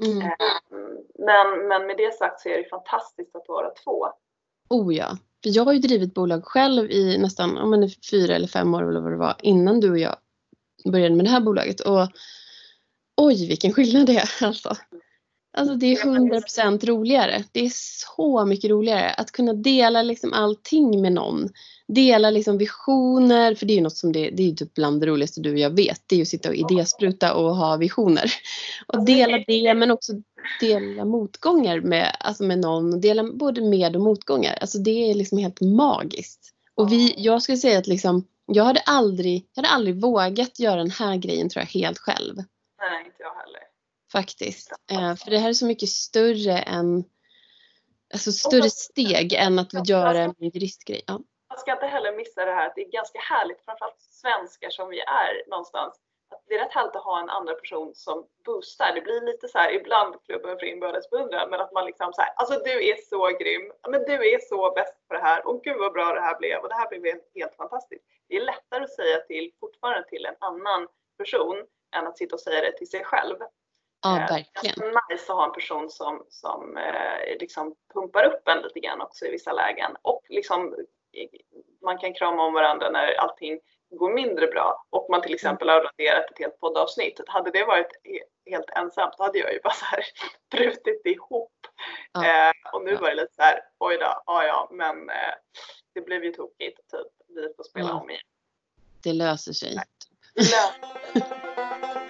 Mm. 0.02 0.22
Ehm, 0.22 0.98
men, 1.14 1.68
men 1.68 1.86
med 1.86 1.96
det 1.96 2.14
sagt 2.14 2.40
så 2.40 2.48
är 2.48 2.58
det 2.58 2.68
fantastiskt 2.68 3.36
att 3.36 3.48
vara 3.48 3.70
två. 3.70 4.06
Oh 4.70 4.94
ja. 4.94 5.16
För 5.44 5.56
jag 5.56 5.64
har 5.64 5.72
ju 5.72 5.78
drivit 5.78 6.14
bolag 6.14 6.44
själv 6.44 6.90
i 6.90 7.18
nästan 7.18 7.58
om 7.58 7.70
man 7.70 7.90
fyra 8.10 8.34
eller 8.34 8.46
fem 8.46 8.74
år 8.74 8.88
eller 8.88 9.00
vad 9.00 9.12
det 9.12 9.16
var 9.16 9.36
innan 9.42 9.80
du 9.80 9.90
och 9.90 9.98
jag 9.98 10.16
började 10.92 11.14
med 11.14 11.24
det 11.24 11.30
här 11.30 11.40
bolaget. 11.40 11.80
Och 11.80 12.08
oj 13.16 13.48
vilken 13.48 13.72
skillnad 13.72 14.06
det 14.06 14.16
är 14.16 14.46
alltså. 14.46 14.76
Alltså 15.56 15.74
det 15.74 15.86
är 15.86 16.04
hundra 16.04 16.40
procent 16.40 16.84
roligare. 16.84 17.44
Det 17.52 17.60
är 17.60 17.70
så 18.14 18.44
mycket 18.44 18.70
roligare 18.70 19.10
att 19.10 19.32
kunna 19.32 19.52
dela 19.52 20.02
liksom 20.02 20.32
allting 20.32 21.02
med 21.02 21.12
någon. 21.12 21.48
Dela 21.88 22.30
liksom 22.30 22.58
visioner, 22.58 23.54
för 23.54 23.66
det 23.66 23.72
är 23.72 23.74
ju 23.74 23.80
något 23.80 23.96
som 23.96 24.12
det, 24.12 24.30
det 24.30 24.50
är 24.50 24.54
typ 24.54 24.74
bland 24.74 25.00
det 25.00 25.06
roligaste 25.06 25.40
du 25.40 25.52
och 25.52 25.58
jag 25.58 25.76
vet. 25.76 26.02
Det 26.06 26.14
är 26.14 26.16
ju 26.16 26.22
att 26.22 26.28
sitta 26.28 26.48
och 26.48 26.54
idéspruta 26.54 27.34
och 27.34 27.56
ha 27.56 27.76
visioner. 27.76 28.32
Och 28.86 29.04
dela 29.04 29.38
det 29.46 29.74
men 29.74 29.90
också 29.90 30.12
dela 30.60 31.04
motgångar 31.04 31.80
med, 31.80 32.16
alltså 32.20 32.44
med 32.44 32.58
någon. 32.58 33.00
Dela 33.00 33.24
både 33.32 33.60
med 33.60 33.96
och 33.96 34.02
motgångar. 34.02 34.58
Alltså 34.60 34.78
det 34.78 35.10
är 35.10 35.14
liksom 35.14 35.38
helt 35.38 35.60
magiskt. 35.60 36.50
Och 36.74 36.92
vi, 36.92 37.14
jag 37.16 37.42
skulle 37.42 37.58
säga 37.58 37.78
att 37.78 37.86
liksom, 37.86 38.24
jag 38.46 38.64
hade 38.64 38.80
aldrig, 38.80 39.46
jag 39.54 39.62
hade 39.62 39.74
aldrig 39.74 40.00
vågat 40.00 40.58
göra 40.58 40.76
den 40.76 40.90
här 40.90 41.16
grejen 41.16 41.48
tror 41.48 41.62
jag 41.62 41.80
helt 41.80 41.98
själv. 41.98 42.36
Nej, 42.36 43.06
inte 43.06 43.16
jag 43.18 43.34
heller. 43.34 43.73
Faktiskt. 44.14 44.72
Eh, 44.90 45.14
för 45.16 45.30
det 45.30 45.38
här 45.38 45.48
är 45.48 45.52
så 45.52 45.66
mycket 45.66 45.88
större 45.88 46.58
än 46.58 47.04
Alltså 48.14 48.32
större 48.32 48.70
steg 48.70 49.32
än 49.32 49.58
att 49.58 49.88
göra 49.88 50.18
en 50.18 50.34
juristgrej. 50.38 51.04
Ja. 51.06 51.20
Man 51.48 51.58
ska 51.58 51.72
inte 51.72 51.86
heller 51.86 52.16
missa 52.16 52.44
det 52.44 52.52
här 52.52 52.66
att 52.66 52.74
det 52.74 52.84
är 52.86 52.90
ganska 52.90 53.18
härligt, 53.18 53.64
framförallt 53.64 54.00
svenskar 54.00 54.70
som 54.70 54.88
vi 54.88 55.00
är 55.00 55.48
någonstans, 55.50 55.94
att 56.30 56.42
det 56.46 56.54
är 56.54 56.64
rätt 56.64 56.72
härligt 56.72 56.96
att 56.96 57.04
ha 57.04 57.20
en 57.20 57.30
andra 57.30 57.54
person 57.54 57.94
som 57.94 58.26
boostar. 58.44 58.92
Det 58.94 59.00
blir 59.00 59.20
lite 59.20 59.48
så 59.48 59.58
här 59.58 59.72
ibland 59.72 60.14
klubben 60.26 60.58
för 60.58 60.66
inbördes 60.66 61.10
beundran, 61.10 61.50
men 61.50 61.60
att 61.60 61.72
man 61.72 61.86
liksom 61.86 62.12
så 62.12 62.22
här, 62.22 62.30
alltså 62.36 62.54
du 62.64 62.88
är 62.90 62.96
så 63.10 63.28
grym, 63.40 63.72
men 63.88 64.00
du 64.10 64.34
är 64.34 64.38
så 64.48 64.72
bäst 64.76 65.08
på 65.08 65.14
det 65.14 65.20
här 65.20 65.46
och 65.48 65.62
gud 65.64 65.78
vad 65.78 65.92
bra 65.92 66.14
det 66.14 66.20
här 66.20 66.38
blev 66.38 66.58
och 66.62 66.68
det 66.68 66.74
här 66.74 66.88
blev 66.88 67.02
helt 67.34 67.56
fantastiskt. 67.56 68.04
Det 68.28 68.36
är 68.36 68.44
lättare 68.44 68.84
att 68.84 68.94
säga 68.94 69.18
till, 69.18 69.50
fortfarande 69.60 70.08
till 70.08 70.26
en 70.26 70.36
annan 70.38 70.88
person 71.18 71.56
än 71.96 72.06
att 72.06 72.18
sitta 72.18 72.34
och 72.34 72.40
säga 72.40 72.60
det 72.60 72.78
till 72.78 72.90
sig 72.90 73.04
själv. 73.04 73.36
Ja, 74.04 74.20
eh, 74.20 74.28
verkligen. 74.28 74.74
Det 74.78 74.86
är 74.86 75.12
nice 75.12 75.32
att 75.32 75.38
ha 75.38 75.44
en 75.44 75.52
person 75.52 75.90
som, 75.90 76.24
som 76.30 76.76
eh, 76.76 77.38
liksom 77.40 77.74
pumpar 77.94 78.24
upp 78.24 78.48
en 78.48 78.62
lite 78.62 78.80
grann 78.80 79.00
också 79.00 79.26
i 79.26 79.30
vissa 79.30 79.52
lägen. 79.52 79.96
Och 80.02 80.22
liksom, 80.28 80.74
man 81.82 81.98
kan 81.98 82.14
krama 82.14 82.42
om 82.42 82.52
varandra 82.52 82.90
när 82.90 83.14
allting 83.14 83.60
går 83.90 84.12
mindre 84.12 84.46
bra 84.46 84.84
och 84.90 85.06
man 85.10 85.22
till 85.22 85.34
exempel 85.34 85.68
har 85.68 85.80
raderat 85.80 86.30
ett 86.30 86.38
helt 86.38 86.60
poddavsnitt. 86.60 87.20
Hade 87.26 87.50
det 87.50 87.64
varit 87.64 87.90
helt 88.50 88.70
ensamt 88.70 89.14
hade 89.18 89.38
jag 89.38 89.52
ju 89.52 89.60
bara 89.60 89.74
så 89.74 89.84
här 89.84 90.04
brutit 90.50 91.06
ihop. 91.06 91.66
Ja. 92.12 92.24
Eh, 92.24 92.52
och 92.72 92.84
nu 92.84 92.90
ja. 92.90 93.00
var 93.00 93.08
det 93.08 93.14
lite 93.14 93.34
så 93.34 93.42
här, 93.42 93.60
oj 93.78 93.96
då, 93.96 94.22
ja 94.26 94.44
ja, 94.44 94.68
men 94.70 95.10
eh, 95.10 95.34
det 95.94 96.00
blev 96.00 96.24
ju 96.24 96.32
tokigt. 96.32 96.78
Typ. 96.90 97.06
Vi 97.28 97.54
får 97.56 97.64
spela 97.64 97.88
ja. 97.88 98.00
om 98.00 98.10
igen. 98.10 98.22
Det 99.02 99.12
löser 99.12 99.52
sig. 99.52 99.76
Det 100.34 100.40
löser 100.40 101.20
sig. 101.20 102.00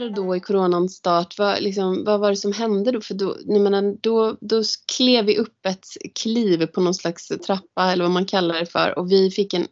där 0.00 0.06
och 0.06 0.14
då 0.14 0.36
i 0.36 0.40
coronans 0.40 0.94
start, 0.94 1.38
vad, 1.38 1.62
liksom, 1.62 2.04
vad 2.04 2.20
var 2.20 2.30
det 2.30 2.36
som 2.36 2.52
hände 2.52 2.90
då? 2.90 3.00
För 3.00 3.14
då, 3.14 3.36
menar, 3.46 3.96
då, 4.00 4.36
då 4.40 4.62
klev 4.96 5.24
vi 5.24 5.38
upp 5.38 5.66
ett 5.66 5.86
kliv 6.14 6.66
på 6.66 6.80
någon 6.80 6.94
slags 6.94 7.28
trappa 7.28 7.92
eller 7.92 8.04
vad 8.04 8.12
man 8.12 8.26
kallar 8.26 8.60
det 8.60 8.66
för 8.66 8.98
och 8.98 9.12
vi 9.12 9.30
fick 9.30 9.54
en, 9.54 9.66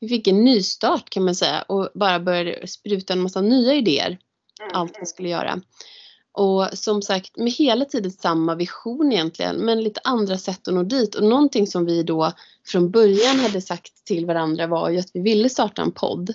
vi 0.00 0.08
fick 0.08 0.26
en 0.26 0.44
nystart 0.44 1.10
kan 1.10 1.24
man 1.24 1.34
säga 1.34 1.62
och 1.62 1.90
bara 1.94 2.20
började 2.20 2.66
spruta 2.66 3.12
en 3.12 3.22
massa 3.22 3.40
nya 3.40 3.74
idéer. 3.74 4.18
Mm. 4.60 4.72
Allt 4.74 4.96
vi 5.00 5.06
skulle 5.06 5.28
göra. 5.28 5.60
Och 6.34 6.68
som 6.72 7.02
sagt 7.02 7.36
med 7.36 7.52
hela 7.52 7.84
tiden 7.84 8.10
samma 8.10 8.54
vision 8.54 9.12
egentligen 9.12 9.56
men 9.56 9.82
lite 9.82 10.00
andra 10.04 10.38
sätt 10.38 10.68
att 10.68 10.74
nå 10.74 10.82
dit 10.82 11.14
och 11.14 11.24
någonting 11.24 11.66
som 11.66 11.84
vi 11.84 12.02
då 12.02 12.32
från 12.66 12.90
början 12.90 13.40
hade 13.40 13.60
sagt 13.60 14.04
till 14.04 14.26
varandra 14.26 14.66
var 14.66 14.90
ju 14.90 14.98
att 14.98 15.10
vi 15.14 15.20
ville 15.20 15.48
starta 15.48 15.82
en 15.82 15.92
podd. 15.92 16.34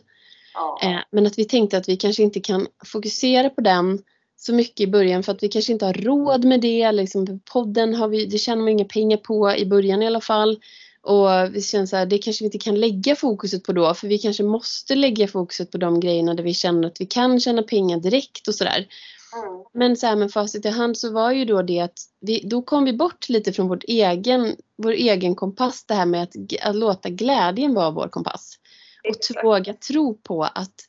Ja. 0.57 0.79
Eh, 0.83 0.99
men 1.11 1.27
att 1.27 1.39
vi 1.39 1.45
tänkte 1.45 1.77
att 1.77 1.89
vi 1.89 1.97
kanske 1.97 2.23
inte 2.23 2.39
kan 2.39 2.67
fokusera 2.85 3.49
på 3.49 3.61
den 3.61 4.03
så 4.37 4.53
mycket 4.53 4.79
i 4.79 4.87
början 4.87 5.23
för 5.23 5.31
att 5.31 5.43
vi 5.43 5.47
kanske 5.47 5.73
inte 5.73 5.85
har 5.85 5.93
råd 5.93 6.45
med 6.45 6.61
det. 6.61 6.91
Liksom, 6.91 7.39
podden 7.53 7.95
har 7.95 8.07
vi, 8.07 8.25
det 8.25 8.37
tjänar 8.37 8.61
man 8.61 8.69
inga 8.69 8.85
pengar 8.85 9.17
på 9.17 9.51
i 9.51 9.65
början 9.65 10.01
i 10.01 10.07
alla 10.07 10.21
fall. 10.21 10.59
Och 11.01 11.55
vi 11.55 11.61
känner 11.61 11.85
så 11.85 11.95
här, 11.95 12.05
det 12.05 12.17
kanske 12.17 12.43
vi 12.43 12.45
inte 12.45 12.57
kan 12.57 12.79
lägga 12.79 13.15
fokuset 13.15 13.63
på 13.63 13.73
då 13.73 13.93
för 13.93 14.07
vi 14.07 14.17
kanske 14.17 14.43
måste 14.43 14.95
lägga 14.95 15.27
fokuset 15.27 15.71
på 15.71 15.77
de 15.77 15.99
grejerna 15.99 16.33
där 16.33 16.43
vi 16.43 16.53
känner 16.53 16.87
att 16.87 17.01
vi 17.01 17.05
kan 17.05 17.39
tjäna 17.39 17.63
pengar 17.63 17.97
direkt 17.97 18.47
och 18.47 18.55
sådär. 18.55 18.87
Mm. 19.33 19.63
Men 19.73 19.97
så 19.97 20.07
här 20.07 20.15
med 20.15 20.31
facit 20.31 20.65
i 20.65 20.69
hand 20.69 20.97
så 20.97 21.11
var 21.11 21.31
ju 21.31 21.45
då 21.45 21.61
det 21.61 21.79
att 21.79 21.99
vi, 22.19 22.41
då 22.45 22.61
kom 22.61 22.85
vi 22.85 22.93
bort 22.93 23.29
lite 23.29 23.53
från 23.53 23.67
vårt 23.67 23.83
egen, 23.83 24.55
vår 24.77 24.91
egen 24.91 25.35
kompass 25.35 25.85
det 25.85 25.93
här 25.93 26.05
med 26.05 26.23
att, 26.23 26.35
att 26.61 26.75
låta 26.75 27.09
glädjen 27.09 27.73
vara 27.73 27.91
vår 27.91 28.07
kompass. 28.07 28.59
Och 29.09 29.43
våga 29.43 29.73
tro 29.73 30.17
på 30.17 30.43
att 30.43 30.81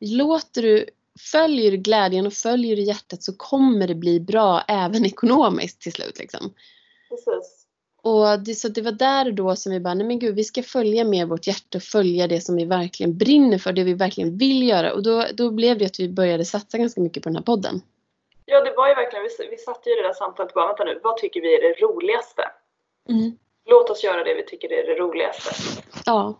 låter 0.00 0.62
du, 0.62 0.86
följer 1.32 1.70
du 1.70 1.76
glädjen 1.76 2.26
och 2.26 2.32
följer 2.32 2.76
du 2.76 2.82
hjärtat 2.82 3.22
så 3.22 3.36
kommer 3.36 3.88
det 3.88 3.94
bli 3.94 4.20
bra 4.20 4.62
även 4.68 5.04
ekonomiskt 5.06 5.80
till 5.80 5.92
slut. 5.92 6.18
Liksom. 6.18 6.54
Precis. 7.08 7.66
Och 8.02 8.40
det, 8.40 8.54
så 8.54 8.68
det 8.68 8.82
var 8.82 8.92
där 8.92 9.26
och 9.26 9.34
då 9.34 9.56
som 9.56 9.72
vi 9.72 9.80
bara, 9.80 9.94
nej 9.94 10.06
men 10.06 10.18
gud 10.18 10.34
vi 10.34 10.44
ska 10.44 10.62
följa 10.62 11.04
med 11.04 11.28
vårt 11.28 11.46
hjärta 11.46 11.78
och 11.78 11.82
följa 11.82 12.26
det 12.26 12.40
som 12.40 12.56
vi 12.56 12.64
verkligen 12.64 13.18
brinner 13.18 13.58
för, 13.58 13.72
det 13.72 13.84
vi 13.84 13.94
verkligen 13.94 14.38
vill 14.38 14.68
göra. 14.68 14.92
Och 14.92 15.02
då, 15.02 15.26
då 15.34 15.50
blev 15.50 15.78
det 15.78 15.84
att 15.84 16.00
vi 16.00 16.08
började 16.08 16.44
satsa 16.44 16.78
ganska 16.78 17.00
mycket 17.00 17.22
på 17.22 17.28
den 17.28 17.36
här 17.36 17.42
podden. 17.42 17.80
Ja 18.44 18.64
det 18.64 18.74
var 18.76 18.88
ju 18.88 18.94
verkligen, 18.94 19.24
vi, 19.24 19.48
vi 19.50 19.56
satte 19.56 19.90
ju 19.90 19.96
det 19.96 20.02
där 20.02 20.12
samtalet 20.12 20.54
bara, 20.54 20.66
vänta 20.66 20.84
nu, 20.84 21.00
vad 21.02 21.16
tycker 21.16 21.40
vi 21.40 21.54
är 21.56 21.62
det 21.62 21.86
roligaste? 21.86 22.42
Mm. 23.08 23.38
Låt 23.64 23.90
oss 23.90 24.04
göra 24.04 24.24
det 24.24 24.34
vi 24.34 24.44
tycker 24.44 24.72
är 24.72 24.86
det 24.86 24.94
roligaste. 24.94 25.50
Ja. 26.06 26.34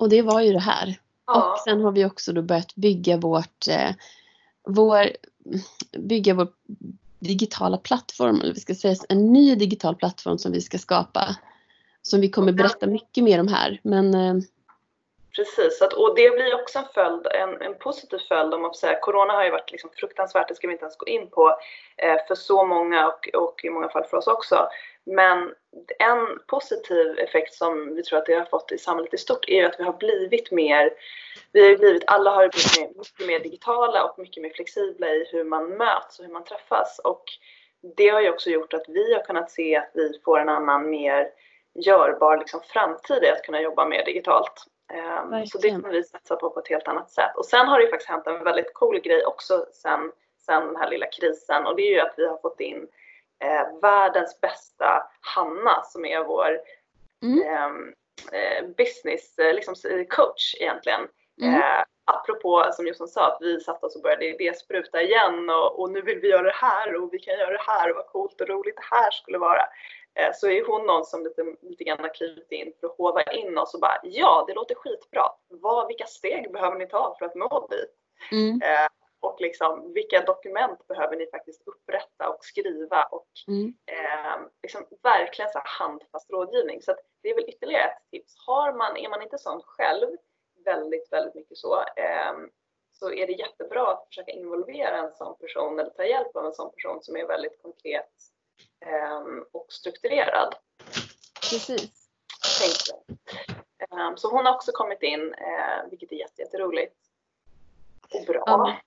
Och 0.00 0.08
det 0.08 0.22
var 0.22 0.40
ju 0.40 0.52
det 0.52 0.60
här. 0.60 0.98
Ja. 1.26 1.52
Och 1.52 1.58
sen 1.58 1.80
har 1.80 1.92
vi 1.92 2.04
också 2.04 2.32
då 2.32 2.42
börjat 2.42 2.74
bygga 2.74 3.16
vårt, 3.16 3.68
eh, 3.70 3.90
vår, 4.66 5.10
bygga 5.98 6.34
vår 6.34 6.48
digitala 7.18 7.76
plattform, 7.76 8.40
eller 8.40 8.54
vi 8.54 8.60
ska 8.60 8.74
säga 8.74 8.94
en 9.08 9.32
ny 9.32 9.54
digital 9.54 9.96
plattform 9.96 10.38
som 10.38 10.52
vi 10.52 10.60
ska 10.60 10.78
skapa. 10.78 11.36
Som 12.02 12.20
vi 12.20 12.30
kommer 12.30 12.52
berätta 12.52 12.86
mycket 12.86 13.24
mer 13.24 13.40
om 13.40 13.48
här. 13.48 13.80
Men, 13.82 14.14
eh, 14.14 14.34
Precis, 15.36 15.82
att, 15.82 15.92
och 15.92 16.14
det 16.16 16.30
blir 16.30 16.60
också 16.62 16.78
en 16.78 16.84
följd, 16.94 17.26
en, 17.26 17.62
en 17.62 17.78
positiv 17.78 18.18
följd 18.28 18.54
om 18.54 18.62
man 18.62 18.70
får 18.70 18.78
säga. 18.78 18.98
Corona 19.00 19.32
har 19.32 19.44
ju 19.44 19.50
varit 19.50 19.72
liksom 19.72 19.90
fruktansvärt, 19.96 20.48
det 20.48 20.54
ska 20.54 20.66
vi 20.66 20.72
inte 20.72 20.84
ens 20.84 20.96
gå 20.96 21.06
in 21.06 21.30
på, 21.30 21.58
eh, 21.96 22.16
för 22.28 22.34
så 22.34 22.64
många 22.64 23.06
och, 23.06 23.28
och 23.34 23.64
i 23.64 23.70
många 23.70 23.88
fall 23.88 24.04
för 24.04 24.16
oss 24.16 24.26
också. 24.26 24.68
Men 25.06 25.54
en 25.98 26.38
positiv 26.46 27.18
effekt 27.18 27.54
som 27.54 27.94
vi 27.94 28.02
tror 28.02 28.18
att 28.18 28.26
det 28.26 28.34
har 28.34 28.44
fått 28.44 28.72
i 28.72 28.78
samhället 28.78 29.14
i 29.14 29.18
stort 29.18 29.48
är 29.48 29.64
att 29.64 29.80
vi 29.80 29.84
har 29.84 29.92
blivit 29.92 30.50
mer, 30.50 30.90
vi 31.52 31.68
har 31.68 31.76
blivit, 31.76 32.04
alla 32.06 32.30
har 32.30 32.48
blivit 32.48 32.96
mycket 32.96 33.26
mer 33.26 33.40
digitala 33.40 34.04
och 34.04 34.18
mycket 34.18 34.42
mer 34.42 34.50
flexibla 34.50 35.08
i 35.08 35.28
hur 35.32 35.44
man 35.44 35.68
möts 35.68 36.18
och 36.18 36.24
hur 36.24 36.32
man 36.32 36.44
träffas. 36.44 37.00
Och 37.04 37.24
det 37.96 38.08
har 38.08 38.20
ju 38.20 38.30
också 38.30 38.50
gjort 38.50 38.74
att 38.74 38.88
vi 38.88 39.14
har 39.14 39.22
kunnat 39.22 39.50
se 39.50 39.76
att 39.76 39.90
vi 39.94 40.20
får 40.24 40.40
en 40.40 40.48
annan 40.48 40.90
mer 40.90 41.28
görbar 41.74 42.38
liksom, 42.38 42.60
framtid 42.60 43.22
i 43.22 43.28
att 43.28 43.42
kunna 43.42 43.60
jobba 43.60 43.84
mer 43.84 44.04
digitalt. 44.04 44.64
Um, 44.92 45.46
så 45.46 45.58
det 45.58 45.70
kommer 45.70 45.88
vi 45.88 46.04
satsa 46.04 46.36
på 46.36 46.50
på 46.50 46.60
ett 46.60 46.68
helt 46.68 46.88
annat 46.88 47.10
sätt. 47.10 47.36
Och 47.36 47.46
sen 47.46 47.68
har 47.68 47.78
det 47.78 47.84
ju 47.84 47.90
faktiskt 47.90 48.10
hänt 48.10 48.26
en 48.26 48.44
väldigt 48.44 48.74
cool 48.74 49.00
grej 49.00 49.24
också 49.24 49.66
sen, 49.72 50.12
sen 50.46 50.66
den 50.66 50.76
här 50.76 50.90
lilla 50.90 51.06
krisen 51.06 51.66
och 51.66 51.76
det 51.76 51.82
är 51.82 51.90
ju 51.90 52.00
att 52.00 52.14
vi 52.16 52.26
har 52.26 52.38
fått 52.38 52.60
in 52.60 52.88
eh, 53.40 53.80
världens 53.82 54.40
bästa 54.40 55.10
Hanna 55.20 55.82
som 55.82 56.04
är 56.04 56.24
vår 56.24 56.60
mm. 57.22 57.42
Ehm, 57.42 57.94
eh, 58.32 58.66
business 58.76 59.38
eh, 59.38 59.54
liksom, 59.54 59.74
coach 60.08 60.54
egentligen. 60.60 61.08
Mm. 61.42 61.54
Eh, 61.54 61.84
apropå 62.04 62.70
som 62.72 62.86
Jossan 62.86 63.08
sa 63.08 63.26
att 63.26 63.38
vi 63.40 63.60
satt 63.60 63.84
oss 63.84 63.96
och 63.96 64.02
började 64.02 64.26
idéspruta 64.26 65.02
igen 65.02 65.50
och, 65.50 65.80
och, 65.80 65.90
nu 65.90 66.02
vill 66.02 66.18
vi 66.18 66.28
göra 66.28 66.42
det 66.42 66.54
här 66.54 66.94
och 66.94 67.14
vi 67.14 67.18
kan 67.18 67.38
göra 67.38 67.50
det 67.50 67.64
här 67.66 67.90
och 67.90 67.96
vad 67.96 68.06
coolt 68.06 68.40
och 68.40 68.48
roligt 68.48 68.76
det 68.76 68.96
här 68.96 69.10
skulle 69.10 69.38
vara. 69.38 69.62
Eh, 70.14 70.30
så 70.34 70.48
är 70.48 70.66
hon 70.66 70.86
någon 70.86 71.04
som 71.04 71.24
lite, 71.24 71.42
lite 71.62 71.84
grann 71.84 71.98
har 71.98 72.14
klivit 72.14 72.52
in 72.52 72.72
för 72.80 72.86
att 72.86 72.96
hova 72.96 73.22
in 73.22 73.58
oss 73.58 73.74
och 73.74 73.80
bara 73.80 74.00
ja, 74.02 74.44
det 74.48 74.54
låter 74.54 74.74
skitbra. 74.74 75.22
Vad, 75.48 75.86
vilka 75.86 76.06
steg 76.06 76.52
behöver 76.52 76.78
ni 76.78 76.86
ta 76.86 77.16
för 77.18 77.26
att 77.26 77.34
nå 77.34 77.68
dit? 77.70 77.90
Mm. 78.32 78.62
Eh, 78.62 78.88
och 79.20 79.40
liksom, 79.40 79.92
vilka 79.92 80.20
dokument 80.20 80.86
behöver 80.86 81.16
ni 81.16 81.26
faktiskt 81.26 81.62
upprätta 81.66 82.28
och 82.28 82.44
skriva 82.44 83.04
och 83.04 83.28
mm. 83.48 83.74
eh, 83.86 84.46
liksom, 84.62 84.86
verkligen 85.02 85.50
så 85.50 85.60
handfast 85.64 86.30
rådgivning. 86.30 86.82
Så 86.82 86.94
det 87.22 87.30
är 87.30 87.34
väl 87.34 87.48
ytterligare 87.48 87.84
ett 87.84 88.10
tips. 88.10 88.34
Har 88.46 88.72
man, 88.72 88.96
är 88.96 89.08
man 89.08 89.22
inte 89.22 89.38
sån 89.38 89.62
själv, 89.62 90.16
väldigt, 90.64 91.12
väldigt 91.12 91.34
mycket 91.34 91.58
så, 91.58 91.80
eh, 91.80 92.32
så 92.92 93.12
är 93.12 93.26
det 93.26 93.32
jättebra 93.32 93.92
att 93.92 94.06
försöka 94.06 94.32
involvera 94.32 94.96
en 94.96 95.14
sån 95.14 95.38
person 95.38 95.78
eller 95.78 95.90
ta 95.90 96.04
hjälp 96.04 96.36
av 96.36 96.46
en 96.46 96.54
sån 96.54 96.72
person 96.72 97.02
som 97.02 97.16
är 97.16 97.26
väldigt 97.26 97.62
konkret 97.62 98.12
eh, 98.86 99.22
och 99.52 99.72
strukturerad. 99.72 100.54
Precis. 101.50 102.10
Eh, 103.78 104.14
så 104.16 104.30
hon 104.30 104.46
har 104.46 104.54
också 104.54 104.72
kommit 104.72 105.02
in, 105.02 105.34
eh, 105.34 105.90
vilket 105.90 106.12
är 106.12 106.16
jätteroligt. 106.38 106.96
Och 108.14 108.26
bra. 108.26 108.42
Ja. 108.46 108.80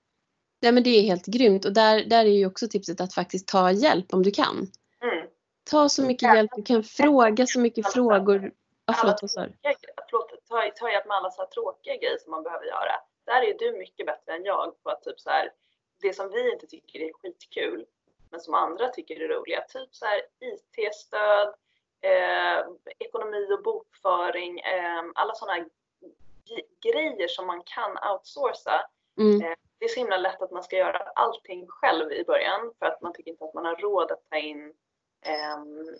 Nej 0.64 0.72
men 0.72 0.84
det 0.84 0.89
är 0.89 1.01
helt 1.01 1.26
grymt 1.26 1.66
och 1.66 1.74
där, 1.74 2.05
där 2.05 2.26
är 2.26 2.30
ju 2.30 2.45
också 2.45 2.68
tipset 2.68 3.01
att 3.01 3.14
faktiskt 3.14 3.47
ta 3.47 3.72
hjälp 3.72 4.14
om 4.14 4.24
du 4.24 4.32
kan. 4.32 4.68
Mm. 5.01 5.28
Ta 5.72 5.89
så 5.89 6.03
mycket 6.03 6.36
hjälp 6.36 6.51
du 6.55 6.64
kan, 6.64 6.84
fråga 6.84 7.47
så 7.47 7.59
mycket 7.59 7.93
frågor. 7.93 8.51
Ah, 8.86 8.93
förlåt, 8.93 9.22
vad 9.22 9.32
sa 9.32 9.47
ta, 10.49 10.72
ta 10.76 10.91
hjälp 10.91 11.05
med 11.07 11.18
alla 11.18 11.32
så 11.32 11.41
här 11.41 11.49
tråkiga 11.49 11.95
grejer 11.95 12.18
som 12.18 12.32
man 12.32 12.43
behöver 12.43 12.66
göra. 12.66 12.95
Där 13.26 13.41
är 13.41 13.57
du 13.59 13.78
mycket 13.78 14.05
bättre 14.05 14.36
än 14.36 14.43
jag 14.45 14.84
på 14.84 14.89
att 14.89 15.03
typ 15.03 15.20
så 15.20 15.30
här, 15.30 15.51
det 16.01 16.14
som 16.14 16.30
vi 16.30 16.51
inte 16.53 16.68
tycker 16.68 16.99
är 16.99 17.14
skitkul 17.14 17.86
men 18.32 18.39
som 18.39 18.53
andra 18.53 18.89
tycker 18.89 19.22
är 19.22 19.28
roliga. 19.28 19.61
Typ 19.61 19.95
så 19.95 20.05
här 20.05 20.22
IT-stöd, 20.39 21.47
eh, 22.01 22.59
ekonomi 22.99 23.47
och 23.53 23.64
bokföring, 23.64 24.59
eh, 24.59 25.03
alla 25.16 25.34
sådana 25.36 25.66
grejer 26.82 27.28
som 27.28 27.47
man 27.47 27.61
kan 27.66 27.91
outsourca. 28.11 28.86
Mm. 29.18 29.41
Eh, 29.41 29.57
det 29.84 29.88
är 29.88 29.94
så 29.94 30.00
himla 30.00 30.18
lätt 30.18 30.42
att 30.42 30.52
man 30.52 30.64
ska 30.64 30.76
göra 30.76 30.98
allting 30.98 31.68
själv 31.68 32.12
i 32.12 32.24
början 32.24 32.72
för 32.80 32.86
att 32.86 33.02
man 33.02 33.14
tycker 33.14 33.32
inte 33.32 33.46
att 33.46 33.54
man 33.54 33.66
har 33.66 33.76
råd 33.76 34.12
att 34.12 34.30
ta 34.30 34.38
in 34.38 34.74
um, 35.58 35.98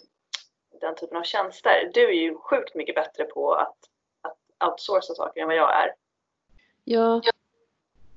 den 0.82 0.96
typen 0.96 1.18
av 1.18 1.24
tjänster. 1.24 1.92
Du 1.94 2.08
är 2.08 2.14
ju 2.14 2.36
sjukt 2.36 2.76
mycket 2.76 2.96
bättre 2.96 3.24
på 3.24 3.54
att, 3.54 3.78
att 4.22 4.70
outsourca 4.70 5.14
saker 5.14 5.42
än 5.42 5.48
vad 5.48 5.56
jag 5.56 5.74
är. 5.84 5.96
Ja. 6.84 7.22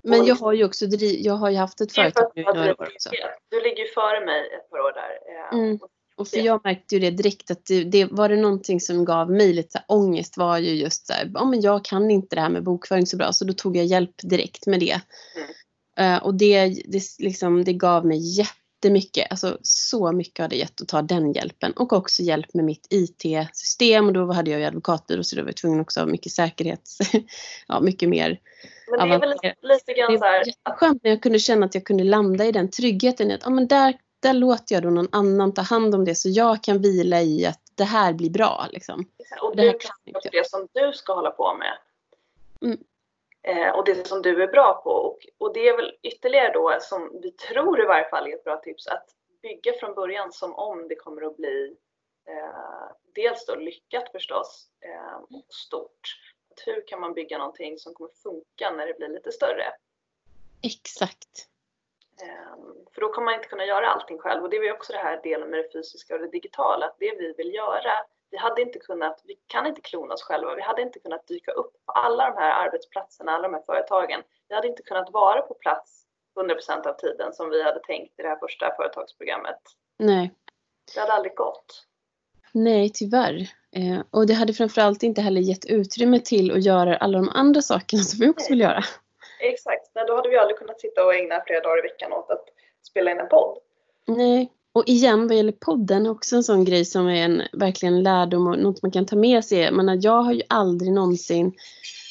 Men 0.03 0.25
jag 0.25 0.35
har 0.35 0.53
ju 0.53 0.65
också 0.65 0.85
jag 1.01 1.35
har 1.35 1.51
ju 1.51 1.57
haft 1.57 1.81
ett 1.81 1.93
företag 1.93 2.33
nu 2.35 2.43
några 2.43 2.71
år 2.71 2.83
också. 2.83 3.11
Du 3.49 3.61
ligger 3.61 3.83
ju 3.83 3.89
före 3.89 4.27
mig 4.27 4.55
ett 4.55 4.71
par 4.71 4.79
år 4.79 4.93
där. 4.93 5.19
Eh, 5.29 5.59
mm. 5.59 5.79
Och 5.83 5.91
för 6.25 6.39
jag 6.39 6.61
märkte 6.65 6.95
ju 6.95 7.01
det 7.01 7.11
direkt 7.11 7.51
att 7.51 7.67
det, 7.67 7.85
det 7.85 8.05
var 8.05 8.29
det 8.29 8.37
någonting 8.37 8.81
som 8.81 9.05
gav 9.05 9.31
mig 9.31 9.53
lite 9.53 9.73
så 9.73 9.79
här, 9.79 9.85
ångest 9.89 10.37
var 10.37 10.59
ju 10.59 10.71
just 10.71 11.07
så 11.07 11.13
här, 11.13 11.31
ja 11.35 11.45
men 11.45 11.61
jag 11.61 11.85
kan 11.85 12.11
inte 12.11 12.37
det 12.37 12.43
här 12.43 12.49
med 12.49 12.63
bokföring 12.63 13.07
så 13.07 13.17
bra 13.17 13.33
så 13.33 13.45
då 13.45 13.53
tog 13.53 13.77
jag 13.77 13.85
hjälp 13.85 14.15
direkt 14.23 14.67
med 14.67 14.81
det. 14.81 15.01
Mm. 15.37 16.15
Uh, 16.15 16.23
och 16.25 16.35
det, 16.35 16.69
det, 16.69 17.03
liksom, 17.19 17.65
det 17.65 17.73
gav 17.73 18.07
mig 18.07 18.39
jättemycket, 18.39 19.27
alltså 19.31 19.59
så 19.63 20.13
mycket 20.13 20.39
har 20.43 20.49
det 20.49 20.57
gett 20.57 20.81
att 20.81 20.89
ta 20.89 21.03
den 21.03 21.33
hjälpen 21.33 21.73
och 21.73 21.93
också 21.93 22.23
hjälp 22.23 22.55
med 22.55 22.65
mitt 22.65 22.87
IT-system 22.91 24.07
och 24.07 24.13
då 24.13 24.33
hade 24.33 24.51
jag 24.51 24.61
ju 24.61 24.67
advokatbyrå 24.67 25.23
så 25.25 25.37
då 25.37 25.43
var 25.43 25.49
jag 25.49 25.57
tvungen 25.57 25.81
också 25.81 26.01
ha 26.01 26.07
mycket 26.07 26.33
säkerhet, 26.33 26.89
ja 27.69 27.81
mycket 27.81 28.09
mer 28.09 28.41
men 28.91 29.09
det 29.09 29.15
är 29.15 29.19
väl 29.19 29.35
lite 29.63 29.93
grann 29.93 30.19
så 30.19 30.25
här. 30.25 30.45
Skönt 30.77 31.05
när 31.05 31.11
jag 31.11 31.23
kunde 31.23 31.39
känna 31.39 31.67
att 31.67 31.75
jag 31.75 31.85
kunde 31.85 32.05
landa 32.05 32.45
i 32.45 32.53
den 32.53 32.71
tryggheten 32.71 33.31
att 33.31 33.41
ja, 33.45 33.51
men 33.51 33.67
där 33.67 33.95
där 34.21 34.33
låter 34.33 34.75
jag 34.75 34.83
då 34.83 34.91
någon 34.91 35.09
annan 35.13 35.55
ta 35.55 35.63
hand 35.63 35.95
om 35.95 36.05
det 36.05 36.15
så 36.15 36.29
jag 36.29 36.63
kan 36.63 36.79
vila 36.79 37.23
i 37.23 37.47
att 37.47 37.61
det 37.75 37.85
här 37.85 38.13
blir 38.13 38.31
bra. 38.31 38.67
Liksom. 38.71 39.05
Och 39.43 39.57
det 39.57 39.63
du 39.63 39.79
kan 39.79 39.97
det, 40.05 40.29
det 40.33 40.51
som 40.51 40.69
du 40.73 40.93
ska 40.93 41.15
hålla 41.15 41.31
på 41.31 41.55
med. 41.55 41.79
Mm. 42.63 42.79
Eh, 43.43 43.71
och 43.71 43.85
det 43.85 44.07
som 44.07 44.23
du 44.23 44.43
är 44.43 44.49
bra 44.49 44.81
på. 44.85 44.91
Och, 44.91 45.19
och 45.39 45.55
det 45.55 45.69
är 45.69 45.77
väl 45.77 45.93
ytterligare 46.03 46.53
då 46.53 46.79
som 46.81 47.21
vi 47.23 47.31
tror 47.31 47.83
i 47.83 47.87
varje 47.87 48.09
fall 48.11 48.27
är 48.27 48.35
ett 48.35 48.45
bra 48.45 48.57
tips 48.57 48.87
att 48.87 49.07
bygga 49.43 49.73
från 49.81 49.95
början 49.95 50.33
som 50.33 50.55
om 50.55 50.89
det 50.89 50.97
kommer 50.97 51.23
att 51.23 51.37
bli 51.37 51.77
eh, 52.29 52.93
dels 53.15 53.47
då 53.47 53.55
lyckat 53.55 54.13
förstås 54.13 54.69
eh, 54.81 55.37
och 55.37 55.55
stort. 55.55 56.17
Att 56.51 56.63
hur 56.67 56.87
kan 56.87 57.01
man 57.01 57.15
bygga 57.15 57.39
någonting 57.39 57.79
som 57.79 57.95
kommer 57.95 58.11
funka 58.23 58.71
när 58.71 58.87
det 58.87 58.95
blir 58.99 59.09
lite 59.09 59.33
större? 59.33 59.73
Exakt. 60.63 61.49
Ehm, 62.23 62.75
för 62.95 63.01
då 63.01 63.09
kommer 63.13 63.25
man 63.25 63.35
inte 63.35 63.49
kunna 63.49 63.65
göra 63.65 63.87
allting 63.87 64.19
själv 64.19 64.43
och 64.43 64.51
det 64.51 64.57
är 64.57 64.73
också 64.73 64.93
det 64.93 64.99
här 64.99 65.21
delen 65.23 65.51
med 65.51 65.59
det 65.59 65.73
fysiska 65.73 66.15
och 66.15 66.21
det 66.21 66.29
digitala, 66.29 66.87
att 66.87 66.97
det 66.99 67.17
vi 67.19 67.35
vill 67.37 67.55
göra, 67.55 67.93
vi 68.31 68.37
hade 68.37 68.63
inte 68.63 68.79
kunnat, 68.79 69.23
vi 69.25 69.35
kan 69.47 69.67
inte 69.67 69.81
klona 69.81 70.15
oss 70.15 70.23
själva, 70.23 70.55
vi 70.55 70.63
hade 70.63 70.83
inte 70.83 70.99
kunnat 70.99 71.27
dyka 71.27 71.53
upp 71.53 71.73
på 71.87 71.93
alla 71.93 72.31
de 72.31 72.37
här 72.37 72.67
arbetsplatserna, 72.67 73.33
alla 73.33 73.49
de 73.49 73.55
här 73.55 73.63
företagen. 73.67 74.23
Vi 74.49 74.55
hade 74.55 74.69
inte 74.69 74.83
kunnat 74.83 75.11
vara 75.11 75.43
på 75.43 75.55
plats 75.55 76.03
100% 76.41 76.87
av 76.87 76.93
tiden 76.93 77.33
som 77.33 77.51
vi 77.51 77.63
hade 77.63 77.81
tänkt 77.81 78.19
i 78.19 78.23
det 78.23 78.29
här 78.29 78.37
första 78.37 78.75
företagsprogrammet. 78.77 79.61
Nej. 79.99 80.35
Det 80.95 81.01
hade 81.01 81.13
aldrig 81.13 81.35
gått. 81.35 81.87
Nej, 82.53 82.91
tyvärr. 82.95 83.49
Eh, 83.73 84.01
och 84.11 84.27
det 84.27 84.35
hade 84.35 84.53
framförallt 84.53 85.03
inte 85.03 85.21
heller 85.21 85.41
gett 85.41 85.67
utrymme 85.67 86.21
till 86.21 86.53
att 86.53 86.65
göra 86.65 86.97
alla 86.97 87.19
de 87.19 87.29
andra 87.29 87.63
sakerna 87.63 88.03
som 88.03 88.21
vi 88.21 88.31
också 88.31 88.47
vill 88.51 88.61
göra. 88.61 88.85
Exakt, 89.41 89.91
Nej, 89.95 90.05
då 90.07 90.17
hade 90.17 90.29
vi 90.29 90.37
aldrig 90.37 90.59
kunnat 90.59 90.81
sitta 90.81 91.05
och 91.05 91.15
ägna 91.15 91.43
flera 91.47 91.61
dagar 91.61 91.79
i 91.79 91.83
veckan 91.83 92.13
åt 92.13 92.31
att 92.31 92.45
spela 92.83 93.11
in 93.11 93.19
en 93.19 93.29
podd. 93.29 93.59
Nej, 94.07 94.53
och 94.73 94.85
igen 94.87 95.29
vad 95.29 95.37
gäller 95.37 95.53
podden 95.53 96.07
också 96.07 96.37
en 96.37 96.45
sån 96.45 96.65
grej 96.65 96.85
som 96.85 97.09
är 97.09 97.25
en 97.25 97.43
verkligen 97.53 98.03
lärdom 98.03 98.47
och 98.47 98.59
något 98.59 98.83
man 98.83 98.91
kan 98.91 99.07
ta 99.07 99.17
med 99.17 99.45
sig. 99.45 99.73
Men 99.73 100.01
jag 100.01 100.23
har 100.23 100.33
ju 100.33 100.43
aldrig 100.49 100.93
någonsin 100.93 101.53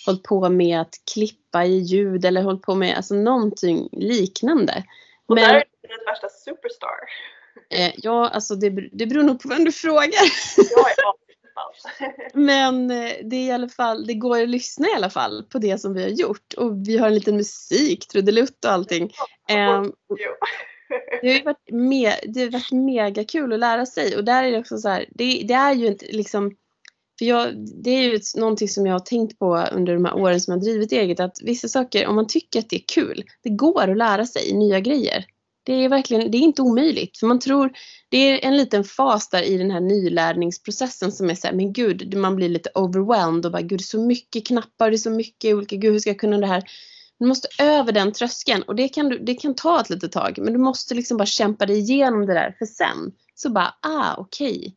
hållit 0.06 0.24
på 0.24 0.50
med 0.50 0.82
att 0.82 0.96
klippa 1.14 1.66
i 1.66 1.78
ljud 1.78 2.26
eller 2.26 2.42
hållit 2.42 2.62
på 2.62 2.76
med 2.76 2.98
alltså 2.98 3.16
någonting 3.16 3.90
liknande. 3.92 4.84
Och 5.26 5.36
Men 5.36 5.44
där 5.44 5.56
är 5.56 5.64
du 5.82 5.96
ett 5.96 6.08
värsta 6.08 6.30
superstar. 6.30 6.96
eh, 7.70 7.92
ja, 7.98 8.30
alltså 8.30 8.56
det, 8.56 8.70
det 8.70 9.06
beror 9.06 9.24
nog 9.24 9.42
på 9.42 9.50
vem 9.50 9.64
du 9.66 9.72
frågar. 9.72 10.24
Jag 10.58 10.92
är 10.92 10.96
aslipad. 11.56 12.14
Men 12.34 12.92
eh, 12.92 13.12
det 13.24 13.36
är 13.36 13.48
i 13.48 13.52
alla 13.52 13.70
fall, 13.70 14.08
det 14.08 14.14
går 14.14 14.42
att 14.42 14.50
lyssna 14.50 14.88
i 14.88 14.94
alla 14.96 15.10
fall 15.10 15.44
på 15.44 15.60
det 15.60 15.78
som 15.78 15.94
vi 15.94 16.04
har 16.04 16.10
gjort. 16.10 16.54
Och 16.58 16.88
vi 16.88 16.98
har 16.98 17.08
en 17.08 17.14
liten 17.14 17.38
musik, 17.38 18.08
trudelutt 18.08 18.66
och 18.66 18.72
allting. 18.72 19.12
Ehm. 19.50 19.92
Det 21.22 21.28
har 21.28 21.36
ju 21.36 21.44
varit, 21.44 21.72
me 21.72 22.16
det 22.24 22.42
har 22.42 22.52
varit 22.52 22.72
mega 22.72 23.24
kul 23.24 23.54
att 23.54 23.60
lära 23.60 23.86
sig 23.86 24.18
och 24.18 24.24
där 24.24 24.44
är 24.44 24.52
det 24.52 24.60
också 24.60 24.78
så 24.78 24.90
här, 24.90 25.06
det, 25.10 25.44
det 25.48 25.54
är 25.54 25.74
ju 25.74 25.88
inte 25.88 26.06
liksom 26.06 26.52
för 27.20 27.26
jag, 27.26 27.54
det 27.84 27.90
är 27.90 28.02
ju 28.02 28.20
någonting 28.36 28.68
som 28.68 28.86
jag 28.86 28.94
har 28.94 29.00
tänkt 29.00 29.40
på 29.40 29.66
under 29.72 29.94
de 29.94 30.06
här 30.06 30.16
åren 30.16 30.42
som 30.42 30.52
jag 30.52 30.60
har 30.60 30.66
drivit 30.66 30.92
eget 30.92 31.20
att 31.20 31.38
vissa 31.44 31.68
saker, 31.68 32.08
om 32.08 32.16
man 32.16 32.28
tycker 32.28 32.60
att 32.60 32.70
det 32.70 32.76
är 32.76 32.84
kul, 32.88 33.24
det 33.44 33.50
går 33.50 33.90
att 33.90 33.98
lära 33.98 34.26
sig 34.26 34.54
nya 34.54 34.80
grejer. 34.80 35.26
Det 35.64 35.74
är 35.74 35.90
verkligen, 35.90 36.32
det 36.32 36.38
är 36.38 36.42
inte 36.42 36.62
omöjligt 36.62 37.18
för 37.18 37.28
man 37.28 37.40
tror, 37.40 37.72
det 38.16 38.20
är 38.20 38.48
en 38.48 38.58
liten 38.58 38.84
fas 38.84 39.30
där 39.30 39.44
i 39.44 39.58
den 39.58 39.72
här 39.72 39.80
nylärningsprocessen 39.80 41.12
som 41.12 41.30
är 41.30 41.36
så 41.36 41.48
här, 41.48 41.54
men 41.54 41.74
gud, 41.74 42.18
man 42.18 42.36
blir 42.36 42.50
lite 42.50 42.70
overwhelmed 42.76 43.46
och 43.46 43.52
bara 43.52 43.62
gud 43.62 43.80
det 43.80 43.84
är 43.84 43.86
så 43.86 44.00
mycket 44.00 44.48
knappar, 44.48 44.90
det 44.90 44.96
är 44.96 44.98
så 44.98 45.10
mycket 45.10 45.56
olika, 45.56 45.76
gud 45.76 45.92
hur 45.92 46.00
ska 46.00 46.10
jag 46.10 46.20
kunna 46.20 46.38
det 46.38 46.48
här? 46.48 46.64
Du 47.20 47.26
måste 47.26 47.48
över 47.60 47.92
den 47.92 48.12
tröskeln 48.12 48.62
och 48.62 48.76
det 48.76 48.88
kan, 48.88 49.10
du, 49.10 49.20
det 49.20 49.34
kan 49.34 49.56
ta 49.56 49.82
ett 49.82 49.90
litet 49.90 50.12
tag 50.12 50.38
men 50.38 50.54
du 50.54 50.60
måste 50.60 50.96
liksom 50.96 51.18
bara 51.18 51.26
kämpa 51.26 51.66
dig 51.66 51.80
igenom 51.80 52.26
det 52.26 52.34
där 52.34 52.56
för 52.60 52.66
sen 52.66 53.12
så 53.36 53.50
bara, 53.50 53.76
ah 53.82 54.16
okej. 54.18 54.58
Okay. 54.58 54.74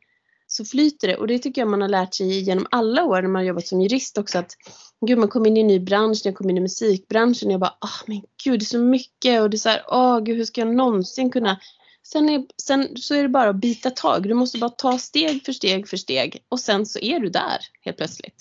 Så 0.47 0.64
flyter 0.64 1.09
det 1.09 1.16
och 1.16 1.26
det 1.26 1.39
tycker 1.39 1.61
jag 1.61 1.68
man 1.68 1.82
har 1.82 1.89
lärt 1.89 2.14
sig 2.14 2.41
genom 2.41 2.66
alla 2.70 3.05
år 3.05 3.22
när 3.22 3.28
man 3.28 3.41
har 3.41 3.47
jobbat 3.47 3.66
som 3.66 3.80
jurist 3.80 4.18
också 4.18 4.39
att 4.39 4.57
gud 5.07 5.18
man 5.18 5.28
kom 5.28 5.47
in 5.47 5.57
i 5.57 5.61
en 5.61 5.66
ny 5.66 5.80
bransch, 5.80 6.20
när 6.24 6.30
jag 6.30 6.39
kom 6.39 6.51
in 6.51 6.57
i 6.57 6.61
musikbranschen 6.61 7.49
och 7.49 7.53
jag 7.53 7.61
bara, 7.61 7.76
ah 7.78 8.01
men 8.07 8.22
gud 8.45 8.61
det 8.61 8.64
är 8.64 8.66
så 8.66 8.78
mycket 8.78 9.43
och 9.43 9.51
det 9.51 9.57
är 9.57 9.59
så 9.59 9.68
här, 9.68 9.84
åh 9.89 10.16
oh, 10.16 10.20
gud 10.20 10.36
hur 10.36 10.45
ska 10.45 10.61
jag 10.61 10.74
någonsin 10.74 11.30
kunna 11.30 11.61
Sen, 12.12 12.28
är, 12.28 12.44
sen 12.62 12.96
så 12.96 13.14
är 13.14 13.22
det 13.22 13.28
bara 13.28 13.48
att 13.48 13.56
bita 13.56 13.90
tag. 13.90 14.22
Du 14.22 14.34
måste 14.34 14.59
bara 14.59 14.70
ta 14.70 14.98
steg 14.98 15.44
för 15.44 15.52
steg 15.52 15.88
för 15.88 15.96
steg 15.96 16.44
och 16.48 16.61
sen 16.61 16.86
så 16.86 16.98
är 16.98 17.18
du 17.18 17.28
där 17.28 17.59
helt 17.84 17.96
plötsligt. 17.96 18.34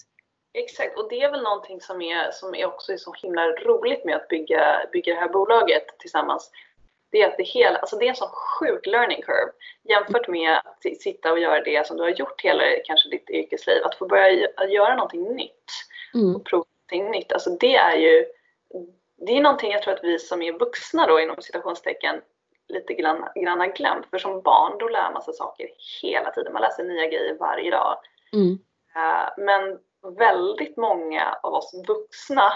Exakt, 0.54 0.98
och 0.98 1.10
det 1.10 1.22
är 1.22 1.32
väl 1.32 1.44
någonting 1.44 1.82
som, 1.82 2.02
är, 2.02 2.32
som 2.32 2.56
är 2.56 2.66
också 2.66 2.94
är 2.94 2.98
så 2.98 3.14
himla 3.14 3.48
roligt 3.48 4.06
med 4.06 4.16
att 4.16 4.28
bygga, 4.28 4.82
bygga 4.92 5.14
det 5.14 5.20
här 5.20 5.30
bolaget 5.30 5.86
tillsammans. 6.00 6.52
Det 7.12 7.22
är 7.22 7.28
att 7.28 7.38
det, 7.38 7.44
hela, 7.44 7.80
alltså 7.80 7.98
det 7.98 8.06
är 8.06 8.10
en 8.10 8.16
sån 8.16 8.30
sjuk 8.30 8.86
learning 8.86 9.22
curve 9.22 9.52
jämfört 9.90 10.28
med 10.28 10.58
att 10.58 11.02
sitta 11.02 11.32
och 11.32 11.40
göra 11.40 11.64
det 11.64 11.88
som 11.88 11.98
du 11.98 12.04
har 12.04 12.10
gjort 12.10 12.42
hela 12.42 12.64
kanske 12.86 13.10
ditt 13.10 13.30
yrkesliv. 13.30 13.84
Att 13.84 13.96
få 13.96 14.08
börja 14.08 14.48
göra 14.70 14.96
någonting 14.96 15.36
nytt 15.36 15.72
Mm. 16.14 16.36
och 16.36 16.46
prova 16.46 16.66
någonting 16.92 17.12
nytt. 17.12 17.32
Alltså 17.32 17.50
det 17.50 17.76
är 17.76 17.98
ju 17.98 18.26
det 19.26 19.38
är 19.38 19.42
någonting 19.42 19.72
jag 19.72 19.84
tror 19.84 19.94
att 19.94 20.04
vi 20.04 20.20
som 20.20 20.42
är 20.42 20.52
vuxna 20.52 21.08
då 21.08 21.20
inom 21.20 21.36
citationstecken 21.42 22.22
lite 22.70 22.94
grann, 22.94 23.28
grann 23.36 23.72
glömt. 23.72 24.10
För 24.10 24.18
som 24.18 24.42
barn 24.42 24.78
då 24.80 24.88
lär 24.88 25.12
man 25.14 25.22
sig 25.22 25.34
saker 25.34 25.68
hela 26.02 26.32
tiden. 26.32 26.54
Man 26.54 26.62
läser 26.62 26.84
nya 26.84 27.06
grejer 27.06 27.38
varje 27.40 27.72
dag. 27.72 27.98
Mm. 28.34 28.60
Eh, 28.96 29.30
Men 29.38 29.80
väldigt 30.18 30.78
många 30.78 31.38
av 31.44 31.54
oss 31.54 31.84
vuxna, 31.88 32.54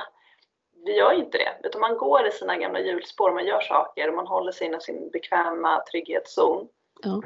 vi 0.86 0.98
gör 0.98 1.14
inte 1.14 1.38
det. 1.38 1.68
Utan 1.68 1.82
man 1.82 1.98
går 1.98 2.28
i 2.28 2.32
sina 2.32 2.58
gamla 2.58 2.80
hjulspår, 2.80 3.32
man 3.32 3.46
gör 3.46 3.62
saker 3.62 4.08
och 4.08 4.16
man 4.16 4.28
håller 4.28 4.52
sig 4.52 4.68
inom 4.68 4.82
sin 4.82 5.10
bekväma 5.10 5.84
trygghetszon 5.92 6.68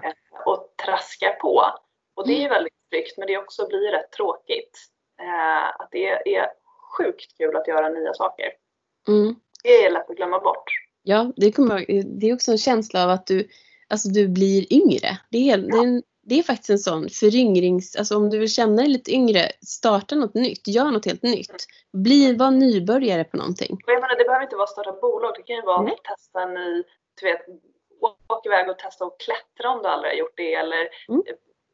eh, 0.04 0.12
och 0.46 0.74
traskar 0.86 1.34
på. 1.34 1.64
Och 2.16 2.28
det 2.28 2.34
är 2.34 2.42
ju 2.42 2.50
väldigt 2.50 2.74
tryggt 2.92 3.18
men 3.18 3.28
det 3.28 3.38
också 3.38 3.68
blir 3.68 3.92
rätt 3.92 4.12
tråkigt. 4.12 4.80
Eh, 5.22 5.82
Att 5.82 5.88
det 5.92 6.36
är 6.36 6.52
sjukt 6.98 7.38
kul 7.38 7.56
att 7.56 7.68
göra 7.68 7.90
nya 7.90 8.14
saker. 8.14 8.52
Mm. 9.08 9.36
Det 9.64 9.86
är 9.86 9.92
lätt 9.92 10.10
att 10.10 10.16
glömma 10.18 10.40
bort. 10.40 10.72
Ja, 11.08 11.32
det, 11.36 11.52
kommer, 11.52 11.86
det 12.20 12.30
är 12.30 12.34
också 12.34 12.52
en 12.52 12.58
känsla 12.58 13.04
av 13.04 13.10
att 13.10 13.28
du, 13.28 13.48
alltså 13.88 14.10
du 14.10 14.28
blir 14.28 14.74
yngre. 14.74 15.18
Det 15.32 15.38
är, 15.38 15.44
helt, 15.44 15.72
det, 15.72 15.78
är 15.78 15.84
en, 15.84 16.04
det 16.24 16.40
är 16.40 16.44
faktiskt 16.44 16.70
en 16.70 16.80
sån 16.80 17.10
föryngrings... 17.10 17.96
Alltså 17.96 18.18
om 18.18 18.30
du 18.30 18.40
vill 18.40 18.54
känna 18.54 18.82
dig 18.82 18.88
lite 18.88 19.12
yngre, 19.12 19.52
starta 19.68 20.16
något 20.16 20.34
nytt, 20.34 20.68
gör 20.68 20.92
något 20.92 21.06
helt 21.06 21.24
nytt. 21.24 21.68
Bli, 21.94 22.36
var 22.36 22.52
nybörjare 22.52 23.24
på 23.24 23.38
någonting. 23.38 23.78
Jag 23.86 24.02
menar, 24.02 24.18
det 24.18 24.24
behöver 24.24 24.44
inte 24.44 24.56
vara 24.56 24.68
starta 24.68 24.92
bolag. 24.92 25.34
Det 25.38 25.44
kan 25.44 25.56
ju 25.56 25.62
vara 25.62 25.82
Nej. 25.82 25.94
att 25.94 26.04
testa 26.04 26.42
en 26.42 26.54
ny, 26.54 26.84
du 27.22 27.26
vet, 27.26 27.42
åka 28.30 28.50
iväg 28.50 28.70
och 28.70 28.80
testa 28.80 29.06
att 29.06 29.18
klättra 29.26 29.70
om 29.72 29.82
du 29.84 29.90
aldrig 29.90 30.12
har 30.12 30.18
gjort 30.18 30.38
det. 30.38 30.54
Eller 30.54 30.90
Mm. 31.10 31.22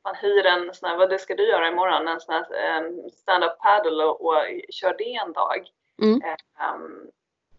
man 0.04 0.16
hyr 0.16 0.46
en 0.46 0.74
sån 0.74 0.90
här, 0.90 0.98
vad 0.98 1.10
det 1.10 1.20
ska 1.20 1.36
du 1.36 1.48
göra 1.50 1.68
imorgon? 1.68 2.08
En 2.08 2.20
sån 2.20 2.34
här 2.36 2.46
um, 2.82 3.10
stand-up 3.14 3.60
paddle 3.60 4.04
och, 4.04 4.26
och 4.26 4.36
kör 4.70 4.96
det 4.98 5.14
en 5.14 5.34
dag. 5.34 5.60
Mm. 6.02 6.22
Ehm, 6.24 7.12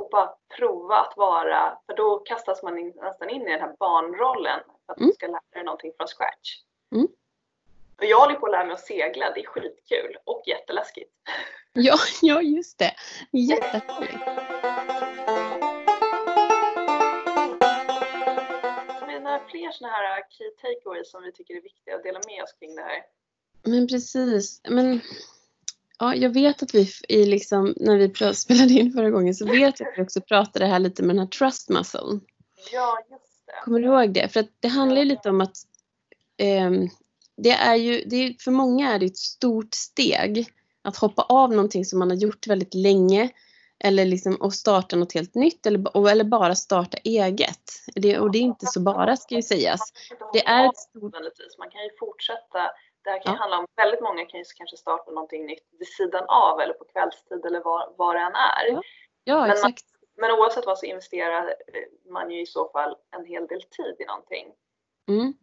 och 0.03 0.11
bara 0.11 0.35
prova 0.59 0.97
att 0.97 1.17
vara, 1.17 1.79
för 1.87 1.97
då 1.97 2.19
kastas 2.19 2.63
man 2.63 2.79
in, 2.79 2.93
nästan 2.97 3.31
in 3.31 3.43
i 3.43 3.51
den 3.51 3.61
här 3.61 3.75
barnrollen. 3.79 4.61
För 4.87 4.93
att 4.93 4.99
Mm. 4.99 5.09
du 5.09 5.15
ska 5.15 5.27
lära 5.27 5.41
dig 5.53 5.65
någonting 5.65 5.93
från 5.97 6.07
scratch. 6.09 6.57
Mm. 6.95 7.07
Och 7.99 8.05
jag 8.05 8.19
håller 8.21 8.35
på 8.35 8.47
att 8.47 8.53
lära 8.53 8.65
mig 8.65 8.73
att 8.75 8.81
segla. 8.87 9.33
Det 9.35 9.41
är 9.41 9.47
skitkul 9.47 10.17
och 10.25 10.43
jätteläskigt. 10.47 11.13
Ja, 11.75 11.97
ja 12.23 12.43
just 12.43 12.79
det. 12.79 12.95
Jättehärligt. 13.33 14.19
Några 19.23 19.41
fler 19.49 19.71
sådana 19.71 19.95
här 19.97 20.23
key 20.31 20.51
takeaways 20.63 21.11
som 21.11 21.23
vi 21.23 21.33
tycker 21.33 21.55
är 21.55 21.61
viktiga 21.61 21.97
att 21.97 22.03
dela 22.03 22.21
med 22.27 22.43
oss 22.43 22.53
kring 22.53 22.75
det 22.75 22.83
här? 22.83 23.03
Men 23.63 23.89
precis. 23.89 24.61
Men, 24.69 25.01
ja, 26.03 26.15
jag 26.15 26.31
vet 26.31 26.63
att 26.63 26.75
vi 26.75 26.89
i 27.09 27.27
liksom, 27.27 27.75
när 27.77 27.97
vi 27.97 28.35
spelade 28.35 28.73
in 28.73 28.93
förra 28.93 29.11
gången 29.11 29.35
så 29.35 29.47
vet 29.47 29.81
jag 29.81 29.89
att 29.89 29.99
vi 29.99 30.03
också 30.03 30.21
pratade 30.21 30.67
här 30.67 30.79
lite 30.79 31.03
med 31.03 31.17
den 31.17 31.21
här 31.21 31.27
trust 31.27 31.69
muscle. 31.69 32.21
Ja, 32.73 32.99
just 33.11 33.47
det. 33.47 33.65
Kommer 33.65 33.81
du 33.81 33.87
ihåg 33.87 34.13
det? 34.13 34.29
För 34.29 34.41
att 34.41 34.51
det 34.61 34.69
handlar 34.69 34.97
ju 34.97 35.05
lite 35.05 35.31
om 35.31 35.41
att 35.41 35.57
ehm, 36.39 36.89
det 37.37 37.51
är 37.51 37.75
ju, 37.75 38.05
det 38.07 38.17
är, 38.17 38.37
för 38.39 38.51
många 38.51 38.93
är 38.93 38.99
det 38.99 39.07
ett 39.07 39.17
stort 39.17 39.75
steg 39.75 40.47
att 40.83 40.97
hoppa 40.97 41.23
av 41.23 41.51
någonting 41.51 41.85
som 41.85 41.99
man 41.99 42.11
har 42.11 42.17
gjort 42.17 42.47
väldigt 42.47 42.75
länge 42.75 43.31
eller 43.85 44.05
liksom 44.05 44.37
och 44.37 44.55
starta 44.55 44.97
något 44.97 45.13
helt 45.13 45.35
nytt 45.35 45.67
eller, 45.67 46.09
eller 46.09 46.25
bara 46.25 46.55
starta 46.55 46.99
eget. 47.05 47.71
Det, 47.95 48.19
och 48.19 48.31
det 48.31 48.39
är 48.39 48.43
inte 48.43 48.67
så 48.67 48.81
bara 48.81 49.17
ska 49.17 49.35
ju 49.35 49.43
sägas. 49.43 49.81
Det 50.33 50.47
är 50.47 50.69
ett 50.69 50.77
stort. 50.77 51.15
Man 51.59 51.71
kan 51.71 51.83
ju 51.83 51.91
fortsätta. 51.99 52.71
Det 53.05 53.11
här 53.11 53.23
kan 53.23 53.33
Ja. 53.35 53.39
handla 53.39 53.59
om, 53.59 53.67
väldigt 53.77 54.01
många 54.01 54.25
kan 54.27 54.39
ju 54.41 54.45
kanske 54.57 54.77
starta 54.77 55.11
någonting 55.11 55.47
nytt 55.47 55.67
vid 55.79 55.89
sidan 55.89 56.25
av 56.29 56.61
eller 56.61 56.75
på 56.75 56.85
kvällstid 56.85 57.45
eller 57.45 57.61
vad, 57.97 58.15
det 58.17 58.21
än 58.21 58.35
är. 58.35 58.67
Ja. 58.73 58.83
Ja, 59.25 59.39
man- 59.39 59.51
exakt. 59.51 59.85
Men 60.17 60.31
oavsett 60.31 60.67
vad 60.67 60.79
så 60.79 60.87
investerar 60.87 61.47
eh, 61.49 62.13
man 62.13 62.31
ju 62.31 62.43
i 62.43 62.47
så 62.47 62.69
fall 62.69 62.97
en 63.17 63.25
hel 63.25 63.47
del 63.47 63.63
tid 63.63 63.97
i 63.99 64.05
någonting. 64.05 64.47
Mm. 65.09 65.35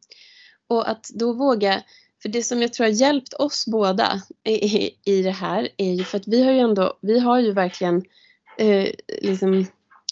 Och 0.67 0.89
att 0.89 1.09
då 1.19 1.33
våga, 1.33 1.83
för 2.21 2.29
det 2.29 2.43
som 2.43 2.61
jag 2.61 2.73
tror 2.73 2.85
har 2.85 2.91
hjälpt 2.93 3.33
oss 3.33 3.65
båda 3.67 4.07
i, 4.43 4.51
i, 4.53 4.99
i 5.05 5.21
det 5.21 5.31
här 5.31 5.69
är 5.77 5.91
ju 5.93 6.03
för 6.03 6.17
att 6.17 6.27
vi 6.27 6.43
har 6.43 6.51
ju 6.51 6.59
ändå, 6.59 6.97
vi 7.01 7.19
har 7.19 7.39
ju 7.39 7.51
verkligen 7.53 8.05
eh, 8.57 8.89
liksom 9.21 9.65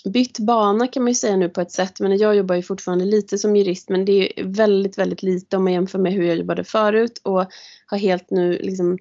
bytt 0.09 0.39
bana 0.39 0.87
kan 0.87 1.03
man 1.03 1.11
ju 1.11 1.15
säga 1.15 1.35
nu 1.35 1.49
på 1.49 1.61
ett 1.61 1.71
sätt. 1.71 1.99
Men 1.99 2.17
jag 2.17 2.35
jobbar 2.35 2.55
ju 2.55 2.61
fortfarande 2.61 3.05
lite 3.05 3.37
som 3.37 3.55
jurist 3.55 3.89
men 3.89 4.05
det 4.05 4.39
är 4.39 4.43
väldigt, 4.43 4.97
väldigt 4.97 5.23
lite 5.23 5.57
om 5.57 5.63
man 5.63 5.73
jämför 5.73 5.99
med 5.99 6.13
hur 6.13 6.23
jag 6.23 6.37
jobbade 6.37 6.63
förut 6.63 7.21
och 7.23 7.45
har 7.85 7.97
helt 7.97 8.31
nu 8.31 8.57
liksom 8.57 8.97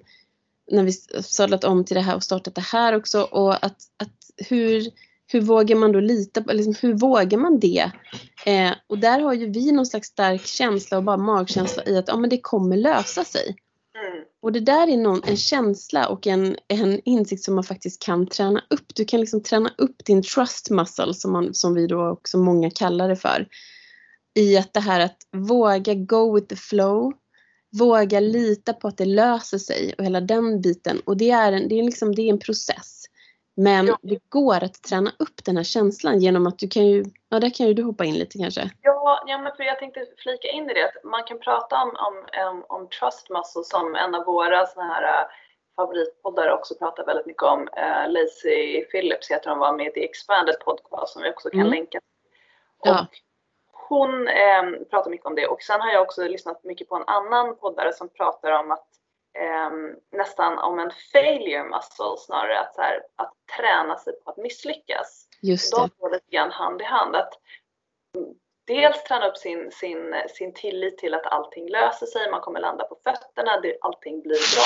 när 0.71 0.83
vi 0.83 0.91
sadlat 1.23 1.63
om 1.63 1.85
till 1.85 1.95
det 1.95 2.01
här 2.01 2.15
och 2.15 2.23
startat 2.23 2.55
det 2.55 2.61
här 2.61 2.95
också 2.95 3.21
och 3.21 3.53
att, 3.53 3.77
att 3.97 4.17
hur, 4.49 4.87
hur 5.27 5.41
vågar 5.41 5.75
man 5.75 5.91
då 5.91 5.99
lita 5.99 6.41
på, 6.41 6.53
liksom, 6.53 6.75
hur 6.81 6.93
vågar 6.93 7.37
man 7.37 7.59
det? 7.59 7.91
Eh, 8.45 8.71
och 8.87 8.97
där 8.99 9.19
har 9.19 9.33
ju 9.33 9.51
vi 9.51 9.71
någon 9.71 9.85
slags 9.85 10.07
stark 10.07 10.45
känsla 10.45 10.97
och 10.97 11.03
bara 11.03 11.17
magkänsla 11.17 11.83
i 11.85 11.97
att 11.97 12.07
ja, 12.07 12.17
men 12.17 12.29
det 12.29 12.39
kommer 12.41 12.77
lösa 12.77 13.23
sig. 13.23 13.55
Mm. 13.99 14.23
Och 14.41 14.51
det 14.51 14.59
där 14.59 14.87
är 14.87 14.97
någon, 14.97 15.21
en 15.23 15.37
känsla 15.37 16.07
och 16.07 16.27
en, 16.27 16.57
en 16.67 17.01
insikt 17.05 17.43
som 17.43 17.55
man 17.55 17.63
faktiskt 17.63 18.01
kan 18.01 18.27
träna 18.27 18.63
upp. 18.69 18.85
Du 18.95 19.05
kan 19.05 19.19
liksom 19.19 19.43
träna 19.43 19.71
upp 19.77 20.05
din 20.05 20.23
trust 20.23 20.69
muscle 20.69 21.13
som, 21.13 21.31
man, 21.31 21.53
som 21.53 21.73
vi 21.73 21.87
då 21.87 22.09
också 22.09 22.37
många 22.37 22.69
kallar 22.69 23.09
det 23.09 23.15
för. 23.15 23.47
I 24.39 24.57
att 24.57 24.73
det 24.73 24.79
här 24.79 24.99
att 24.99 25.17
våga 25.31 25.93
go 25.93 26.35
with 26.35 26.47
the 26.47 26.55
flow. 26.55 27.13
Våga 27.71 28.19
lita 28.19 28.73
på 28.73 28.87
att 28.87 28.97
det 28.97 29.05
löser 29.05 29.57
sig 29.57 29.93
och 29.97 30.03
hela 30.03 30.21
den 30.21 30.61
biten. 30.61 30.99
Och 31.05 31.17
det 31.17 31.31
är 31.31 31.51
en, 31.51 31.69
det 31.69 31.79
är 31.79 31.83
liksom, 31.83 32.15
det 32.15 32.21
är 32.21 32.29
en 32.29 32.39
process. 32.39 32.96
Men 33.59 33.87
ja. 33.87 33.97
det 34.01 34.29
går 34.29 34.63
att 34.63 34.83
träna 34.83 35.11
upp 35.19 35.45
den 35.45 35.57
här 35.57 35.63
känslan 35.63 36.19
genom 36.19 36.47
att 36.47 36.59
du 36.59 36.67
kan 36.67 36.87
ju, 36.87 37.05
ja 37.29 37.39
där 37.39 37.49
kan 37.49 37.67
ju 37.67 37.73
du 37.73 37.83
hoppa 37.83 38.05
in 38.05 38.15
lite 38.15 38.37
kanske. 38.37 38.71
Ja, 38.81 39.23
ja 39.27 39.37
men 39.37 39.55
för 39.55 39.63
jag 39.63 39.79
tänkte 39.79 40.05
flika 40.17 40.47
in 40.47 40.69
i 40.69 40.73
det 40.73 40.85
att 40.85 41.03
man 41.03 41.23
kan 41.23 41.39
prata 41.39 41.83
om, 41.83 41.89
om, 41.89 42.25
om, 42.49 42.65
om 42.67 42.89
trust 42.89 43.29
muscle 43.29 43.63
som 43.63 43.95
en 43.95 44.15
av 44.15 44.25
våra 44.25 44.65
såna 44.65 44.85
här 44.85 45.03
äh, 45.03 45.27
favoritpoddar 45.75 46.49
också 46.51 46.75
pratar 46.75 47.05
väldigt 47.05 47.25
mycket 47.25 47.43
om. 47.43 47.59
Uh, 47.59 48.11
Lacey 48.11 48.85
Phillips 48.85 49.31
heter 49.31 49.49
hon 49.49 49.59
var 49.59 49.73
med 49.73 49.97
i 49.97 50.03
Expanded 50.03 50.59
podcast 50.59 51.13
som 51.13 51.21
vi 51.21 51.29
också 51.29 51.49
kan 51.49 51.59
mm. 51.59 51.71
länka 51.71 51.99
och 52.79 52.87
ja. 52.87 53.07
Hon 53.89 54.27
eh, 54.27 54.63
pratar 54.89 55.09
mycket 55.09 55.25
om 55.25 55.35
det 55.35 55.47
och 55.47 55.61
sen 55.61 55.81
har 55.81 55.91
jag 55.91 56.01
också 56.01 56.27
lyssnat 56.27 56.63
mycket 56.63 56.89
på 56.89 56.95
en 56.95 57.07
annan 57.07 57.55
poddare 57.55 57.93
som 57.93 58.09
pratar 58.09 58.51
om 58.51 58.71
att 58.71 58.87
eh, 59.37 59.71
nästan 60.11 60.59
om 60.59 60.79
en 60.79 60.91
failure 61.11 61.63
muscle 61.63 62.17
snarare. 62.17 62.59
Att, 62.59 62.75
så 62.75 62.81
här, 62.81 63.03
att 63.15 63.33
träna 63.57 63.97
sig 63.97 64.13
på 64.23 64.31
att 64.31 64.37
misslyckas. 64.37 65.27
Just 65.41 65.75
det. 65.75 65.81
De 65.81 65.89
går 65.97 66.09
lite 66.09 66.31
grann 66.31 66.51
hand 66.51 66.81
i 66.81 66.85
hand. 66.85 67.15
Att 67.15 67.33
dels 68.67 69.03
träna 69.03 69.27
upp 69.27 69.37
sin, 69.37 69.71
sin, 69.71 70.15
sin 70.29 70.53
tillit 70.53 70.97
till 70.97 71.13
att 71.13 71.25
allting 71.25 71.69
löser 71.69 72.05
sig, 72.05 72.31
man 72.31 72.41
kommer 72.41 72.59
landa 72.59 72.83
på 72.83 72.97
fötterna, 73.03 73.61
allting 73.81 74.21
blir 74.21 74.55
bra. 74.55 74.65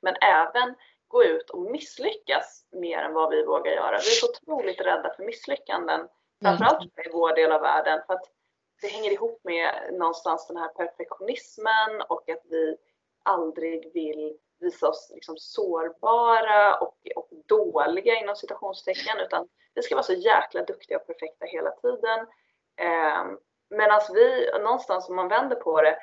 Men 0.00 0.16
även 0.20 0.74
gå 1.08 1.24
ut 1.24 1.50
och 1.50 1.62
misslyckas 1.62 2.64
mer 2.72 2.98
än 2.98 3.14
vad 3.14 3.30
vi 3.30 3.44
vågar 3.44 3.72
göra. 3.72 3.90
Vi 3.90 3.96
är 3.96 4.20
så 4.20 4.26
otroligt 4.26 4.80
rädda 4.80 5.14
för 5.16 5.24
misslyckanden, 5.24 6.08
framförallt 6.42 6.84
i 6.84 7.10
vår 7.12 7.34
del 7.34 7.52
av 7.52 7.60
världen. 7.60 8.00
För 8.06 8.14
att 8.14 8.30
det 8.80 8.88
hänger 8.88 9.10
ihop 9.10 9.40
med 9.44 9.90
någonstans 9.92 10.46
den 10.46 10.56
här 10.56 10.68
perfektionismen 10.68 12.02
och 12.08 12.28
att 12.28 12.42
vi 12.50 12.76
aldrig 13.26 13.92
vill 13.94 14.36
visa 14.60 14.88
oss 14.88 15.10
liksom 15.14 15.36
sårbara 15.38 16.76
och, 16.76 16.98
och 17.16 17.28
dåliga 17.46 18.20
inom 18.20 18.36
citationstecken 18.36 19.18
utan 19.26 19.48
vi 19.74 19.82
ska 19.82 19.94
vara 19.94 20.02
så 20.02 20.12
jäkla 20.12 20.62
duktiga 20.62 20.98
och 20.98 21.06
perfekta 21.06 21.46
hela 21.46 21.70
tiden. 21.70 22.26
Eh, 22.76 23.38
Medan 23.70 24.00
vi 24.14 24.50
någonstans 24.60 25.08
om 25.08 25.16
man 25.16 25.28
vänder 25.28 25.56
på 25.56 25.82
det, 25.82 25.98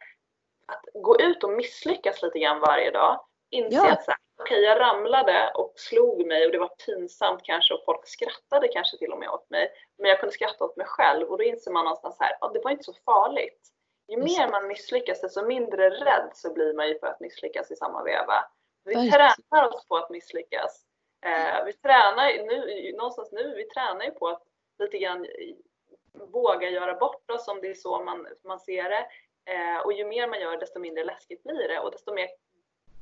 att 0.68 0.86
gå 0.94 1.20
ut 1.20 1.44
och 1.44 1.50
misslyckas 1.50 2.22
lite 2.22 2.40
grann 2.40 2.60
varje 2.60 2.92
dag, 2.92 3.26
inse 3.50 3.76
ja. 3.76 3.92
att 3.92 4.06
okej 4.42 4.58
okay, 4.58 4.60
jag 4.60 4.80
ramlade 4.80 5.52
och 5.56 5.74
slog 5.76 6.28
mig 6.28 6.46
och 6.46 6.52
det 6.52 6.58
var 6.58 6.72
pinsamt 6.86 7.44
kanske 7.44 7.74
och 7.74 7.86
folk 7.86 8.08
skrattade 8.08 8.68
kanske 8.68 8.98
till 8.98 9.12
och 9.12 9.20
med 9.20 9.30
åt 9.30 9.50
mig. 9.50 9.72
Men 9.98 10.10
jag 10.10 10.20
kunde 10.20 10.34
skratta 10.34 10.66
åt 10.66 10.78
mig 10.78 10.86
själv 10.86 11.28
och 11.28 11.38
då 11.38 11.44
inser 11.44 11.72
man 11.72 11.86
någonstans 11.86 12.18
här, 12.20 12.38
ja 12.42 12.52
det 12.54 12.62
var 12.64 12.72
inte 12.72 12.84
så 12.84 12.94
farligt. 12.94 13.70
Ju 14.14 14.18
mer 14.18 14.52
man 14.52 14.68
misslyckas 14.68 15.22
desto 15.22 15.46
mindre 15.46 15.90
rädd 15.90 16.30
så 16.34 16.54
blir 16.54 16.74
man 16.74 16.88
ju 16.88 17.00
för 17.00 17.08
att 17.08 17.20
misslyckas 17.20 17.72
i 17.72 17.76
samma 17.76 18.04
veva. 18.04 18.46
Vi 18.86 19.12
tränar 19.12 19.68
oss 19.74 19.86
på 19.88 19.98
att 19.98 20.10
misslyckas. 20.10 20.86
Eh, 21.26 21.66
vi 21.66 21.74
tränar 21.74 22.44
nu, 22.44 22.92
någonstans 22.98 23.32
nu, 23.32 23.56
vi 23.56 23.64
tränar 23.64 24.06
ju 24.06 24.12
på 24.12 24.28
att 24.28 24.44
lite 24.80 24.98
grann 24.98 25.28
våga 26.14 26.70
göra 26.70 26.96
bort 26.96 27.32
oss 27.32 27.48
om 27.48 27.62
det 27.62 27.68
är 27.68 27.74
så 27.74 28.04
man, 28.04 28.28
man 28.44 28.60
ser 28.60 28.90
det. 28.90 29.08
Eh, 29.46 29.80
och 29.86 29.94
ju 29.94 30.06
mer 30.06 30.28
man 30.28 30.42
gör 30.42 30.58
desto 30.58 30.80
mindre 30.80 31.04
läskigt 31.04 31.44
blir 31.44 31.68
det 31.68 31.80
och 31.80 31.92
desto 31.92 32.14
mer 32.14 32.30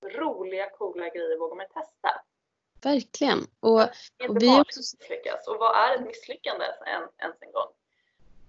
roliga, 0.02 0.70
coola 0.70 1.10
grejer 1.10 1.38
vågar 1.38 1.56
man 1.56 1.68
testa. 1.68 2.22
Verkligen. 2.84 3.40
Och, 3.60 3.82
och 4.30 4.42
vi 4.42 4.62
också... 4.62 4.80
misslyckas. 4.80 5.48
Och 5.48 5.58
vad 5.60 5.76
är 5.76 5.96
ett 5.96 6.06
misslyckande 6.06 6.66
ens 7.18 7.42
en 7.42 7.52
gång? 7.52 7.72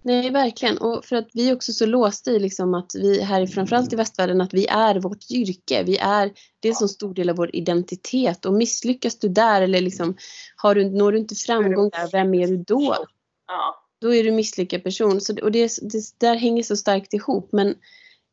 Nej, 0.05 0.31
verkligen. 0.31 0.79
Och 0.79 1.05
för 1.05 1.17
att 1.17 1.29
vi 1.33 1.49
är 1.49 1.55
också 1.55 1.73
så 1.73 1.87
låsta 1.87 2.31
i 2.31 2.39
liksom 2.39 2.75
att 2.75 2.95
vi 2.95 3.23
här, 3.23 3.47
framförallt 3.47 3.93
i 3.93 3.97
västvärlden, 3.97 4.41
att 4.41 4.55
vi 4.55 4.67
är 4.67 5.01
vårt 5.01 5.31
yrke. 5.31 5.83
Vi 5.83 5.97
är, 5.97 6.33
det 6.61 6.69
är 6.69 6.73
en 6.73 6.77
så 6.77 6.89
stor 6.89 7.15
del 7.15 7.31
av 7.31 7.37
vår 7.37 7.57
identitet. 7.57 8.45
Och 8.45 8.55
misslyckas 8.55 9.19
du 9.19 9.29
där 9.29 9.63
eller 9.63 9.81
liksom, 9.81 10.17
har 10.57 10.75
du, 10.75 10.91
når 10.91 11.13
du 11.13 11.19
inte 11.19 11.35
framgång 11.35 11.91
där, 11.91 12.11
vem 12.13 12.35
är 12.35 12.47
du 12.47 12.57
då? 12.57 12.97
Ja. 13.47 13.79
Då 14.01 14.15
är 14.15 14.25
du 14.25 14.31
misslyckad 14.31 14.85
person. 14.85 15.21
Så, 15.21 15.41
och 15.43 15.53
det, 15.53 15.79
det 15.83 16.19
där 16.19 16.37
hänger 16.37 16.63
så 16.63 16.77
starkt 16.77 17.15
ihop. 17.15 17.49
Men, 17.53 17.69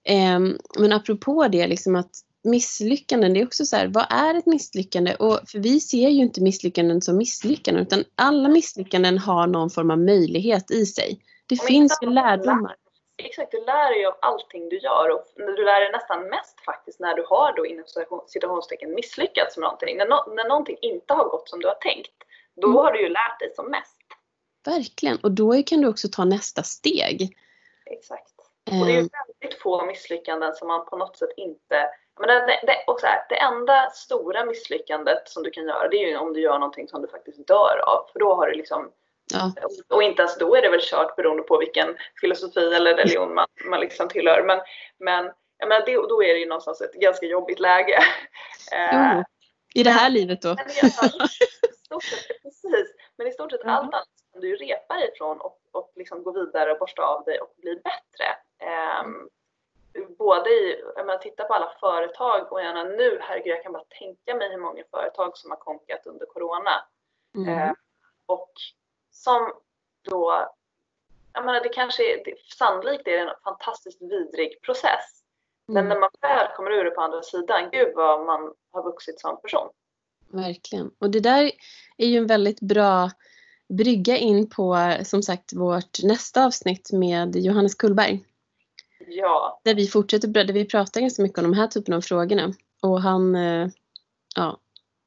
eh, 0.04 0.40
men 0.80 0.94
apropå 0.94 1.48
det, 1.48 1.68
liksom 1.68 1.96
att 1.96 2.12
misslyckanden, 2.44 3.34
det 3.34 3.40
är 3.40 3.46
också 3.46 3.66
så 3.66 3.76
här, 3.76 3.88
vad 3.88 4.06
är 4.10 4.36
ett 4.36 4.46
misslyckande? 4.46 5.16
Och 5.16 5.40
för 5.48 5.60
vi 5.60 5.80
ser 5.80 6.10
ju 6.10 6.22
inte 6.22 6.42
misslyckanden 6.42 7.02
som 7.02 7.18
misslyckanden, 7.18 7.84
utan 7.84 8.04
alla 8.16 8.50
misslyckanden 8.50 9.18
har 9.18 9.48
någon 9.48 9.70
form 9.70 9.92
av 9.92 10.00
möjlighet 10.00 10.72
i 10.72 10.86
sig. 10.86 11.20
Det 11.50 11.64
finns 11.64 12.00
ju 12.02 12.10
lärdomar. 12.10 12.76
Exakt, 13.18 13.52
du 13.52 13.66
lär 13.66 13.90
dig 13.90 14.06
av 14.06 14.16
allting 14.22 14.70
du 14.70 14.78
gör 14.80 15.10
och 15.10 15.24
du 15.36 15.66
lär 15.66 15.80
dig 15.82 15.92
nästan 15.92 16.24
mest 16.24 16.62
faktiskt 16.66 17.00
när 17.00 17.16
du 17.16 17.26
har 17.30 17.54
då 17.56 17.66
inom 17.66 17.86
citationstecken 18.28 18.96
misslyckats 18.96 19.58
med 19.58 19.64
någonting. 19.64 19.98
När, 19.98 20.06
no 20.06 20.34
när 20.36 20.48
någonting 20.48 20.78
inte 20.82 21.14
har 21.14 21.30
gått 21.30 21.50
som 21.50 21.60
du 21.60 21.68
har 21.68 21.76
tänkt, 21.76 22.14
då 22.56 22.68
mm. 22.68 22.78
har 22.78 22.92
du 22.92 23.02
ju 23.02 23.10
lärt 23.10 23.40
dig 23.40 23.54
som 23.56 23.72
mest. 23.72 23.98
Verkligen, 24.66 25.18
och 25.24 25.32
då 25.32 25.64
kan 25.64 25.82
du 25.82 25.88
också 25.88 26.08
ta 26.12 26.26
nästa 26.26 26.64
steg. 26.64 27.38
Exakt. 27.86 28.34
Och 28.66 28.86
det 28.86 28.92
är 28.92 28.96
ju 28.96 29.00
ehm. 29.00 29.10
väldigt 29.40 29.62
få 29.62 29.86
misslyckanden 29.86 30.54
som 30.54 30.68
man 30.68 30.86
på 30.86 30.98
något 30.98 31.18
sätt 31.18 31.30
inte 31.38 31.90
men 32.20 32.28
det, 32.28 32.60
det, 32.68 32.84
och 32.88 33.00
så 33.00 33.06
här, 33.06 33.26
det 33.30 33.40
enda 33.40 33.90
stora 33.90 34.46
misslyckandet 34.46 35.30
som 35.30 35.44
du 35.44 35.52
kan 35.52 35.64
göra 35.64 35.88
det 35.88 35.98
är 35.98 36.08
ju 36.08 36.18
om 36.18 36.34
du 36.34 36.42
gör 36.42 36.60
någonting 36.60 36.88
som 36.88 37.02
du 37.02 37.08
faktiskt 37.08 37.48
dör 37.48 37.82
av. 37.86 38.10
För 38.12 38.20
då 38.20 38.36
har 38.36 38.48
du 38.48 38.54
liksom 38.56 38.92
Ja. 39.34 39.54
Och 39.90 40.04
inte 40.04 40.22
ens 40.22 40.38
då 40.38 40.56
är 40.56 40.62
det 40.62 40.70
väl 40.70 40.82
kört 40.84 41.16
beroende 41.16 41.44
på 41.44 41.58
vilken 41.58 41.98
filosofi 42.22 42.74
eller 42.74 42.94
religion 42.94 43.34
man, 43.34 43.48
man 43.70 43.80
liksom 43.80 44.10
tillhör. 44.10 44.44
Men, 44.44 44.60
men 45.00 45.32
jag 45.58 45.70
menar, 45.70 45.86
det, 45.86 45.96
då 45.96 46.24
är 46.24 46.34
det 46.34 46.40
ju 46.40 46.46
någonstans 46.46 46.82
ett 46.82 46.94
ganska 46.94 47.26
jobbigt 47.26 47.60
läge. 47.60 48.00
Jo, 48.94 49.24
I 49.74 49.84
det 49.84 49.90
här 49.90 50.10
livet 50.10 50.42
då? 50.42 50.56
Men, 50.56 50.68
i 50.68 50.90
stort 50.90 52.04
sett, 52.04 52.42
precis. 52.44 52.96
Men 53.18 53.28
i 53.28 53.32
stort 53.32 53.52
sett 53.52 53.64
mm. 53.64 53.76
allt 53.76 53.94
annat 53.94 54.08
kan 54.34 54.42
du 54.42 54.56
repa 54.56 55.06
ifrån 55.06 55.42
och, 55.42 55.60
och 55.72 55.92
liksom 55.96 56.24
gå 56.24 56.32
vidare 56.32 56.72
och 56.72 56.80
borsta 56.80 57.02
av 57.02 57.24
dig 57.24 57.40
och 57.40 57.54
bli 57.58 57.76
bättre. 57.76 58.28
Um, 59.04 59.30
både 60.18 60.50
i, 60.50 60.84
jag 60.96 61.06
menar, 61.06 61.20
titta 61.20 61.44
på 61.44 61.54
alla 61.54 61.72
företag 61.80 62.52
och 62.52 62.62
gärna 62.62 62.84
nu, 62.84 63.20
herregud 63.22 63.54
jag 63.54 63.64
kan 63.64 63.72
bara 63.72 63.84
tänka 64.00 64.36
mig 64.36 64.50
hur 64.50 64.58
många 64.58 64.84
företag 64.92 65.38
som 65.38 65.52
har 65.52 65.58
konkat 65.58 66.06
under 66.06 66.26
Corona. 66.26 66.86
Mm. 67.36 67.68
Uh, 67.68 67.74
och 68.26 68.52
som 69.12 69.52
då, 70.10 70.50
jag 71.34 71.46
menar 71.46 71.64
det 71.64 71.70
kanske 71.70 72.14
är, 72.14 72.24
det, 72.26 72.34
sannolikt 72.58 73.08
är 73.08 73.18
en 73.18 73.36
fantastiskt 73.44 74.02
vidrig 74.02 74.62
process. 74.62 75.24
Mm. 75.70 75.74
Men 75.74 75.90
när 75.90 76.00
man 76.00 76.10
väl 76.22 76.48
kommer 76.56 76.72
ur 76.72 76.84
det 76.84 76.92
på 76.92 77.02
andra 77.02 77.22
sidan, 77.22 77.70
gud 77.72 77.92
vad 77.96 78.26
man 78.26 78.54
har 78.72 78.84
vuxit 78.84 79.20
som 79.20 79.42
person. 79.42 79.70
Verkligen. 80.28 80.92
Och 81.00 81.10
det 81.10 81.20
där 81.20 81.52
är 81.98 82.08
ju 82.08 82.18
en 82.18 82.28
väldigt 82.28 82.60
bra 82.60 83.12
brygga 83.70 84.18
in 84.18 84.50
på 84.50 84.94
som 85.04 85.24
sagt 85.24 85.54
vårt 85.54 86.04
nästa 86.04 86.46
avsnitt 86.46 86.92
med 86.92 87.36
Johannes 87.36 87.76
Kullberg. 87.76 88.26
Ja. 89.08 89.62
Där 89.64 89.76
vi 89.76 89.88
fortsätter, 89.88 90.28
där 90.28 90.54
vi 90.54 90.66
pratar 90.66 91.02
ganska 91.02 91.22
mycket 91.22 91.38
om 91.38 91.44
de 91.44 91.54
här 91.54 91.68
typerna 91.68 91.98
av 91.98 92.02
frågorna. 92.02 92.54
Och 92.82 93.02
han, 93.02 93.36
eh, 93.36 93.68
ja, 94.36 94.60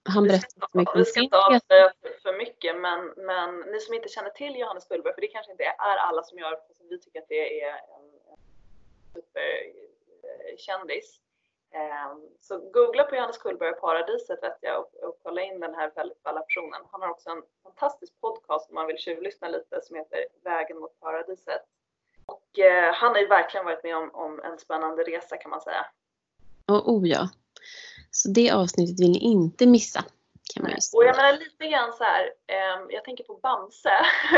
han 0.05 0.29
berättar 0.29 0.61
så 0.61 0.79
mycket 0.79 0.95
om 0.95 1.01
Vi 1.01 1.05
ska 1.05 1.21
inte 1.21 1.39
avslöja 1.39 1.93
för 2.23 2.39
mycket 2.39 2.81
men, 2.81 3.13
men 3.17 3.61
ni 3.61 3.81
som 3.81 3.95
inte 3.95 4.09
känner 4.09 4.31
till 4.31 4.57
Johannes 4.57 4.89
Gullberg, 4.89 5.15
för 5.15 5.21
det 5.21 5.27
kanske 5.27 5.53
inte 5.53 5.65
är 5.65 5.75
alla 5.79 6.23
som 6.23 6.39
gör, 6.39 6.51
för 6.51 6.85
vi 6.91 7.01
tycker 7.01 7.21
att 7.21 7.29
det 7.29 7.63
är 7.63 7.73
en, 7.73 8.13
superkändis. 9.15 11.21
Ehm, 11.71 12.29
så 12.41 12.59
googla 12.59 13.05
på 13.05 13.17
Johannes 13.17 13.39
Kullberg 13.39 13.71
och 13.71 13.81
Paradiset 13.81 14.43
vet 14.43 14.59
jag 14.61 14.81
och, 14.81 15.09
och 15.09 15.19
kolla 15.23 15.43
in 15.43 15.61
den 15.61 15.75
här 15.75 15.93
väldigt 15.95 16.23
balla 16.23 16.41
personen. 16.41 16.81
Han 16.91 17.03
har 17.03 17.09
också 17.09 17.31
en 17.31 17.43
fantastisk 17.63 18.21
podcast 18.21 18.69
om 18.69 18.75
man 18.75 18.87
vill 18.87 18.99
tjuvlyssna 18.99 19.49
lite 19.49 19.81
som 19.83 19.97
heter 19.97 20.27
Vägen 20.45 20.79
mot 20.79 21.01
paradiset. 21.01 21.63
Och 22.27 22.59
eh, 22.59 22.95
han 22.95 23.13
har 23.13 23.19
ju 23.19 23.27
verkligen 23.27 23.67
varit 23.67 23.85
med 23.85 23.97
om, 23.97 24.11
om 24.15 24.41
en 24.41 24.59
spännande 24.59 25.03
resa 25.03 25.37
kan 25.37 25.51
man 25.51 25.61
säga. 25.61 25.87
Oh, 26.69 26.89
oh 26.89 27.09
ja. 27.09 27.29
Så 28.15 28.29
det 28.29 28.51
avsnittet 28.51 29.01
vill 29.01 29.13
ni 29.13 29.19
inte 29.19 29.67
missa. 29.67 30.05
Kan 30.55 30.63
man 30.63 30.73
och 30.73 31.05
jag 31.05 31.17
menar 31.17 31.33
lite 31.33 31.67
grann 31.67 31.93
så 31.93 32.05
här, 32.05 32.25
eh, 32.47 32.87
jag 32.89 33.05
tänker 33.05 33.25
på 33.25 33.35
Bamse. 33.35 33.93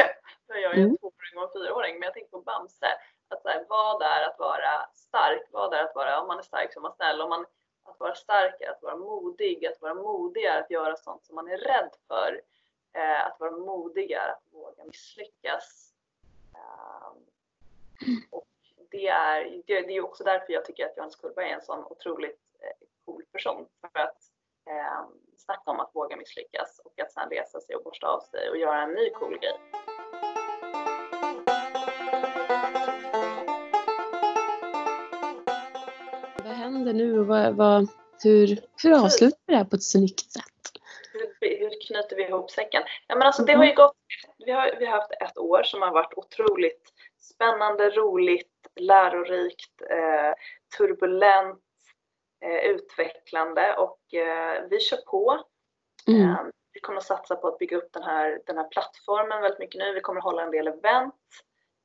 jag 0.47 0.73
är 0.73 0.77
ju 0.77 0.83
mm. 0.83 0.97
tvååring 0.97 1.39
och 1.45 1.53
fyraåring, 1.53 1.95
men 1.95 2.03
jag 2.03 2.15
tänker 2.15 2.31
på 2.31 2.41
Bamse. 2.41 2.87
Att 3.29 3.43
så 3.43 3.49
här, 3.49 3.67
vad 3.69 4.03
är 4.03 4.29
att 4.29 4.39
vara 4.39 4.87
stark? 4.95 5.43
Vad 5.51 5.75
är 5.75 5.85
att 5.85 5.95
vara, 5.95 6.21
om 6.21 6.27
man 6.27 6.39
är 6.39 6.43
stark 6.43 6.73
så 6.73 6.79
är 6.79 6.83
man 6.83 6.95
snäll. 6.97 7.21
Om 7.21 7.29
man, 7.29 7.47
att 7.85 8.01
vara 8.01 8.15
stark 8.15 8.61
är 8.61 8.71
att 8.71 8.83
vara 8.83 8.97
modig. 8.97 9.67
Att 9.67 9.81
vara 9.81 9.95
modig 9.95 10.45
är 10.45 10.61
att 10.61 10.71
göra 10.71 10.97
sånt 10.97 11.25
som 11.25 11.35
man 11.35 11.49
är 11.49 11.59
rädd 11.59 11.91
för. 12.09 12.41
Eh, 12.93 13.27
att 13.27 13.41
vara 13.41 13.51
modig 13.51 14.11
är 14.11 14.29
att 14.29 14.43
våga 14.53 14.85
misslyckas. 14.85 15.93
Eh, 16.55 17.09
och 18.31 18.49
det 18.91 19.09
är, 19.09 19.63
det, 19.67 19.81
det 19.81 19.97
är 19.97 20.05
också 20.05 20.25
därför 20.25 20.53
jag 20.53 20.65
tycker 20.65 20.87
att 20.87 20.97
Johannes 20.97 21.17
Kullberg 21.17 21.51
är 21.51 21.55
en 21.55 21.63
sån 21.63 21.85
otroligt 21.85 22.41
eh, 22.61 22.87
cool 23.05 23.23
person 23.33 23.67
för 23.81 24.01
att 24.01 24.31
eh, 24.67 25.05
snacka 25.37 25.71
om 25.71 25.81
att 25.81 25.95
våga 25.95 26.14
misslyckas 26.25 26.81
och 26.85 27.01
att 27.01 27.13
sedan 27.13 27.31
resa 27.31 27.61
sig 27.61 27.77
och 27.77 27.85
borsta 27.85 28.07
av 28.07 28.21
sig 28.21 28.51
och 28.51 28.57
göra 28.57 28.83
en 28.83 28.91
ny 28.91 29.11
cool 29.11 29.39
grej. 29.39 29.61
Vad 36.45 36.53
händer 36.53 36.93
nu 36.93 37.21
och 37.21 37.27
vad, 37.27 37.57
vad, 37.57 37.89
hur, 38.23 38.61
hur 38.83 39.05
avslutar 39.05 39.39
vi 39.47 39.53
det 39.53 39.59
här 39.59 39.65
på 39.65 39.77
ett 39.77 39.85
snyggt 39.85 40.31
sätt? 40.31 40.43
Hur, 41.13 41.59
hur 41.59 41.71
knyter 41.87 42.17
vi 42.17 42.23
ihop 42.23 42.51
säcken? 42.51 42.83
Ja, 43.07 43.15
men 43.15 43.27
alltså, 43.27 43.43
det 43.43 43.53
har 43.53 43.65
ju 43.65 43.75
gått, 43.75 43.97
vi 44.39 44.53
har, 44.53 44.77
vi 44.79 44.87
har 44.87 44.93
haft 44.93 45.13
ett 45.21 45.39
år 45.39 45.63
som 45.63 45.83
har 45.83 45.93
varit 45.93 46.15
otroligt 46.17 46.93
spännande, 47.21 47.91
roligt, 47.91 48.51
lärorikt, 48.81 49.83
eh, 49.91 50.35
turbulent, 50.79 51.61
eh, 52.45 52.71
utvecklande 52.71 53.77
och 53.77 54.15
eh, 54.15 54.63
vi 54.71 54.81
kör 54.81 54.97
på. 54.97 55.45
Mm. 56.07 56.31
Eh, 56.31 56.41
vi 56.73 56.81
kommer 56.81 56.94
att 56.94 56.94
satsa 57.05 57.37
på 57.37 57.49
att 57.49 57.59
bygga 57.59 57.77
upp 57.77 57.93
den 57.93 58.03
här, 58.03 58.41
den 58.47 58.57
här 58.57 58.69
plattformen 58.69 59.43
väldigt 59.43 59.59
mycket 59.59 59.79
nu. 59.79 59.93
Vi 59.93 60.01
kommer 60.01 60.19
att 60.19 60.25
hålla 60.25 60.43
en 60.43 60.51
del 60.51 60.69
event 60.69 61.15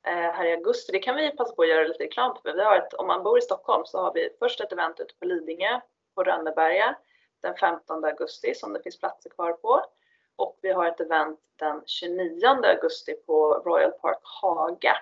eh, 0.06 0.12
här 0.12 0.44
i 0.44 0.52
augusti. 0.52 0.92
Det 0.92 0.98
kan 0.98 1.16
vi 1.16 1.30
passa 1.30 1.54
på 1.54 1.62
att 1.62 1.68
göra 1.68 1.86
lite 1.86 2.04
reklam 2.04 2.36
för. 2.42 2.54
Vi 2.54 2.62
har 2.62 2.76
ett, 2.76 2.94
om 2.94 3.06
man 3.06 3.22
bor 3.22 3.38
i 3.38 3.42
Stockholm 3.42 3.84
så 3.86 3.98
har 3.98 4.12
vi 4.14 4.28
först 4.38 4.60
ett 4.60 4.72
event 4.72 5.00
ute 5.00 5.14
på 5.14 5.24
Lidingö 5.24 5.80
på 6.14 6.24
Rönneberga 6.24 6.96
den 7.42 7.54
15 7.56 8.04
augusti 8.04 8.54
som 8.54 8.72
det 8.72 8.82
finns 8.82 8.98
platser 8.98 9.30
kvar 9.30 9.52
på. 9.52 9.84
Och 10.36 10.58
vi 10.62 10.72
har 10.72 10.86
ett 10.86 11.00
event 11.00 11.40
den 11.56 11.82
29 11.86 12.46
augusti 12.46 13.14
på 13.26 13.62
Royal 13.64 13.92
Park 13.92 14.20
Haga. 14.22 14.96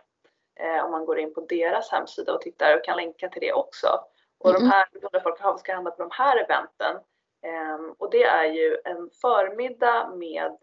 Eh, 0.61 0.85
om 0.85 0.91
man 0.91 1.05
går 1.05 1.19
in 1.19 1.35
på 1.35 1.41
deras 1.41 1.91
hemsida 1.91 2.35
och 2.35 2.41
tittar 2.41 2.77
och 2.77 2.85
kan 2.85 2.97
länka 2.97 3.29
till 3.29 3.41
det 3.41 3.53
också. 3.53 4.05
Och 4.39 4.53
de 4.53 4.71
här, 4.71 4.87
undrar 4.93 5.21
folk 5.21 5.43
vad 5.43 5.61
ska 5.61 5.75
hända 5.75 5.91
på 5.91 6.03
de 6.03 6.11
här 6.13 6.37
eventen? 6.45 6.97
Eh, 7.43 7.79
och 7.99 8.11
det 8.11 8.23
är 8.23 8.45
ju 8.45 8.77
en 8.85 9.11
förmiddag 9.21 10.11
med 10.17 10.57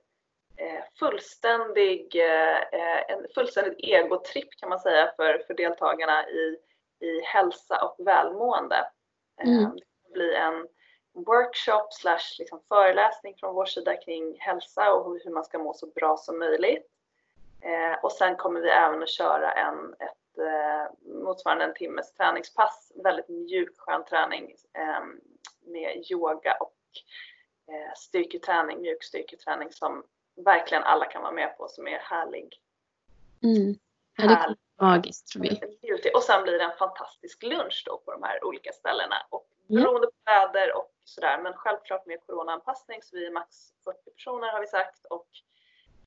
eh, 0.58 0.84
fullständig, 1.00 2.16
eh, 2.16 3.12
en 3.12 3.26
fullständig 3.36 3.90
egotripp 3.90 4.50
kan 4.60 4.70
man 4.70 4.80
säga 4.80 5.12
för, 5.16 5.44
för 5.48 5.54
deltagarna 5.54 6.30
i, 6.30 6.58
i 7.00 7.22
hälsa 7.22 7.86
och 7.86 8.08
välmående. 8.08 8.88
Mm. 9.44 9.76
Det 9.76 10.14
blir 10.14 10.34
en 10.34 10.68
workshop 11.14 11.88
slash 11.92 12.36
liksom 12.40 12.62
föreläsning 12.68 13.36
från 13.40 13.56
vår 13.56 13.66
sida 13.66 13.96
kring 13.96 14.40
hälsa 14.40 14.94
och 14.94 15.20
hur 15.24 15.32
man 15.32 15.44
ska 15.44 15.60
må 15.60 15.74
så 15.74 15.88
bra 15.88 16.18
som 16.18 16.40
möjligt. 16.40 16.88
Eh, 17.62 18.04
och 18.04 18.12
sen 18.12 18.36
kommer 18.36 18.62
vi 18.62 18.70
även 18.70 19.04
att 19.04 19.10
köra 19.10 19.52
en, 19.52 19.94
ett, 20.00 20.38
eh, 20.38 21.14
motsvarande 21.24 21.66
en 21.66 21.74
timmes 21.74 22.14
träningspass, 22.14 22.92
väldigt 23.04 23.30
mjuk 23.30 23.74
skön 23.78 24.04
träning 24.04 24.56
eh, 24.74 25.04
med 25.66 26.12
yoga 26.12 26.58
och 26.60 26.78
eh, 27.74 27.94
styrketräning, 27.96 28.82
mjuk 28.82 29.04
styrketräning 29.04 29.72
som 29.72 30.04
verkligen 30.36 30.84
alla 30.84 31.06
kan 31.06 31.22
vara 31.22 31.32
med 31.32 31.58
på 31.58 31.68
som 31.68 31.88
är 31.88 32.00
härlig. 32.00 32.62
Mm. 33.44 33.76
Ja, 34.18 34.28
det 34.28 34.36
kommer 34.36 34.58
magiskt 34.82 35.28
tror 35.28 35.42
vi. 35.42 36.12
Och 36.16 36.24
sen 36.24 36.44
blir 36.44 36.54
det 36.54 36.64
en 36.64 36.78
fantastisk 36.78 37.44
lunch 37.44 37.84
då 37.86 37.98
på 37.98 38.12
de 38.12 38.24
här 38.24 38.46
olika 38.46 38.72
ställena. 38.72 39.16
Och 39.30 39.48
beroende 39.68 40.08
på 40.08 40.14
väder 40.26 40.78
och 40.78 40.92
sådär. 41.04 41.40
Men 41.44 41.54
självklart 41.54 42.06
med 42.06 42.26
coronaanpassning 42.26 43.02
så 43.02 43.16
vi 43.16 43.26
är 43.26 43.32
max 43.32 43.56
40 43.84 44.12
personer 44.12 44.48
har 44.48 44.62
vi 44.62 44.68
sagt. 44.68 45.06
Och 45.06 45.28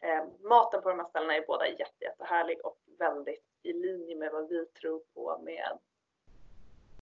eh, 0.00 0.24
maten 0.48 0.82
på 0.82 0.88
de 0.88 0.98
här 0.98 1.06
ställena 1.06 1.36
är 1.36 1.46
båda 1.46 1.68
jätte, 1.68 2.04
jättehärlig 2.04 2.58
och 2.64 2.78
väldigt 2.98 3.44
i 3.62 3.72
linje 3.72 4.16
med 4.16 4.32
vad 4.32 4.48
vi 4.48 4.66
tror 4.66 5.00
på 5.14 5.38
med 5.42 5.78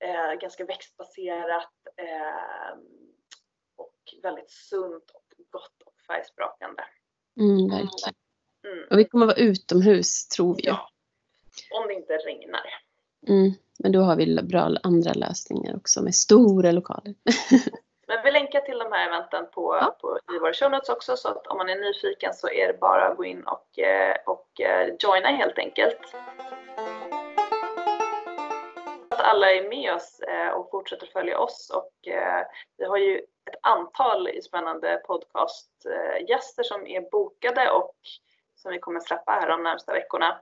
eh, 0.01 0.34
ganska 0.40 0.64
växtbaserat 0.64 1.72
eh, 1.97 2.78
och 3.76 4.22
väldigt 4.22 4.51
sunt 4.51 5.11
och 5.14 5.24
gott 5.51 5.82
och 5.84 5.94
färgsprakande. 6.07 6.84
Mm, 7.40 7.68
verkligen. 7.68 8.14
Mm. 8.66 8.84
Och 8.90 8.99
vi 8.99 9.05
kommer 9.05 9.26
vara 9.26 9.36
utomhus 9.36 10.28
tror 10.28 10.55
vi. 10.55 10.66
Ja, 10.66 10.90
om 11.70 11.88
det 11.88 11.94
inte 11.94 12.12
regnar. 12.12 12.66
Mm. 13.28 13.53
Men 13.78 13.92
då 13.92 14.01
har 14.01 14.16
vi 14.16 14.42
bra 14.42 14.70
andra 14.82 15.12
lösningar 15.12 15.76
också 15.76 16.03
med 16.03 16.14
stora 16.14 16.72
lokaler. 16.72 17.14
Men 18.09 18.18
vi 18.24 18.30
länkar 18.30 18.61
till 18.61 18.78
de 18.78 18.92
här 18.92 19.07
eventen 19.09 19.47
på, 19.55 19.78
ja. 19.80 19.97
på, 20.01 20.18
i 20.36 20.38
våra 20.38 20.53
show 20.53 20.70
notes 20.70 20.88
också 20.88 21.16
så 21.16 21.28
att 21.28 21.47
om 21.47 21.59
man 21.59 21.68
är 21.68 21.76
nyfiken 21.76 22.34
så 22.34 22.49
är 22.49 22.66
det 22.66 22.78
bara 22.80 23.09
att 23.09 23.16
gå 23.16 23.24
in 23.24 23.42
och, 23.42 23.78
eh, 23.78 24.16
och 24.26 24.61
eh, 24.61 24.94
joina 24.99 25.28
helt 25.28 25.59
enkelt. 25.59 25.99
Alla 29.27 29.53
är 29.53 29.68
med 29.68 29.95
oss 29.95 30.20
eh, 30.20 30.49
och 30.49 30.70
fortsätter 30.70 31.07
följa 31.07 31.39
oss 31.39 31.70
och 31.74 31.93
vi 32.79 32.85
har 32.85 32.97
ju 32.99 33.18
ett 33.18 33.59
antal 33.62 34.29
spännande 34.43 35.03
podcastgäster 35.07 36.62
som 36.62 36.87
är 36.87 37.11
bokade 37.11 37.70
och 37.70 37.95
som 38.57 38.72
vi 38.72 38.79
kommer 38.79 39.01
släppa 39.01 39.33
här 39.33 39.49
de 39.49 39.62
närmsta 39.62 39.93
veckorna. 39.93 40.41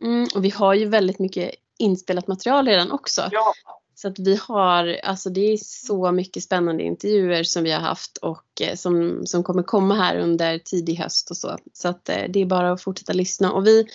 Mm, 0.00 0.28
och 0.34 0.44
vi 0.44 0.50
har 0.50 0.74
ju 0.74 0.88
väldigt 0.88 1.18
mycket 1.18 1.54
inspelat 1.78 2.26
material 2.26 2.66
redan 2.66 2.92
också. 2.92 3.28
Ja. 3.32 3.52
Så 3.94 4.08
att 4.08 4.18
vi 4.18 4.36
har, 4.36 5.00
alltså 5.04 5.30
det 5.30 5.52
är 5.52 5.56
så 5.56 6.12
mycket 6.12 6.42
spännande 6.42 6.82
intervjuer 6.82 7.42
som 7.42 7.62
vi 7.62 7.72
har 7.72 7.80
haft 7.80 8.16
och 8.16 8.62
eh, 8.62 8.74
som, 8.74 9.26
som 9.26 9.42
kommer 9.42 9.62
komma 9.62 9.94
här 9.94 10.18
under 10.18 10.58
tidig 10.58 10.94
höst 10.94 11.30
och 11.30 11.36
så. 11.36 11.58
Så 11.72 11.88
att 11.88 12.08
eh, 12.08 12.22
det 12.28 12.40
är 12.40 12.46
bara 12.46 12.72
att 12.72 12.82
fortsätta 12.82 13.12
lyssna 13.12 13.52
och 13.52 13.66
vi 13.66 13.80
eh, 13.80 13.86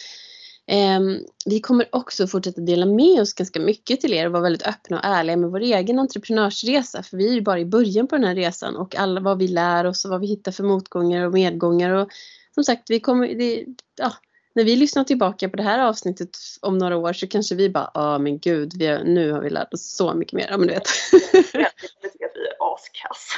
Ehm, 0.68 1.20
vi 1.46 1.60
kommer 1.60 1.86
också 1.92 2.28
fortsätta 2.28 2.62
dela 2.62 2.86
med 2.86 3.22
oss 3.22 3.34
ganska 3.34 3.60
mycket 3.60 4.02
till 4.02 4.14
er 4.14 4.26
och 4.26 4.32
vara 4.32 4.44
väldigt 4.44 4.68
öppna 4.68 5.00
och 5.00 5.06
ärliga 5.06 5.38
med 5.38 5.50
vår 5.50 5.60
egen 5.60 6.00
entreprenörsresa. 6.00 7.04
För 7.04 7.18
vi 7.18 7.30
är 7.30 7.34
ju 7.34 7.42
bara 7.42 7.60
i 7.60 7.66
början 7.66 8.08
på 8.08 8.16
den 8.16 8.26
här 8.26 8.36
resan 8.36 8.76
och 8.76 8.96
alla 8.96 9.22
vad 9.22 9.38
vi 9.38 9.48
lär 9.48 9.86
oss 9.86 10.06
och 10.06 10.12
vad 10.12 10.22
vi 10.22 10.28
hittar 10.28 10.52
för 10.52 10.64
motgångar 10.64 11.26
och 11.26 11.34
medgångar. 11.34 11.90
Och 11.92 12.10
som 12.56 12.64
sagt, 12.64 12.90
vi 12.90 13.00
kommer, 13.00 13.28
det, 13.28 13.66
ja, 13.96 14.14
när 14.56 14.64
vi 14.64 14.76
lyssnar 14.76 15.04
tillbaka 15.04 15.50
på 15.50 15.58
det 15.58 15.64
här 15.64 15.80
avsnittet 15.80 16.38
om 16.62 16.78
några 16.78 16.98
år 16.98 17.14
så 17.14 17.28
kanske 17.28 17.56
vi 17.56 17.70
bara, 17.70 17.92
ja 17.94 18.18
men 18.18 18.40
gud, 18.40 18.74
vi 18.78 18.88
har, 18.88 19.04
nu 19.04 19.32
har 19.32 19.42
vi 19.42 19.50
lärt 19.50 19.74
oss 19.74 19.96
så 19.96 20.14
mycket 20.14 20.34
mer. 20.34 20.48
Ja 20.50 20.58
men 20.58 20.68
du 20.68 20.74
vet. 20.74 20.88
Jag 21.34 21.44
tycker 21.44 22.26
att 22.26 22.36
vi 22.36 22.48
är 22.48 22.74
askass. 22.74 23.30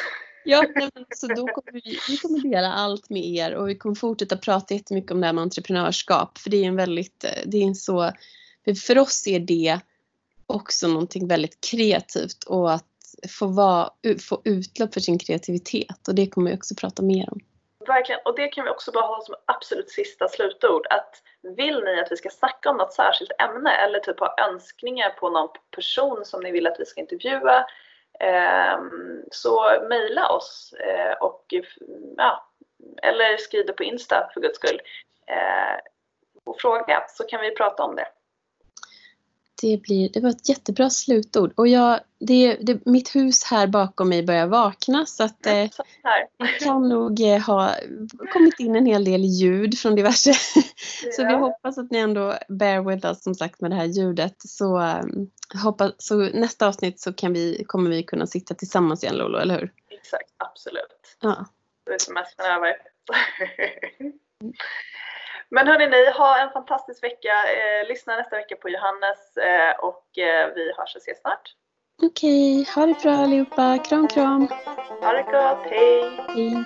Ja, 0.46 0.64
så 0.76 0.90
alltså, 1.00 1.28
då 1.28 1.48
kommer 1.48 1.72
vi, 1.72 2.00
vi 2.10 2.18
kommer 2.18 2.40
dela 2.40 2.74
allt 2.74 3.10
med 3.10 3.26
er 3.26 3.56
och 3.56 3.70
vi 3.70 3.76
kommer 3.76 3.96
fortsätta 3.96 4.38
prata 4.38 4.74
jättemycket 4.74 5.12
om 5.12 5.22
det 5.22 5.26
här 5.26 5.34
med 5.34 5.42
entreprenörskap. 5.42 6.38
För 6.38 6.50
det 6.50 6.58
är 6.58 6.68
en 6.68 6.76
väldigt, 6.76 7.24
eh, 7.24 7.30
det 7.46 7.58
är 7.58 7.64
en 7.64 7.76
så, 7.76 8.12
för 8.88 8.98
oss 8.98 9.28
är 9.28 9.40
det 9.40 9.80
också 10.48 10.88
någonting 10.88 11.28
väldigt 11.28 11.62
kreativt 11.72 12.44
och 12.44 12.74
att 12.74 12.86
få, 13.30 13.48
vara, 13.48 13.90
få 14.30 14.42
utlopp 14.44 14.94
för 14.94 15.02
sin 15.02 15.20
kreativitet 15.20 16.08
och 16.08 16.16
det 16.16 16.28
kommer 16.28 16.52
vi 16.52 16.58
också 16.58 16.76
prata 16.76 17.04
mer 17.04 17.30
om. 17.32 17.40
Verkligen, 17.88 18.22
och 18.26 18.36
det 18.36 18.48
kan 18.48 18.64
vi 18.64 18.70
också 18.70 18.92
bara 18.92 19.06
ha 19.06 19.22
som 19.26 19.36
absolut 19.46 19.90
sista 19.90 20.28
slutord. 20.28 20.88
Att 20.90 21.22
vill 21.58 21.80
ni 21.86 22.00
att 22.00 22.12
vi 22.12 22.18
ska 22.18 22.30
snacka 22.30 22.70
om 22.70 22.78
något 22.78 22.94
särskilt 22.94 23.32
ämne 23.40 23.72
eller 23.72 24.00
typ 24.00 24.20
ha 24.20 24.36
önskningar 24.52 25.10
på 25.10 25.30
någon 25.30 25.50
person 25.76 26.26
som 26.26 26.44
ni 26.44 26.52
vill 26.52 26.68
att 26.68 26.80
vi 26.80 26.86
ska 26.86 27.02
intervjua 27.02 27.66
Ehm, 28.20 29.24
så 29.32 29.80
mejla 29.90 30.30
oss 30.30 30.74
eh, 30.80 31.14
och 31.14 31.46
ja, 32.18 32.50
eller 33.02 33.38
skriv 33.38 33.66
det 33.66 33.74
på 33.74 33.84
Insta 33.84 34.30
för 34.34 34.42
guds 34.42 34.58
skull 34.58 34.82
eh, 35.28 35.80
och 36.46 36.62
fråga 36.62 37.04
så 37.10 37.24
kan 37.24 37.42
vi 37.42 37.56
prata 37.56 37.84
om 37.84 37.96
det. 37.96 38.08
Det, 39.62 39.78
blir, 39.78 40.10
det 40.10 40.20
var 40.20 40.30
ett 40.30 40.50
jättebra 40.50 40.90
slutord. 40.90 41.54
Och 41.56 41.68
jag, 41.68 42.00
det, 42.20 42.58
det, 42.62 42.86
mitt 42.86 43.16
hus 43.16 43.44
här 43.44 43.68
bakom 43.68 44.10
mig 44.10 44.24
börjar 44.24 44.48
vakna 44.48 45.06
så 45.06 45.24
att 45.24 45.46
eh, 45.46 45.70
det 46.38 46.60
kan 46.60 46.90
nog 46.90 47.22
eh, 47.22 47.40
ha 47.40 47.76
kommit 48.34 48.60
in 48.60 48.76
en 48.76 48.86
hel 48.86 49.06
del 49.06 49.22
ljud 49.22 49.78
från 49.78 49.96
diverse. 49.96 50.34
Så 51.12 51.28
vi 51.28 51.34
hoppas 51.34 51.78
att 51.78 51.92
ni 51.92 51.98
ändå 51.98 52.38
bear 52.50 52.82
with 52.82 53.08
us 53.08 53.24
som 53.24 53.36
sagt 53.36 53.62
med 53.62 53.72
det 53.72 53.76
här 53.76 53.86
ljudet. 53.86 54.36
Så, 54.38 54.80
um, 54.80 55.32
hoppas, 55.64 55.92
så 55.98 56.16
nästa 56.16 56.68
avsnitt 56.68 57.00
så 57.00 57.14
kan 57.14 57.34
vi, 57.34 57.64
kommer 57.68 57.90
vi 57.90 58.04
kunna 58.04 58.28
sitta 58.28 58.54
tillsammans 58.54 59.04
igen 59.04 59.16
Lolo, 59.16 59.38
eller 59.38 59.60
hur? 59.60 59.72
Exakt, 59.90 60.34
absolut. 60.38 61.18
Ja. 61.22 61.46
Det 61.86 61.94
är 61.94 62.00
semestern 62.00 62.46
över. 62.46 62.76
Men 65.50 65.68
hörni 65.68 65.88
ni, 65.88 66.12
ha 66.12 66.40
en 66.40 66.50
fantastisk 66.50 67.04
vecka. 67.04 67.34
Eh, 67.56 67.88
lyssna 67.88 68.16
nästa 68.16 68.36
vecka 68.36 68.56
på 68.56 68.70
Johannes 68.70 69.38
eh, 69.38 69.76
och 69.80 70.18
eh, 70.18 70.54
vi 70.56 70.74
hörs 70.78 70.96
och 70.96 71.02
ses 71.02 71.22
snart. 71.22 71.54
Okej, 72.04 72.62
okay, 72.62 72.74
ha 72.76 72.86
det 72.86 73.04
bra 73.04 73.12
allihopa. 73.12 73.78
Kram 73.78 74.08
kram. 74.08 74.48
Ha 75.02 75.12
det 75.14 75.24
gott, 75.24 75.66
hej. 75.72 76.20
Hej. 76.36 76.66